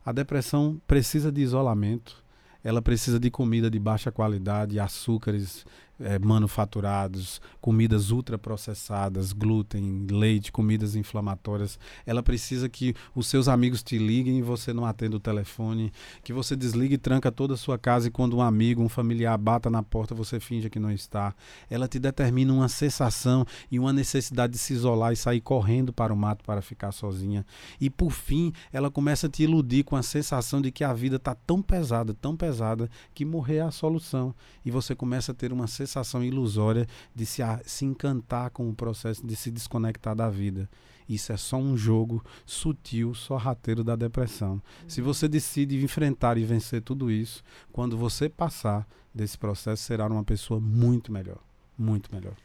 A 0.06 0.12
depressão 0.12 0.82
precisa 0.86 1.32
de 1.32 1.42
isolamento, 1.42 2.24
ela 2.64 2.82
precisa 2.82 3.20
de 3.20 3.30
comida 3.30 3.70
de 3.70 3.80
baixa 3.80 4.12
qualidade, 4.12 4.80
açúcares 4.80 5.66
é, 6.00 6.18
manufaturados, 6.20 7.42
comidas 7.62 8.12
ultraprocessadas, 8.12 9.32
glúten, 9.32 10.08
leite, 10.10 10.52
comidas 10.52 10.96
inflamatórias. 10.96 11.80
Ela 12.06 12.24
precisa 12.24 12.68
que 12.68 12.96
os 13.16 13.28
seus 13.28 13.48
amigos 13.48 13.84
te 13.84 13.98
liguem 13.98 14.40
e 14.40 14.42
você 14.42 14.74
não 14.74 14.86
atenda 14.86 15.18
o 15.18 15.20
telefone, 15.20 15.92
que 16.24 16.34
você 16.34 16.56
desligue 16.56 16.96
e 16.96 16.98
tranca 16.98 17.32
toda 17.32 17.54
a 17.54 17.58
sua 17.58 17.78
casa 17.78 18.08
e 18.08 18.12
quando 18.12 18.38
um 18.38 18.42
amigo, 18.42 18.82
um 18.82 18.90
familiar 18.90 19.38
bata 19.38 19.70
na 19.70 19.84
porta, 19.84 20.16
você 20.16 20.40
finge 20.40 20.70
que 20.70 20.80
não 20.80 20.92
está. 20.92 21.34
Ela 21.70 21.88
te 21.88 22.00
determina 22.00 22.54
uma 22.54 22.70
sensação 22.70 23.46
e 23.72 23.80
uma 23.80 23.94
necessidade 23.94 24.54
de 24.54 24.60
se 24.60 24.74
isolar 24.74 25.14
e 25.14 25.16
sair 25.16 25.42
correndo 25.42 25.94
para 25.94 26.14
o 26.14 26.18
mato 26.18 26.44
para 26.44 26.62
ficar 26.62 26.92
sozinha. 26.92 27.46
E 27.80 27.90
por 27.90 28.12
fim, 28.12 28.52
ela 28.72 28.90
começa 28.90 29.28
a 29.28 29.30
te 29.30 29.44
iludir 29.44 29.84
com 29.84 29.96
a 29.96 30.04
sensação 30.04 30.62
de 30.62 30.72
que 30.72 30.84
a 30.84 30.94
vida 30.94 31.18
está 31.18 31.36
tão 31.36 31.62
pesada, 31.62 32.14
tão 32.14 32.36
pesada, 32.36 32.90
que 33.14 33.24
morrer 33.24 33.58
é 33.58 33.62
a 33.62 33.72
solução. 33.72 34.34
E 34.66 34.72
você 34.72 34.96
começa 34.96 35.32
a 35.32 35.36
ter 35.36 35.54
uma 35.54 35.68
sensação 35.68 35.83
sensação 35.86 36.24
ilusória 36.24 36.88
de 37.14 37.26
se, 37.26 37.42
se 37.66 37.86
encantar 37.86 38.50
com 38.52 38.70
o 38.70 38.74
processo 38.74 39.26
de 39.26 39.36
se 39.36 39.52
desconectar 39.52 40.16
da 40.16 40.30
vida. 40.30 40.70
Isso 41.08 41.32
é 41.32 41.38
só 41.38 41.58
um 41.58 41.76
jogo 41.76 42.24
sutil, 42.46 43.14
sorrateiro 43.14 43.84
da 43.84 43.96
depressão. 43.96 44.54
Uhum. 44.54 44.62
Se 44.88 45.02
você 45.02 45.28
decide 45.28 45.84
enfrentar 45.84 46.38
e 46.38 46.46
vencer 46.46 46.82
tudo 46.82 47.12
isso, 47.12 47.44
quando 47.72 47.98
você 47.98 48.30
passar 48.30 48.88
desse 49.14 49.38
processo, 49.38 49.84
será 49.84 50.08
uma 50.08 50.24
pessoa 50.24 50.60
muito 50.60 51.12
melhor. 51.12 51.40
Muito 51.78 52.14
melhor. 52.14 52.36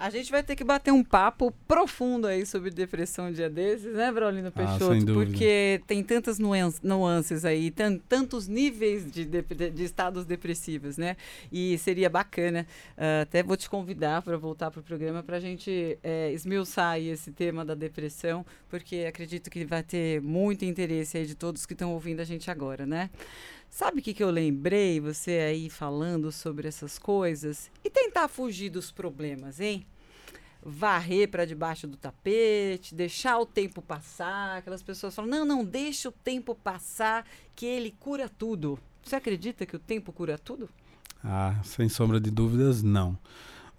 A 0.00 0.08
gente 0.08 0.30
vai 0.30 0.42
ter 0.42 0.56
que 0.56 0.64
bater 0.64 0.90
um 0.90 1.04
papo 1.04 1.52
profundo 1.68 2.26
aí 2.26 2.46
sobre 2.46 2.70
depressão 2.70 3.26
um 3.26 3.32
dia 3.32 3.50
desses, 3.50 3.92
né, 3.92 4.10
Braulino 4.10 4.48
ah, 4.48 4.50
Peixoto? 4.50 5.10
Ah, 5.10 5.14
porque 5.14 5.82
tem 5.86 6.02
tantas 6.02 6.38
nuances 6.38 7.44
aí, 7.44 7.70
tantos 8.08 8.48
níveis 8.48 9.10
de, 9.12 9.26
de, 9.26 9.42
de, 9.42 9.84
estados 9.84 10.24
depressivos, 10.24 10.96
né? 10.96 11.18
E 11.52 11.76
seria 11.76 12.08
bacana, 12.08 12.66
uh, 12.96 13.22
até 13.22 13.42
vou 13.42 13.58
te 13.58 13.68
convidar 13.68 14.22
para 14.22 14.38
voltar 14.38 14.70
para 14.70 14.80
o 14.80 14.82
programa 14.82 15.22
para 15.22 15.36
a 15.36 15.40
gente 15.40 15.98
é, 16.02 16.32
esmiuçar 16.32 16.92
aí 16.92 17.08
esse 17.10 17.30
tema 17.30 17.62
da 17.62 17.74
depressão, 17.74 18.44
porque 18.70 19.04
acredito 19.06 19.50
que 19.50 19.66
vai 19.66 19.82
ter 19.82 20.22
muito 20.22 20.64
interesse 20.64 21.18
aí 21.18 21.26
de 21.26 21.34
todos 21.34 21.66
que 21.66 21.74
estão 21.74 21.92
ouvindo 21.92 22.20
a 22.20 22.24
gente 22.24 22.50
agora, 22.50 22.86
né? 22.86 23.10
Sabe 23.70 24.00
o 24.00 24.02
que, 24.02 24.12
que 24.12 24.22
eu 24.22 24.30
lembrei, 24.30 24.98
você 24.98 25.30
aí 25.30 25.70
falando 25.70 26.32
sobre 26.32 26.66
essas 26.66 26.98
coisas? 26.98 27.70
E 27.84 27.88
tentar 27.88 28.26
fugir 28.26 28.68
dos 28.68 28.90
problemas, 28.90 29.60
hein? 29.60 29.86
Varrer 30.60 31.30
para 31.30 31.46
debaixo 31.46 31.86
do 31.86 31.96
tapete, 31.96 32.94
deixar 32.94 33.38
o 33.38 33.46
tempo 33.46 33.80
passar. 33.80 34.58
Aquelas 34.58 34.82
pessoas 34.82 35.14
falam: 35.14 35.30
não, 35.30 35.44
não, 35.44 35.64
deixa 35.64 36.08
o 36.08 36.12
tempo 36.12 36.54
passar, 36.54 37.24
que 37.54 37.64
ele 37.64 37.94
cura 37.98 38.28
tudo. 38.28 38.78
Você 39.02 39.14
acredita 39.16 39.64
que 39.64 39.76
o 39.76 39.78
tempo 39.78 40.12
cura 40.12 40.36
tudo? 40.36 40.68
Ah, 41.24 41.58
sem 41.62 41.88
sombra 41.88 42.20
de 42.20 42.30
dúvidas, 42.30 42.82
não. 42.82 43.16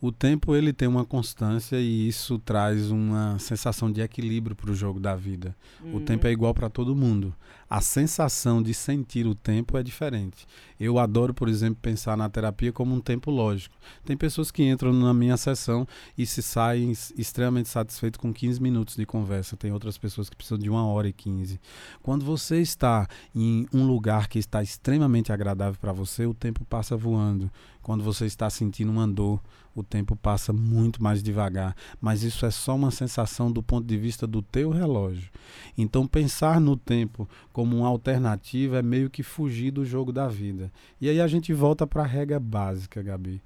O 0.02 0.12
tempo 0.12 0.56
ele 0.56 0.74
tem 0.74 0.88
uma 0.88 1.06
constância 1.06 1.80
e 1.80 2.08
isso 2.08 2.40
traz 2.40 2.90
uma 2.90 3.38
sensação 3.38 3.92
de 3.92 4.02
equilíbrio 4.02 4.56
para 4.56 4.72
o 4.72 4.74
jogo 4.74 5.00
da 5.00 5.16
vida. 5.16 5.56
Uhum. 5.80 5.98
O 5.98 6.02
tempo 6.02 6.26
é 6.26 6.32
igual 6.32 6.56
para 6.56 6.72
todo 6.72 6.96
mundo. 6.96 7.36
A 7.72 7.80
sensação 7.80 8.62
de 8.62 8.74
sentir 8.74 9.26
o 9.26 9.34
tempo 9.34 9.78
é 9.78 9.82
diferente. 9.82 10.46
Eu 10.78 11.00
adoro, 11.00 11.34
por 11.34 11.48
exemplo, 11.48 11.80
pensar 11.82 12.18
na 12.18 12.30
terapia 12.30 12.74
como 12.74 12.94
um 12.94 13.00
tempo 13.00 13.32
lógico. 13.32 13.74
Tem 14.04 14.18
pessoas 14.18 14.52
que 14.52 14.62
entram 14.62 14.92
na 14.92 15.14
minha 15.14 15.38
sessão 15.38 15.88
e 16.18 16.26
se 16.26 16.42
saem 16.42 16.92
extremamente 17.18 17.70
satisfeitos 17.70 18.20
com 18.20 18.34
15 18.34 18.62
minutos 18.62 18.98
de 18.98 19.06
conversa. 19.06 19.56
Tem 19.56 19.72
outras 19.72 19.98
pessoas 19.98 20.30
que 20.30 20.36
precisam 20.36 20.58
de 20.58 20.70
uma 20.70 20.86
hora 20.86 21.08
e 21.08 21.14
15. 21.14 21.62
Quando 22.04 22.26
você 22.26 22.60
está 22.60 23.08
em 23.34 23.66
um 23.74 23.88
lugar 23.88 24.28
que 24.28 24.38
está 24.38 24.62
extremamente 24.62 25.32
agradável 25.32 25.80
para 25.80 25.94
você, 25.94 26.26
o 26.26 26.34
tempo 26.34 26.66
passa 26.66 26.98
voando. 26.98 27.50
Quando 27.82 28.04
você 28.04 28.26
está 28.26 28.50
sentindo 28.50 28.92
uma 28.92 29.08
dor, 29.08 29.40
o 29.76 29.84
tempo 29.84 30.16
passa 30.16 30.52
muito 30.52 31.02
mais 31.02 31.24
devagar, 31.24 31.76
mas 32.00 32.24
isso 32.24 32.46
é 32.46 32.52
só 32.52 32.76
uma 32.76 32.92
sensação 32.92 33.52
do 33.52 33.64
ponto 33.64 33.88
de 33.88 33.98
vista 33.98 34.28
do 34.28 34.42
teu 34.42 34.70
relógio. 34.70 35.30
Então 35.78 36.06
pensar 36.06 36.60
no 36.60 36.76
tempo 36.76 37.28
como 37.54 37.61
uma 37.64 37.88
alternativa 37.88 38.80
é 38.80 38.82
meio 38.82 39.10
que 39.10 39.24
fugir 39.24 39.72
do 39.72 39.86
jogo 39.86 40.12
da 40.12 40.28
vida. 40.28 40.72
E 41.00 41.10
aí 41.10 41.20
a 41.20 41.28
gente 41.28 41.54
volta 41.54 41.86
para 41.86 42.04
a 42.04 42.08
regra 42.08 42.40
básica, 42.40 43.02
Gabi. 43.02 43.42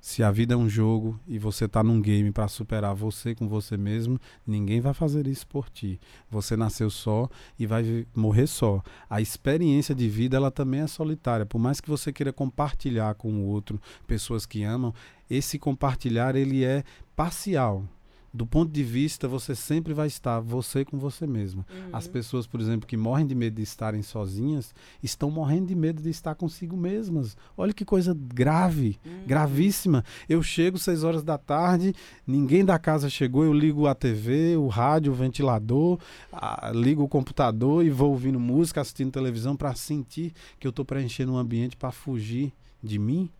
Se 0.00 0.20
a 0.20 0.32
vida 0.32 0.54
é 0.54 0.56
um 0.56 0.68
jogo 0.68 1.16
e 1.28 1.38
você 1.38 1.66
está 1.66 1.80
num 1.80 2.02
game 2.02 2.32
para 2.32 2.48
superar 2.48 2.92
você 2.92 3.36
com 3.36 3.46
você 3.46 3.76
mesmo, 3.76 4.18
ninguém 4.44 4.80
vai 4.80 4.92
fazer 4.92 5.28
isso 5.28 5.46
por 5.46 5.70
ti. 5.70 6.00
Você 6.28 6.56
nasceu 6.56 6.90
só 6.90 7.28
e 7.56 7.66
vai 7.68 8.04
morrer 8.12 8.48
só. 8.48 8.82
A 9.08 9.20
experiência 9.20 9.94
de 9.94 10.08
vida 10.08 10.36
ela 10.36 10.50
também 10.50 10.80
é 10.80 10.88
solitária. 10.88 11.46
Por 11.46 11.60
mais 11.60 11.80
que 11.80 11.88
você 11.88 12.12
queira 12.12 12.32
compartilhar 12.32 13.14
com 13.14 13.32
o 13.32 13.46
outro, 13.46 13.80
pessoas 14.04 14.44
que 14.44 14.64
amam, 14.64 14.92
esse 15.30 15.56
compartilhar 15.56 16.34
ele 16.34 16.64
é 16.64 16.82
parcial 17.14 17.84
do 18.32 18.46
ponto 18.46 18.72
de 18.72 18.82
vista, 18.82 19.28
você 19.28 19.54
sempre 19.54 19.92
vai 19.92 20.06
estar 20.06 20.40
você 20.40 20.84
com 20.84 20.98
você 20.98 21.26
mesmo. 21.26 21.66
Uhum. 21.70 21.90
As 21.92 22.08
pessoas, 22.08 22.46
por 22.46 22.60
exemplo, 22.60 22.86
que 22.86 22.96
morrem 22.96 23.26
de 23.26 23.34
medo 23.34 23.56
de 23.56 23.62
estarem 23.62 24.02
sozinhas, 24.02 24.74
estão 25.02 25.30
morrendo 25.30 25.66
de 25.66 25.74
medo 25.74 26.00
de 26.00 26.08
estar 26.08 26.34
consigo 26.34 26.76
mesmas. 26.76 27.36
Olha 27.56 27.74
que 27.74 27.84
coisa 27.84 28.16
grave, 28.18 28.98
uhum. 29.04 29.26
gravíssima. 29.26 30.02
Eu 30.28 30.42
chego 30.42 30.78
seis 30.78 31.04
horas 31.04 31.22
da 31.22 31.36
tarde, 31.36 31.94
ninguém 32.26 32.64
da 32.64 32.78
casa 32.78 33.10
chegou, 33.10 33.44
eu 33.44 33.52
ligo 33.52 33.86
a 33.86 33.94
TV, 33.94 34.56
o 34.56 34.68
rádio, 34.68 35.12
o 35.12 35.14
ventilador, 35.14 35.98
a, 36.32 36.72
ligo 36.74 37.02
o 37.02 37.08
computador 37.08 37.84
e 37.84 37.90
vou 37.90 38.10
ouvindo 38.10 38.40
música, 38.40 38.80
assistindo 38.80 39.12
televisão 39.12 39.54
para 39.54 39.74
sentir 39.74 40.32
que 40.58 40.66
eu 40.66 40.70
estou 40.70 40.84
preenchendo 40.84 41.32
um 41.32 41.36
ambiente 41.36 41.76
para 41.76 41.92
fugir 41.92 42.52
de 42.82 42.98
mim. 42.98 43.30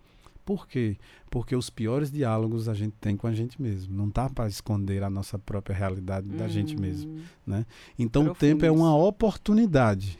Por 0.45 0.67
quê? 0.67 0.97
Porque 1.31 1.55
os 1.55 1.71
piores 1.71 2.11
diálogos 2.11 2.69
a 2.69 2.75
gente 2.75 2.95
tem 3.01 3.17
com 3.17 3.27
a 3.27 3.33
gente 3.33 3.61
mesmo. 3.61 3.95
Não 3.97 4.11
tá 4.11 4.29
para 4.29 4.49
esconder 4.49 5.03
a 5.03 5.11
nossa 5.11 5.39
própria 5.39 5.75
realidade 5.75 6.29
da 6.29 6.49
gente 6.49 6.77
mesmo, 6.77 7.13
hum. 7.13 7.23
né? 7.47 7.67
Então 7.99 8.27
o 8.27 8.35
tempo 8.35 8.65
é 8.65 8.71
uma 8.71 8.97
oportunidade. 8.97 10.19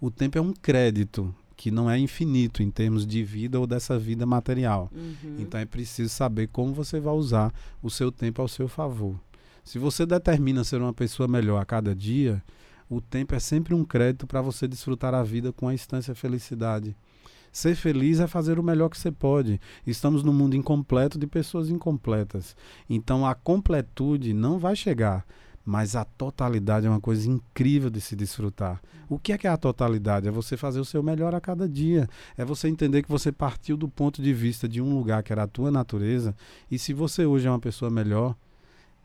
O 0.00 0.10
tempo 0.10 0.38
é 0.38 0.40
um 0.40 0.52
crédito 0.52 1.34
que 1.56 1.72
não 1.72 1.90
é 1.90 1.98
infinito 1.98 2.62
em 2.62 2.70
termos 2.70 3.04
de 3.04 3.24
vida 3.24 3.58
ou 3.58 3.66
dessa 3.66 3.98
vida 3.98 4.24
material. 4.24 4.88
Uhum. 4.94 5.36
Então 5.40 5.58
é 5.58 5.66
preciso 5.66 6.08
saber 6.08 6.46
como 6.48 6.72
você 6.72 7.00
vai 7.00 7.12
usar 7.12 7.52
o 7.82 7.90
seu 7.90 8.12
tempo 8.12 8.40
ao 8.40 8.46
seu 8.46 8.68
favor. 8.68 9.18
Se 9.64 9.76
você 9.76 10.06
determina 10.06 10.62
ser 10.62 10.80
uma 10.80 10.94
pessoa 10.94 11.26
melhor 11.28 11.60
a 11.60 11.64
cada 11.64 11.94
dia, 11.94 12.42
o 12.88 13.00
tempo 13.00 13.34
é 13.34 13.40
sempre 13.40 13.74
um 13.74 13.84
crédito 13.84 14.24
para 14.24 14.40
você 14.40 14.68
desfrutar 14.68 15.12
a 15.12 15.22
vida 15.22 15.52
com 15.52 15.66
a 15.66 15.74
instância 15.74 16.14
felicidade. 16.14 16.96
Ser 17.52 17.74
feliz 17.74 18.20
é 18.20 18.26
fazer 18.26 18.58
o 18.58 18.62
melhor 18.62 18.88
que 18.88 18.98
você 18.98 19.10
pode. 19.10 19.60
Estamos 19.86 20.22
num 20.22 20.32
mundo 20.32 20.56
incompleto 20.56 21.18
de 21.18 21.26
pessoas 21.26 21.70
incompletas. 21.70 22.56
Então 22.88 23.26
a 23.26 23.34
completude 23.34 24.32
não 24.32 24.58
vai 24.58 24.76
chegar, 24.76 25.24
mas 25.64 25.94
a 25.94 26.04
totalidade 26.04 26.86
é 26.86 26.90
uma 26.90 27.00
coisa 27.00 27.28
incrível 27.28 27.90
de 27.90 28.00
se 28.00 28.16
desfrutar. 28.16 28.80
O 29.08 29.18
que 29.18 29.32
é 29.32 29.38
que 29.38 29.46
é 29.46 29.50
a 29.50 29.56
totalidade? 29.56 30.28
É 30.28 30.30
você 30.30 30.56
fazer 30.56 30.80
o 30.80 30.84
seu 30.84 31.02
melhor 31.02 31.34
a 31.34 31.40
cada 31.40 31.68
dia. 31.68 32.08
É 32.36 32.44
você 32.44 32.68
entender 32.68 33.02
que 33.02 33.08
você 33.10 33.32
partiu 33.32 33.76
do 33.76 33.88
ponto 33.88 34.22
de 34.22 34.32
vista 34.32 34.68
de 34.68 34.80
um 34.80 34.94
lugar 34.94 35.22
que 35.22 35.32
era 35.32 35.42
a 35.42 35.48
tua 35.48 35.70
natureza, 35.70 36.34
e 36.70 36.78
se 36.78 36.92
você 36.92 37.24
hoje 37.24 37.46
é 37.46 37.50
uma 37.50 37.58
pessoa 37.58 37.90
melhor, 37.90 38.34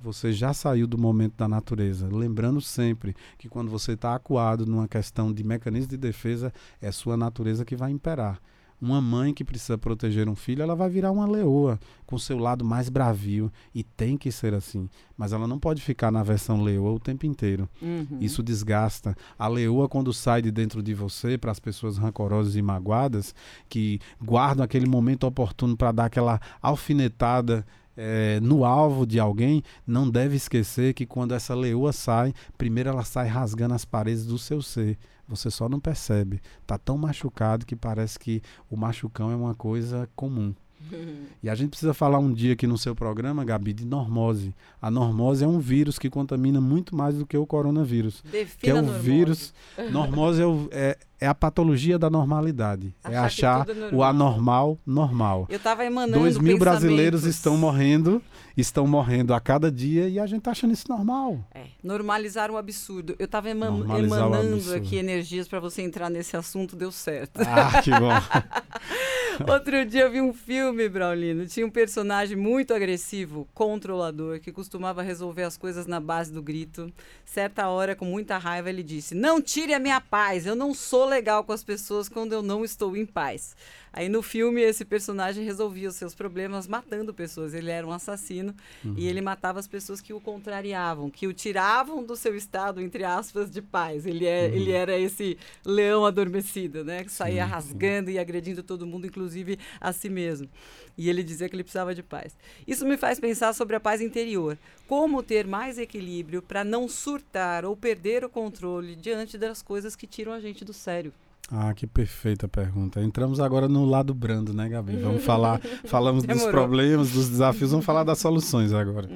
você 0.03 0.33
já 0.33 0.53
saiu 0.53 0.85
do 0.85 0.97
momento 0.97 1.37
da 1.37 1.47
natureza. 1.47 2.09
Lembrando 2.11 2.59
sempre 2.59 3.15
que 3.37 3.47
quando 3.47 3.71
você 3.71 3.93
está 3.93 4.13
acuado 4.13 4.65
numa 4.65 4.87
questão 4.87 5.31
de 5.31 5.45
mecanismo 5.45 5.91
de 5.91 5.97
defesa, 5.97 6.53
é 6.81 6.91
sua 6.91 7.15
natureza 7.15 7.63
que 7.63 7.75
vai 7.75 7.89
imperar. 7.89 8.41
Uma 8.81 8.99
mãe 8.99 9.33
que 9.33 9.45
precisa 9.45 9.77
proteger 9.77 10.27
um 10.27 10.35
filho, 10.35 10.61
ela 10.61 10.75
vai 10.75 10.89
virar 10.89 11.09
uma 11.09 11.25
leoa, 11.25 11.79
com 12.05 12.17
seu 12.17 12.37
lado 12.37 12.65
mais 12.65 12.89
bravio. 12.89 13.49
E 13.73 13.81
tem 13.81 14.17
que 14.17 14.29
ser 14.29 14.53
assim. 14.53 14.89
Mas 15.15 15.31
ela 15.31 15.47
não 15.47 15.57
pode 15.57 15.81
ficar 15.81 16.11
na 16.11 16.21
versão 16.21 16.61
leoa 16.61 16.91
o 16.91 16.99
tempo 16.99 17.25
inteiro. 17.25 17.69
Uhum. 17.81 18.17
Isso 18.19 18.43
desgasta. 18.43 19.15
A 19.39 19.47
leoa, 19.47 19.87
quando 19.87 20.11
sai 20.11 20.41
de 20.41 20.51
dentro 20.51 20.83
de 20.83 20.93
você, 20.93 21.37
para 21.37 21.49
as 21.49 21.61
pessoas 21.61 21.97
rancorosas 21.97 22.57
e 22.57 22.61
magoadas, 22.61 23.33
que 23.69 24.01
guardam 24.21 24.65
aquele 24.65 24.85
momento 24.85 25.25
oportuno 25.25 25.77
para 25.77 25.93
dar 25.93 26.05
aquela 26.05 26.41
alfinetada 26.61 27.65
é, 27.95 28.39
no 28.41 28.65
alvo 28.65 29.05
de 29.05 29.19
alguém, 29.19 29.63
não 29.85 30.09
deve 30.09 30.35
esquecer 30.35 30.93
que 30.93 31.05
quando 31.05 31.33
essa 31.33 31.53
leoa 31.53 31.93
sai, 31.93 32.33
primeiro 32.57 32.89
ela 32.89 33.03
sai 33.03 33.27
rasgando 33.27 33.73
as 33.73 33.85
paredes 33.85 34.25
do 34.25 34.37
seu 34.37 34.61
ser. 34.61 34.97
Você 35.27 35.49
só 35.49 35.69
não 35.69 35.79
percebe. 35.79 36.41
Tá 36.65 36.77
tão 36.77 36.97
machucado 36.97 37.65
que 37.65 37.75
parece 37.75 38.19
que 38.19 38.41
o 38.69 38.75
machucão 38.75 39.31
é 39.31 39.35
uma 39.35 39.55
coisa 39.55 40.09
comum. 40.15 40.53
E 41.43 41.49
a 41.49 41.55
gente 41.55 41.71
precisa 41.71 41.93
falar 41.93 42.19
um 42.19 42.31
dia 42.31 42.53
aqui 42.53 42.65
no 42.65 42.77
seu 42.77 42.95
programa, 42.95 43.43
Gabi, 43.43 43.73
de 43.73 43.85
normose. 43.85 44.55
A 44.81 44.89
normose 44.89 45.43
é 45.43 45.47
um 45.47 45.59
vírus 45.59 45.99
que 45.99 46.09
contamina 46.09 46.61
muito 46.61 46.95
mais 46.95 47.15
do 47.15 47.25
que 47.25 47.37
o 47.37 47.45
coronavírus. 47.45 48.23
Defina 48.23 48.47
que 48.61 48.69
é 48.69 48.73
o 48.73 48.81
normose. 48.81 49.03
vírus. 49.03 49.53
Normose 49.91 50.41
é, 50.41 50.45
o, 50.45 50.69
é, 50.71 50.97
é 51.19 51.27
a 51.27 51.35
patologia 51.35 51.99
da 51.99 52.09
normalidade. 52.09 52.93
é 53.03 53.17
Achar 53.17 53.25
achar 53.25 53.65
que 53.65 53.73
tudo 53.73 53.85
é 53.85 53.87
o 53.87 53.91
normal. 53.91 54.09
anormal 54.09 54.79
normal. 54.85 55.47
Eu 55.49 55.57
estava 55.57 55.85
emanando 55.85 56.19
Dois 56.19 56.37
mil 56.37 56.57
brasileiros 56.57 57.25
estão 57.25 57.57
morrendo, 57.57 58.21
estão 58.55 58.87
morrendo 58.87 59.33
a 59.33 59.39
cada 59.41 59.71
dia 59.71 60.07
e 60.07 60.19
a 60.19 60.25
gente 60.25 60.43
tá 60.43 60.51
achando 60.51 60.71
isso 60.73 60.87
normal. 60.89 61.39
É, 61.53 61.65
normalizar 61.83 62.49
o 62.51 62.57
absurdo. 62.57 63.15
Eu 63.19 63.25
estava 63.25 63.49
eman 63.49 63.71
Normalizar 63.71 64.23
o 64.23 64.35
emanando 64.35 64.73
aqui 64.73 64.95
energias 64.95 65.47
para 65.47 65.59
você 65.59 65.81
entrar 65.81 66.09
nesse 66.09 66.37
assunto, 66.37 66.75
deu 66.75 66.91
certo. 66.91 67.41
Ah, 67.41 67.81
que 67.81 67.91
bom. 67.91 68.11
Outro 69.49 69.83
dia 69.85 70.01
eu 70.03 70.11
vi 70.11 70.21
um 70.21 70.33
filme, 70.33 70.87
Braulino. 70.87 71.47
Tinha 71.47 71.65
um 71.65 71.69
personagem 71.69 72.37
muito 72.37 72.73
agressivo, 72.73 73.47
controlador, 73.53 74.39
que 74.39 74.51
costumava 74.51 75.01
resolver 75.01 75.43
as 75.43 75.57
coisas 75.57 75.87
na 75.87 75.99
base 75.99 76.31
do 76.31 76.41
grito. 76.41 76.91
Certa 77.25 77.67
hora, 77.67 77.95
com 77.95 78.05
muita 78.05 78.37
raiva, 78.37 78.69
ele 78.69 78.83
disse: 78.83 79.15
Não 79.15 79.41
tire 79.41 79.73
a 79.73 79.79
minha 79.79 79.99
paz, 79.99 80.45
eu 80.45 80.55
não 80.55 80.73
sou 80.73 81.05
legal 81.05 81.43
com 81.43 81.51
as 81.51 81.63
pessoas 81.63 82.07
quando 82.07 82.33
eu 82.33 82.41
não 82.41 82.63
estou 82.63 82.95
em 82.95 83.05
paz. 83.05 83.55
Aí 83.95 84.09
no 84.09 84.23
filme, 84.23 84.59
esse 84.59 84.83
personagem 84.83 85.45
resolvia 85.45 85.87
os 85.87 85.95
seus 85.95 86.15
problemas 86.15 86.67
matando 86.67 87.13
pessoas. 87.13 87.53
Ele 87.53 87.69
era 87.69 87.85
um 87.85 87.91
assassino 87.91 88.55
e 88.97 89.07
ele 89.07 89.21
matava 89.21 89.59
as 89.59 89.67
pessoas 89.67 90.01
que 90.01 90.11
o 90.11 90.19
contrariavam, 90.19 91.11
que 91.11 91.27
o 91.27 91.33
tiravam 91.33 92.03
do 92.03 92.15
seu 92.15 92.35
estado, 92.35 92.81
entre 92.81 93.03
aspas, 93.03 93.51
de 93.51 93.61
paz. 93.61 94.07
Ele, 94.07 94.25
é, 94.25 94.47
ele 94.47 94.71
era 94.71 94.97
esse 94.97 95.37
leão 95.63 96.05
adormecido, 96.07 96.83
né? 96.83 97.03
Que 97.03 97.11
saía 97.11 97.43
Sim, 97.43 97.47
sim. 97.47 97.53
rasgando 97.53 98.09
e 98.09 98.17
agredindo 98.17 98.63
todo 98.63 98.87
mundo, 98.87 99.05
inclusive 99.05 99.59
a 99.79 99.93
si 99.93 100.09
mesmo. 100.09 100.49
E 100.97 101.07
ele 101.07 101.21
dizia 101.21 101.47
que 101.47 101.55
ele 101.55 101.63
precisava 101.63 101.93
de 101.93 102.01
paz. 102.01 102.35
Isso 102.67 102.85
me 102.87 102.97
faz 102.97 103.19
pensar 103.19 103.53
sobre 103.53 103.75
a 103.75 103.79
paz 103.79 104.01
interior. 104.01 104.57
Como 104.87 105.21
ter 105.21 105.45
mais 105.45 105.77
equilíbrio 105.77 106.41
para 106.41 106.63
não 106.63 106.89
surtar 106.89 107.63
ou 107.63 107.77
perder 107.77 108.25
o 108.25 108.29
controle 108.29 108.95
diante 108.95 109.37
das 109.37 109.61
coisas 109.61 109.95
que 109.95 110.07
tiram 110.07 110.31
a 110.31 110.39
gente 110.39 110.65
do 110.65 110.73
sério. 110.73 111.13
Ah, 111.55 111.71
que 111.71 111.85
perfeita 111.85 112.47
pergunta. 112.47 112.99
Entramos 112.99 113.39
agora 113.39 113.67
no 113.67 113.85
lado 113.85 114.11
brando, 114.11 114.51
né, 114.51 114.67
Gabi? 114.67 114.97
Vamos 114.97 115.21
falar, 115.23 115.61
falamos 115.85 116.23
dos 116.23 116.37
Demorou. 116.37 116.51
problemas, 116.51 117.11
dos 117.11 117.29
desafios, 117.29 117.69
vamos 117.69 117.85
falar 117.85 118.03
das 118.03 118.17
soluções 118.17 118.73
agora. 118.73 119.07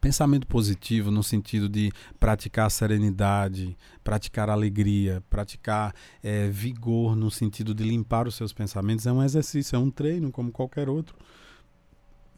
Pensamento 0.00 0.44
positivo 0.48 1.12
no 1.12 1.22
sentido 1.22 1.68
de 1.68 1.92
praticar 2.18 2.68
serenidade, 2.68 3.76
praticar 4.02 4.50
alegria, 4.50 5.22
praticar 5.30 5.94
eh, 6.20 6.48
vigor 6.48 7.14
no 7.14 7.30
sentido 7.30 7.72
de 7.72 7.84
limpar 7.84 8.26
os 8.26 8.34
seus 8.34 8.52
pensamentos 8.52 9.06
é 9.06 9.12
um 9.12 9.22
exercício, 9.22 9.76
é 9.76 9.78
um 9.78 9.90
treino 9.90 10.32
como 10.32 10.50
qualquer 10.50 10.88
outro. 10.88 11.14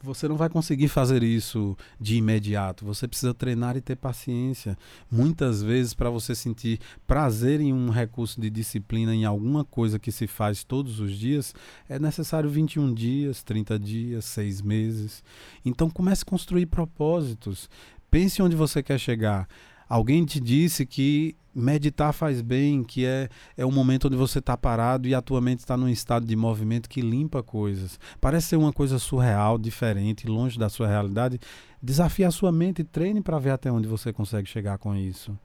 Você 0.03 0.27
não 0.27 0.35
vai 0.35 0.49
conseguir 0.49 0.87
fazer 0.87 1.21
isso 1.23 1.77
de 1.99 2.15
imediato. 2.15 2.85
Você 2.85 3.07
precisa 3.07 3.33
treinar 3.33 3.77
e 3.77 3.81
ter 3.81 3.95
paciência. 3.95 4.77
Muitas 5.09 5.61
vezes, 5.61 5.93
para 5.93 6.09
você 6.09 6.33
sentir 6.33 6.79
prazer 7.05 7.61
em 7.61 7.71
um 7.71 7.89
recurso 7.89 8.41
de 8.41 8.49
disciplina, 8.49 9.13
em 9.13 9.25
alguma 9.25 9.63
coisa 9.63 9.99
que 9.99 10.11
se 10.11 10.25
faz 10.27 10.63
todos 10.63 10.99
os 10.99 11.17
dias, 11.17 11.53
é 11.87 11.99
necessário 11.99 12.49
21 12.49 12.93
dias, 12.93 13.43
30 13.43 13.77
dias, 13.77 14.25
6 14.25 14.61
meses. 14.61 15.23
Então, 15.63 15.89
comece 15.89 16.23
a 16.23 16.29
construir 16.29 16.65
propósitos. 16.65 17.69
Pense 18.09 18.41
onde 18.41 18.55
você 18.55 18.83
quer 18.83 18.99
chegar. 18.99 19.47
Alguém 19.91 20.23
te 20.23 20.39
disse 20.39 20.85
que 20.85 21.35
meditar 21.53 22.13
faz 22.13 22.41
bem, 22.41 22.81
que 22.81 23.05
é, 23.05 23.27
é 23.57 23.65
um 23.65 23.71
momento 23.73 24.07
onde 24.07 24.15
você 24.15 24.39
está 24.39 24.55
parado 24.55 25.05
e 25.05 25.13
a 25.13 25.21
tua 25.21 25.41
mente 25.41 25.59
está 25.59 25.75
num 25.75 25.89
estado 25.89 26.25
de 26.25 26.33
movimento 26.33 26.87
que 26.87 27.01
limpa 27.01 27.43
coisas. 27.43 27.99
Parece 28.21 28.47
ser 28.47 28.55
uma 28.55 28.71
coisa 28.71 28.97
surreal, 28.97 29.57
diferente, 29.57 30.27
longe 30.27 30.57
da 30.57 30.69
sua 30.69 30.87
realidade. 30.87 31.41
Desafie 31.83 32.23
a 32.23 32.31
sua 32.31 32.53
mente 32.53 32.79
e 32.79 32.85
treine 32.85 33.19
para 33.19 33.37
ver 33.37 33.49
até 33.49 33.69
onde 33.69 33.85
você 33.85 34.13
consegue 34.13 34.47
chegar 34.47 34.77
com 34.77 34.95
isso. 34.95 35.37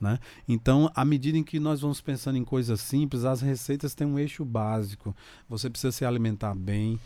Né? 0.00 0.18
Então, 0.48 0.90
à 0.94 1.04
medida 1.04 1.36
em 1.36 1.44
que 1.44 1.60
nós 1.60 1.82
vamos 1.82 2.00
pensando 2.00 2.38
em 2.38 2.44
coisas 2.44 2.80
simples, 2.80 3.26
as 3.26 3.42
receitas 3.42 3.94
têm 3.94 4.06
um 4.06 4.18
eixo 4.18 4.42
básico. 4.42 5.14
Você 5.50 5.68
precisa 5.68 5.92
se 5.92 6.02
alimentar 6.02 6.54
bem, 6.54 6.98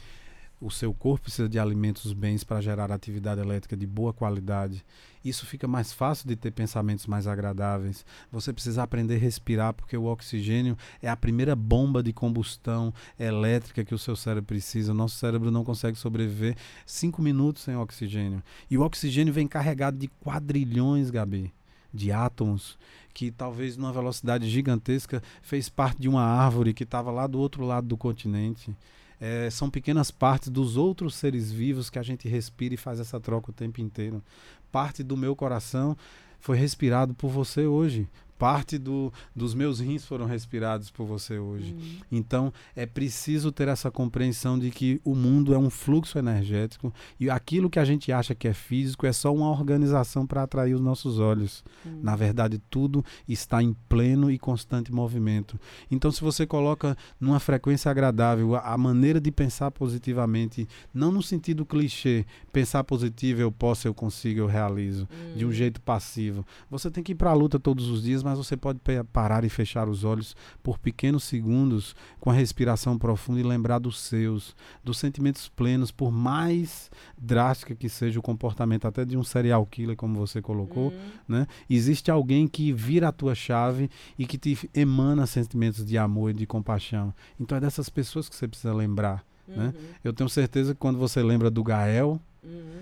o 0.61 0.71
seu 0.71 0.95
corpo 0.95 1.25
precisa 1.25 1.49
de 1.49 1.59
alimentos 1.59 2.13
bens 2.13 2.43
para 2.43 2.61
gerar 2.61 2.91
atividade 2.91 3.41
elétrica 3.41 3.77
de 3.77 3.87
boa 3.87 4.13
qualidade. 4.13 4.85
Isso 5.23 5.45
fica 5.45 5.69
mais 5.69 5.93
fácil 5.93 6.29
de 6.29 6.37
ter 6.37 6.51
pensamentos 6.51 7.07
mais 7.07 7.27
agradáveis. 7.27 8.07
Você 8.33 8.53
precisa 8.53 8.83
aprender 8.83 9.17
a 9.17 9.19
respirar, 9.19 9.75
porque 9.75 9.97
o 9.97 10.05
oxigênio 10.05 10.77
é 11.03 11.09
a 11.09 11.17
primeira 11.17 11.55
bomba 11.55 12.03
de 12.03 12.13
combustão 12.13 12.93
elétrica 13.19 13.85
que 13.85 13.95
o 13.95 13.99
seu 13.99 14.17
cérebro 14.17 14.47
precisa. 14.47 14.93
O 14.93 14.95
nosso 14.95 15.17
cérebro 15.17 15.51
não 15.51 15.65
consegue 15.65 15.99
sobreviver 15.99 16.57
cinco 16.87 17.21
minutos 17.21 17.63
sem 17.63 17.77
oxigênio. 17.77 18.43
E 18.71 18.79
o 18.79 18.83
oxigênio 18.83 19.35
vem 19.35 19.47
carregado 19.47 19.99
de 19.99 20.09
quadrilhões, 20.09 21.11
Gabi, 21.11 21.53
de 21.93 22.13
átomos 22.13 22.79
que 23.13 23.31
talvez 23.31 23.79
numa 23.79 23.93
velocidade 23.93 24.49
gigantesca 24.49 25.23
fez 25.41 25.71
parte 25.71 26.01
de 26.01 26.09
uma 26.09 26.23
árvore 26.23 26.75
que 26.75 26.85
estava 26.85 27.11
lá 27.11 27.27
do 27.27 27.39
outro 27.39 27.65
lado 27.65 27.87
do 27.87 27.97
continente. 27.97 28.77
É, 29.21 29.49
são 29.51 29.71
pequenas 29.71 30.11
partes 30.11 30.49
dos 30.49 30.77
outros 30.77 31.15
seres 31.15 31.51
vivos 31.51 31.89
que 31.89 31.99
a 31.99 32.03
gente 32.03 32.29
respira 32.29 32.75
e 32.75 32.79
faz 32.79 33.01
essa 33.01 33.19
troca 33.19 33.51
o 33.51 33.55
tempo 33.55 33.81
inteiro. 33.81 34.23
Parte 34.71 35.03
do 35.03 35.17
meu 35.17 35.35
coração 35.35 35.97
foi 36.39 36.57
respirado 36.57 37.15
por 37.15 37.31
você 37.31 37.67
hoje. 37.67 38.09
Parte 38.39 38.79
do, 38.79 39.13
dos 39.35 39.55
meus 39.55 39.81
rins 39.81 40.05
foram 40.05 40.27
respirados 40.27 40.91
por 40.91 41.07
você 41.07 41.39
hoje. 41.39 41.73
Uhum. 41.73 41.99
Então 42.13 42.53
é 42.75 42.87
preciso 42.87 43.51
ter 43.51 43.69
essa 43.69 43.91
compreensão 43.91 44.59
de 44.59 44.71
que 44.71 45.01
o 45.05 45.15
mundo 45.15 45.55
é 45.55 45.59
um 45.59 45.71
fluxo 45.71 46.19
energético 46.19 46.93
e 47.19 47.31
aquilo 47.31 47.71
que 47.71 47.79
a 47.79 47.85
gente 47.85 48.13
acha 48.13 48.35
que 48.35 48.49
é 48.49 48.53
físico 48.53 49.07
é 49.07 49.13
só 49.13 49.35
uma 49.35 49.51
organização 49.51 50.27
para 50.27 50.43
atrair 50.43 50.75
os 50.75 50.81
nossos 50.81 51.19
olhos. 51.19 51.65
Uhum. 51.85 52.01
Na 52.03 52.17
verdade, 52.17 52.61
tudo 52.71 53.05
está 53.29 53.63
em 53.63 53.75
pleno 53.89 54.31
e 54.31 54.39
constante 54.39 54.93
movimento. 54.93 55.59
Então, 55.91 56.11
se 56.11 56.21
você 56.21 56.47
coloca 56.47 56.97
numa 57.21 57.41
frequência 57.41 57.91
agradável 57.91 58.55
a, 58.55 58.61
a 58.61 58.79
maneira 58.79 59.21
de 59.21 59.31
pensar 59.31 59.71
positivamente, 59.71 60.69
não 60.93 61.11
no 61.11 61.23
sentido 61.23 61.65
clichê, 61.65 62.25
pensar 62.53 62.85
positivo, 62.85 63.41
eu 63.41 63.53
posso, 63.53 63.89
eu 63.89 63.95
consigo, 63.95 64.41
eu 64.41 64.47
realizo, 64.47 65.09
de 65.37 65.45
um 65.45 65.53
jeito 65.53 65.81
passivo. 65.81 66.47
Você 66.71 66.91
tem 66.91 67.03
que 67.03 67.13
ir 67.13 67.15
para 67.15 67.31
a 67.31 67.35
luta 67.35 67.59
todos 67.59 67.89
os 67.89 68.03
dias, 68.03 68.23
mas 68.31 68.39
você 68.39 68.57
pode 68.57 68.81
parar 69.13 69.45
e 69.45 69.49
fechar 69.49 69.89
os 69.89 70.05
olhos 70.05 70.35
por 70.63 70.79
pequenos 70.79 71.25
segundos 71.25 71.95
com 72.21 72.31
a 72.31 72.33
respiração 72.33 72.99
profunda 72.99 73.41
e 73.41 73.43
lembrar 73.43 73.79
dos 73.79 74.01
seus, 74.01 74.55
dos 74.85 74.99
sentimentos 74.99 75.49
plenos, 75.49 75.91
por 75.91 76.11
mais 76.11 76.91
drástica 77.17 77.75
que 77.75 77.89
seja 77.89 78.19
o 78.19 78.23
comportamento 78.23 78.87
até 78.87 79.05
de 79.05 79.17
um 79.17 79.25
serial 79.25 79.65
killer, 79.67 79.97
como 79.97 80.19
você 80.19 80.43
colocou, 80.43 80.89
Uhum. 80.89 80.99
né? 81.29 81.47
Existe 81.69 82.11
alguém 82.11 82.47
que 82.49 82.73
vira 82.73 83.09
a 83.09 83.13
tua 83.13 83.35
chave 83.35 83.91
e 84.19 84.27
que 84.27 84.37
te 84.39 84.69
emana 84.75 85.27
sentimentos 85.27 85.85
de 85.85 85.97
amor 85.97 86.31
e 86.31 86.35
de 86.35 86.47
compaixão. 86.47 87.15
Então 87.39 87.57
é 87.57 87.61
dessas 87.61 87.89
pessoas 87.89 88.29
que 88.29 88.35
você 88.37 88.47
precisa 88.49 88.75
lembrar. 88.75 89.25
né? 89.49 89.67
Uhum. 89.77 89.85
Eu 90.03 90.13
tenho 90.13 90.29
certeza 90.29 90.75
que 90.75 90.81
quando 90.81 90.99
você 90.99 91.23
lembra 91.23 91.49
do 91.51 91.63
Gael, 91.63 92.21
Uhum. 92.43 92.81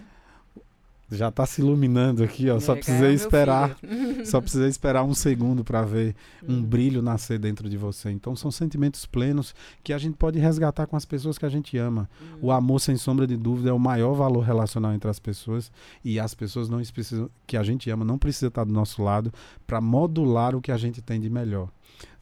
Já 1.16 1.28
está 1.28 1.46
se 1.46 1.60
iluminando 1.60 2.22
aqui, 2.22 2.50
ó. 2.50 2.58
Só 2.60 2.74
precisei 2.74 3.14
esperar, 3.14 3.76
só 4.24 4.40
precisei 4.40 4.68
esperar 4.68 5.02
um 5.04 5.14
segundo 5.14 5.64
para 5.64 5.82
ver 5.82 6.14
um 6.46 6.54
Uhum. 6.56 6.62
brilho 6.62 7.00
nascer 7.02 7.38
dentro 7.38 7.68
de 7.68 7.76
você. 7.76 8.10
Então 8.10 8.36
são 8.36 8.50
sentimentos 8.50 9.06
plenos 9.06 9.54
que 9.82 9.92
a 9.92 9.98
gente 9.98 10.16
pode 10.16 10.38
resgatar 10.38 10.86
com 10.86 10.96
as 10.96 11.04
pessoas 11.04 11.38
que 11.38 11.46
a 11.46 11.48
gente 11.48 11.76
ama. 11.78 12.08
O 12.42 12.52
amor, 12.52 12.80
sem 12.80 12.96
sombra 12.96 13.26
de 13.26 13.36
dúvida, 13.36 13.70
é 13.70 13.72
o 13.72 13.78
maior 13.78 14.12
valor 14.14 14.42
relacional 14.42 14.92
entre 14.92 15.10
as 15.10 15.18
pessoas 15.18 15.72
e 16.04 16.20
as 16.20 16.34
pessoas 16.34 16.68
não 16.68 16.82
precisam, 16.92 17.30
que 17.46 17.56
a 17.56 17.62
gente 17.62 17.88
ama 17.90 18.04
não 18.04 18.18
precisa 18.18 18.48
estar 18.48 18.64
do 18.64 18.72
nosso 18.72 19.02
lado 19.02 19.32
para 19.66 19.80
modular 19.80 20.54
o 20.54 20.60
que 20.60 20.70
a 20.72 20.76
gente 20.76 21.00
tem 21.00 21.20
de 21.20 21.30
melhor. 21.30 21.68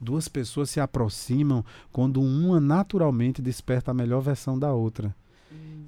Duas 0.01 0.28
pessoas 0.28 0.70
se 0.70 0.80
aproximam 0.80 1.64
quando 1.90 2.20
uma 2.20 2.61
naturalmente 2.61 3.40
desperta 3.40 3.90
a 3.90 3.95
melhor 3.95 4.20
versão 4.20 4.59
da 4.59 4.72
outra. 4.72 5.14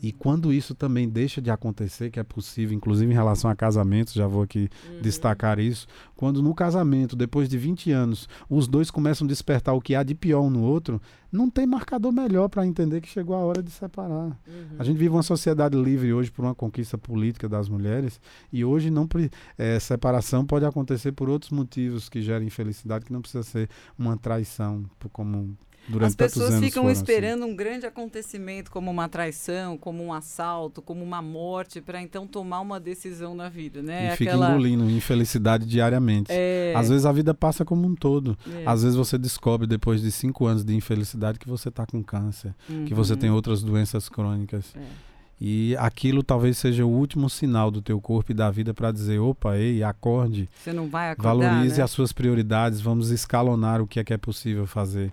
E 0.05 0.13
quando 0.13 0.53
isso 0.53 0.75
também 0.75 1.09
deixa 1.09 1.41
de 1.41 1.51
acontecer, 1.51 2.11
que 2.11 2.21
é 2.21 2.23
possível, 2.23 2.77
inclusive 2.77 3.11
em 3.11 3.15
relação 3.15 3.51
a 3.51 3.57
casamentos, 3.57 4.13
já 4.13 4.27
vou 4.27 4.43
aqui 4.43 4.69
Uhum. 4.87 5.01
destacar 5.01 5.59
isso, 5.59 5.87
quando 6.15 6.43
no 6.43 6.55
casamento, 6.55 7.17
depois 7.17 7.49
de 7.49 7.57
20 7.57 7.91
anos, 7.91 8.29
os 8.51 8.69
dois 8.69 8.91
começam 8.91 9.25
a 9.25 9.29
despertar 9.29 9.75
o 9.75 9.81
que 9.81 9.95
há 9.95 10.03
de 10.03 10.15
pior 10.15 10.43
um 10.43 10.51
no 10.51 10.63
outro, 10.63 11.01
não 11.33 11.49
tem 11.49 11.67
marcador 11.67 12.13
melhor 12.13 12.51
para 12.51 12.67
entender 12.67 13.01
que 13.01 13.09
chegou 13.09 13.35
a 13.35 13.39
hora 13.39 13.63
de 13.63 13.71
separar. 13.71 14.39
Uhum. 14.47 14.77
A 14.79 14.85
gente 14.85 14.99
vive 14.99 15.09
uma 15.09 15.23
sociedade 15.23 15.75
livre 15.75 16.13
hoje 16.13 16.31
por 16.31 16.45
uma 16.45 16.55
conquista 16.55 16.99
política 16.99 17.49
das 17.49 17.67
mulheres 17.67 18.21
e 18.53 18.63
hoje 18.63 18.91
não 18.91 19.09
eh, 19.57 19.81
separação 19.81 20.45
pode 20.45 20.67
acontecer 20.67 21.13
por 21.13 21.31
outros 21.31 21.51
motivos 21.51 22.11
que 22.11 22.21
geram 22.21 22.45
infelicidade, 22.45 23.07
que 23.07 23.13
não 23.13 23.23
precisa 23.23 23.43
ser 23.43 23.71
uma 23.99 24.19
traição, 24.19 24.85
como 25.13 25.57
durante 25.89 26.09
As 26.11 26.15
pessoas 26.15 26.55
ficam 26.61 26.83
foram 26.83 26.89
assim. 26.89 27.01
esperando 27.03 27.45
um 27.47 27.55
grande 27.55 27.87
acontecimento, 27.87 28.71
como 28.71 28.91
uma 28.91 29.09
traição, 29.09 29.77
como 29.77 30.03
um 30.05 30.13
assalto, 30.13 30.81
como 30.83 31.03
uma 31.05 31.21
morte, 31.21 31.81
para 31.81 32.01
então 32.01 32.27
tomar 32.27 32.61
uma 32.61 32.81
decisão 32.81 33.35
na 33.35 33.49
vida, 33.49 33.83
né? 33.83 34.13
e 34.13 34.17
fica 34.17 34.35
engolindo 34.35 34.89
infelicidade 34.91 35.67
diariamente. 35.67 36.29
É, 36.31 36.73
Às 36.77 36.89
vezes 36.89 37.05
a 37.07 37.13
vida 37.13 37.35
passa 37.35 37.65
como 37.65 37.87
um 37.87 37.95
todo. 37.95 38.37
é. 38.51 38.63
Às 38.67 38.83
vezes 38.83 38.97
você 38.97 39.19
descobre 39.19 39.67
depois 39.67 40.01
de 40.01 40.11
cinco 40.11 40.47
anos 40.47 40.65
de 40.65 40.75
infelicidade 40.75 41.39
que 41.39 41.49
você 41.49 41.69
está 41.69 41.87
com 41.87 42.03
câncer, 42.03 42.55
que 42.87 42.95
você 42.95 43.13
Uhum. 43.15 43.19
tem 43.19 43.31
outras 43.31 43.63
doenças 43.63 44.09
crônicas. 44.09 44.75
É. 44.77 45.14
E 45.41 45.77
aquilo 45.79 46.23
talvez 46.23 46.59
seja 46.59 46.85
o 46.85 46.89
último 46.89 47.29
sinal 47.29 47.71
do 47.71 47.83
teu 47.83 48.01
corpo 48.01 48.33
e 48.33 48.35
da 48.35 48.51
vida 48.51 48.73
para 48.73 48.93
dizer, 48.93 49.19
opa, 49.19 49.57
ei, 49.57 49.83
acorde. 49.83 50.49
Você 50.57 50.73
não 50.73 50.89
vai 50.89 51.11
acordar, 51.11 51.35
Valorize 51.35 51.79
né? 51.79 51.85
as 51.85 51.91
suas 51.91 52.13
prioridades, 52.13 52.81
vamos 52.81 53.11
escalonar 53.11 53.81
o 53.81 53.87
que 53.87 53.99
é 53.99 54.05
que 54.05 54.15
é 54.15 54.17
possível 54.17 54.67
fazer. 54.67 55.13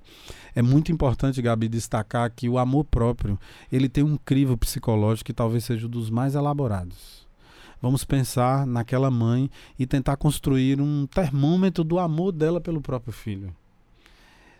É 0.56 0.62
muito 0.62 0.92
importante, 0.92 1.42
Gabi, 1.42 1.68
destacar 1.68 2.32
que 2.32 2.48
o 2.48 2.58
amor 2.58 2.86
próprio, 2.86 3.40
ele 3.72 3.90
tem 3.90 4.04
um 4.04 4.18
crivo 4.18 4.58
psicológico 4.58 5.28
que 5.28 5.34
talvez 5.34 5.64
seja 5.64 5.88
um 5.88 5.90
dos 5.90 6.10
mais 6.10 6.36
elaborados. 6.36 7.28
Vamos 7.82 8.04
pensar 8.04 8.68
naquela 8.68 9.10
mãe 9.10 9.50
e 9.80 9.88
tentar 9.88 10.16
construir 10.16 10.80
um 10.80 11.08
termômetro 11.08 11.84
do 11.84 11.98
amor 11.98 12.32
dela 12.32 12.62
pelo 12.62 12.80
próprio 12.80 13.12
filho. 13.12 13.56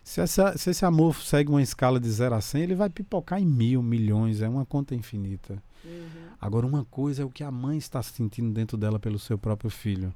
Se, 0.02 0.20
essa, 0.20 0.56
se, 0.58 0.70
esse 0.70 0.84
amor 0.84 1.14
segue 1.16 1.50
uma 1.50 1.62
escala 1.62 2.00
de 2.00 2.10
0 2.10 2.34
a 2.34 2.40
100, 2.40 2.62
ele 2.62 2.74
vai 2.74 2.90
pipocar 2.90 3.40
em 3.40 3.46
mil, 3.46 3.82
milhões, 3.82 4.42
é 4.42 4.48
uma 4.48 4.66
conta 4.66 4.94
infinita. 4.94 5.62
Uhum. 5.84 6.08
Agora, 6.40 6.66
uma 6.66 6.84
coisa 6.84 7.22
é 7.22 7.24
o 7.24 7.30
que 7.30 7.44
a 7.44 7.50
mãe 7.50 7.78
está 7.78 8.02
sentindo 8.02 8.52
dentro 8.52 8.76
dela 8.76 8.98
pelo 8.98 9.18
seu 9.18 9.38
próprio 9.38 9.70
filho. 9.70 10.12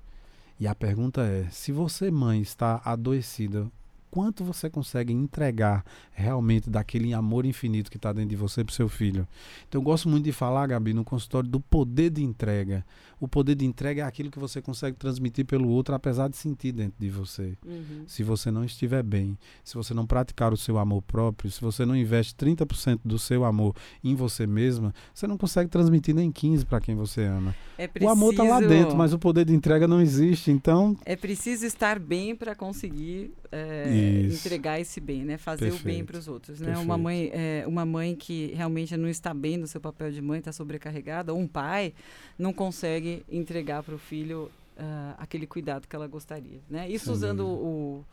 E 0.58 0.66
a 0.66 0.74
pergunta 0.74 1.22
é: 1.22 1.48
se 1.50 1.70
você, 1.70 2.10
mãe, 2.10 2.40
está 2.40 2.80
adoecida, 2.84 3.70
quanto 4.10 4.42
você 4.42 4.70
consegue 4.70 5.12
entregar 5.12 5.84
realmente 6.10 6.70
daquele 6.70 7.12
amor 7.12 7.44
infinito 7.44 7.90
que 7.90 7.98
está 7.98 8.12
dentro 8.12 8.30
de 8.30 8.36
você 8.36 8.64
para 8.64 8.72
o 8.72 8.74
seu 8.74 8.88
filho. 8.88 9.28
Então 9.68 9.80
eu 9.80 9.84
gosto 9.84 10.08
muito 10.08 10.24
de 10.24 10.32
falar, 10.32 10.66
Gabi, 10.68 10.94
no 10.94 11.04
consultório 11.04 11.48
do 11.48 11.60
poder 11.60 12.10
de 12.10 12.24
entrega. 12.24 12.84
O 13.18 13.26
poder 13.26 13.54
de 13.54 13.64
entrega 13.64 14.02
é 14.02 14.04
aquilo 14.04 14.30
que 14.30 14.38
você 14.38 14.60
consegue 14.60 14.96
transmitir 14.96 15.46
pelo 15.46 15.68
outro, 15.68 15.94
apesar 15.94 16.28
de 16.28 16.36
sentir 16.36 16.72
dentro 16.72 16.96
de 16.98 17.08
você. 17.08 17.56
Uhum. 17.64 18.04
Se 18.06 18.22
você 18.22 18.50
não 18.50 18.64
estiver 18.64 19.02
bem, 19.02 19.38
se 19.64 19.74
você 19.74 19.94
não 19.94 20.06
praticar 20.06 20.52
o 20.52 20.56
seu 20.56 20.76
amor 20.78 21.02
próprio, 21.02 21.50
se 21.50 21.60
você 21.60 21.86
não 21.86 21.96
investe 21.96 22.34
30% 22.34 23.00
do 23.04 23.18
seu 23.18 23.44
amor 23.44 23.74
em 24.04 24.14
você 24.14 24.46
mesma, 24.46 24.94
você 25.14 25.26
não 25.26 25.38
consegue 25.38 25.70
transmitir 25.70 26.14
nem 26.14 26.30
15% 26.30 26.66
para 26.66 26.80
quem 26.80 26.94
você 26.94 27.22
ama. 27.22 27.54
É 27.78 27.86
preciso... 27.86 28.08
O 28.08 28.12
amor 28.12 28.32
está 28.32 28.42
lá 28.42 28.60
dentro, 28.60 28.96
mas 28.96 29.12
o 29.12 29.18
poder 29.18 29.44
de 29.44 29.54
entrega 29.54 29.88
não 29.88 30.00
existe. 30.00 30.50
Então. 30.50 30.96
É 31.04 31.16
preciso 31.16 31.64
estar 31.64 31.98
bem 31.98 32.36
para 32.36 32.54
conseguir 32.54 33.32
é, 33.50 34.28
entregar 34.30 34.80
esse 34.80 35.00
bem, 35.00 35.24
né? 35.24 35.38
Fazer 35.38 35.70
Perfeito. 35.70 35.82
o 35.82 35.84
bem 35.84 36.04
para 36.04 36.18
os 36.18 36.28
outros, 36.28 36.60
né? 36.60 36.76
Uma 36.76 36.98
mãe, 36.98 37.30
é, 37.32 37.64
uma 37.66 37.86
mãe 37.86 38.14
que 38.14 38.52
realmente 38.54 38.96
não 38.96 39.08
está 39.08 39.32
bem 39.32 39.56
no 39.56 39.66
seu 39.66 39.80
papel 39.80 40.10
de 40.10 40.20
mãe, 40.20 40.38
está 40.38 40.52
sobrecarregada, 40.52 41.32
ou 41.32 41.38
um 41.38 41.46
pai 41.46 41.94
não 42.38 42.52
consegue 42.52 43.05
entregar 43.28 43.82
para 43.82 43.94
o 43.94 43.98
filho 43.98 44.50
uh, 44.76 45.14
aquele 45.18 45.46
cuidado 45.46 45.86
que 45.86 45.96
ela 45.96 46.06
gostaria, 46.06 46.60
né? 46.68 46.88
Isso 46.88 47.06
Sim. 47.06 47.12
usando 47.12 47.46
o, 47.46 48.04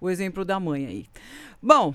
o 0.00 0.10
exemplo 0.10 0.44
da 0.44 0.58
mãe 0.58 0.86
aí. 0.86 1.06
Bom, 1.62 1.94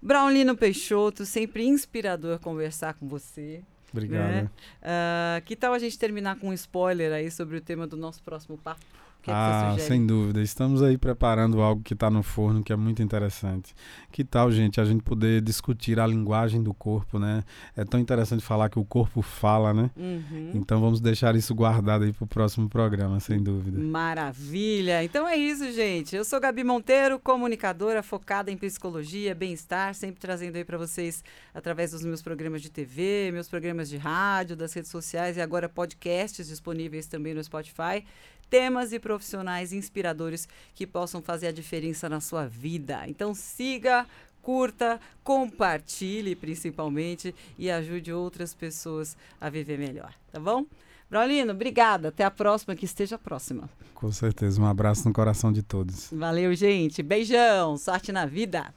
Braulino 0.00 0.56
Peixoto, 0.56 1.24
sempre 1.24 1.64
inspirador 1.64 2.38
conversar 2.38 2.94
com 2.94 3.08
você. 3.08 3.62
Obrigado. 3.92 4.30
Né? 4.30 4.50
Uh, 4.82 5.44
que 5.44 5.56
tal 5.56 5.72
a 5.72 5.78
gente 5.78 5.98
terminar 5.98 6.38
com 6.38 6.48
um 6.48 6.52
spoiler 6.52 7.12
aí 7.12 7.30
sobre 7.30 7.56
o 7.56 7.60
tema 7.60 7.86
do 7.86 7.96
nosso 7.96 8.22
próximo 8.22 8.58
papo? 8.58 8.84
Que 9.28 9.34
ah, 9.34 9.72
que 9.76 9.82
sem 9.82 10.06
dúvida. 10.06 10.40
Estamos 10.40 10.82
aí 10.82 10.96
preparando 10.96 11.60
algo 11.60 11.82
que 11.82 11.92
está 11.92 12.08
no 12.10 12.22
forno, 12.22 12.62
que 12.62 12.72
é 12.72 12.76
muito 12.76 13.02
interessante. 13.02 13.74
Que 14.10 14.24
tal, 14.24 14.50
gente, 14.50 14.80
a 14.80 14.84
gente 14.84 15.02
poder 15.02 15.42
discutir 15.42 16.00
a 16.00 16.06
linguagem 16.06 16.62
do 16.62 16.72
corpo, 16.72 17.18
né? 17.18 17.44
É 17.76 17.84
tão 17.84 18.00
interessante 18.00 18.42
falar 18.42 18.70
que 18.70 18.78
o 18.78 18.84
corpo 18.84 19.20
fala, 19.20 19.74
né? 19.74 19.90
Uhum. 19.96 20.52
Então 20.54 20.80
vamos 20.80 21.00
deixar 21.00 21.36
isso 21.36 21.54
guardado 21.54 22.04
aí 22.04 22.12
para 22.12 22.24
o 22.24 22.26
próximo 22.26 22.68
programa, 22.68 23.20
sem 23.20 23.42
dúvida. 23.42 23.78
Maravilha! 23.78 25.04
Então 25.04 25.28
é 25.28 25.36
isso, 25.36 25.70
gente. 25.72 26.16
Eu 26.16 26.24
sou 26.24 26.40
Gabi 26.40 26.64
Monteiro, 26.64 27.18
comunicadora 27.18 28.02
focada 28.02 28.50
em 28.50 28.56
psicologia, 28.56 29.34
bem-estar, 29.34 29.94
sempre 29.94 30.20
trazendo 30.20 30.56
aí 30.56 30.64
para 30.64 30.78
vocês 30.78 31.22
através 31.52 31.90
dos 31.90 32.02
meus 32.02 32.22
programas 32.22 32.62
de 32.62 32.70
TV, 32.70 33.30
meus 33.30 33.48
programas 33.48 33.90
de 33.90 33.98
rádio, 33.98 34.56
das 34.56 34.72
redes 34.72 34.90
sociais 34.90 35.36
e 35.36 35.40
agora 35.42 35.68
podcasts 35.68 36.48
disponíveis 36.48 37.06
também 37.06 37.34
no 37.34 37.44
Spotify 37.44 38.04
temas 38.50 38.92
e 38.92 38.98
profissionais 38.98 39.72
inspiradores 39.72 40.48
que 40.74 40.86
possam 40.86 41.22
fazer 41.22 41.48
a 41.48 41.52
diferença 41.52 42.08
na 42.08 42.20
sua 42.20 42.46
vida. 42.46 43.02
Então 43.06 43.34
siga, 43.34 44.06
curta, 44.42 45.00
compartilhe 45.22 46.34
principalmente 46.34 47.34
e 47.58 47.70
ajude 47.70 48.12
outras 48.12 48.54
pessoas 48.54 49.16
a 49.40 49.48
viver 49.50 49.78
melhor, 49.78 50.14
tá 50.32 50.40
bom? 50.40 50.64
Braulino, 51.10 51.52
obrigada. 51.52 52.08
Até 52.08 52.24
a 52.24 52.30
próxima, 52.30 52.76
que 52.76 52.84
esteja 52.84 53.18
próxima. 53.18 53.68
Com 53.94 54.12
certeza. 54.12 54.60
Um 54.60 54.66
abraço 54.66 55.08
no 55.08 55.14
coração 55.14 55.50
de 55.50 55.62
todos. 55.62 56.10
Valeu, 56.12 56.54
gente. 56.54 57.02
Beijão. 57.02 57.78
Sorte 57.78 58.12
na 58.12 58.26
vida. 58.26 58.74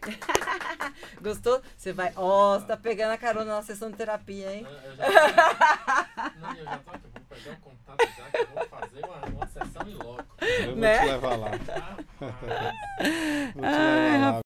Gostou? 1.20 1.60
Você 1.76 1.92
vai. 1.92 2.12
Ó, 2.16 2.56
oh, 2.56 2.60
você 2.60 2.66
tá 2.66 2.76
pegando 2.76 3.12
a 3.12 3.18
carona 3.18 3.56
na 3.56 3.62
sessão 3.62 3.90
de 3.90 3.96
terapia, 3.96 4.52
hein? 4.54 4.66
Eu 4.98 5.12
já 5.12 5.28
tô, 5.28 6.40
não, 6.40 6.54
eu 6.54 6.64
já 6.64 6.78
tô 6.78 6.90
aqui, 6.90 7.06
vou 7.12 7.22
pegar 7.28 7.52
o 7.52 7.56
contato 7.60 8.08
já 8.16 8.30
que 8.30 8.38
eu 8.38 8.46
vou 8.46 8.66
fazer 8.66 9.04
uma, 9.04 9.26
uma 9.26 9.46
sessão 9.46 9.88
e 9.88 9.94
loco. 9.94 10.24
Eu 10.40 10.76
né? 10.76 10.98
vou 10.98 11.06
te 11.06 11.12
levar 11.12 11.36
lá. 11.36 11.50
Rapaz. 11.50 12.74
vou 13.54 13.62
te 13.62 13.76
levar 13.78 14.20
lá. 14.20 14.32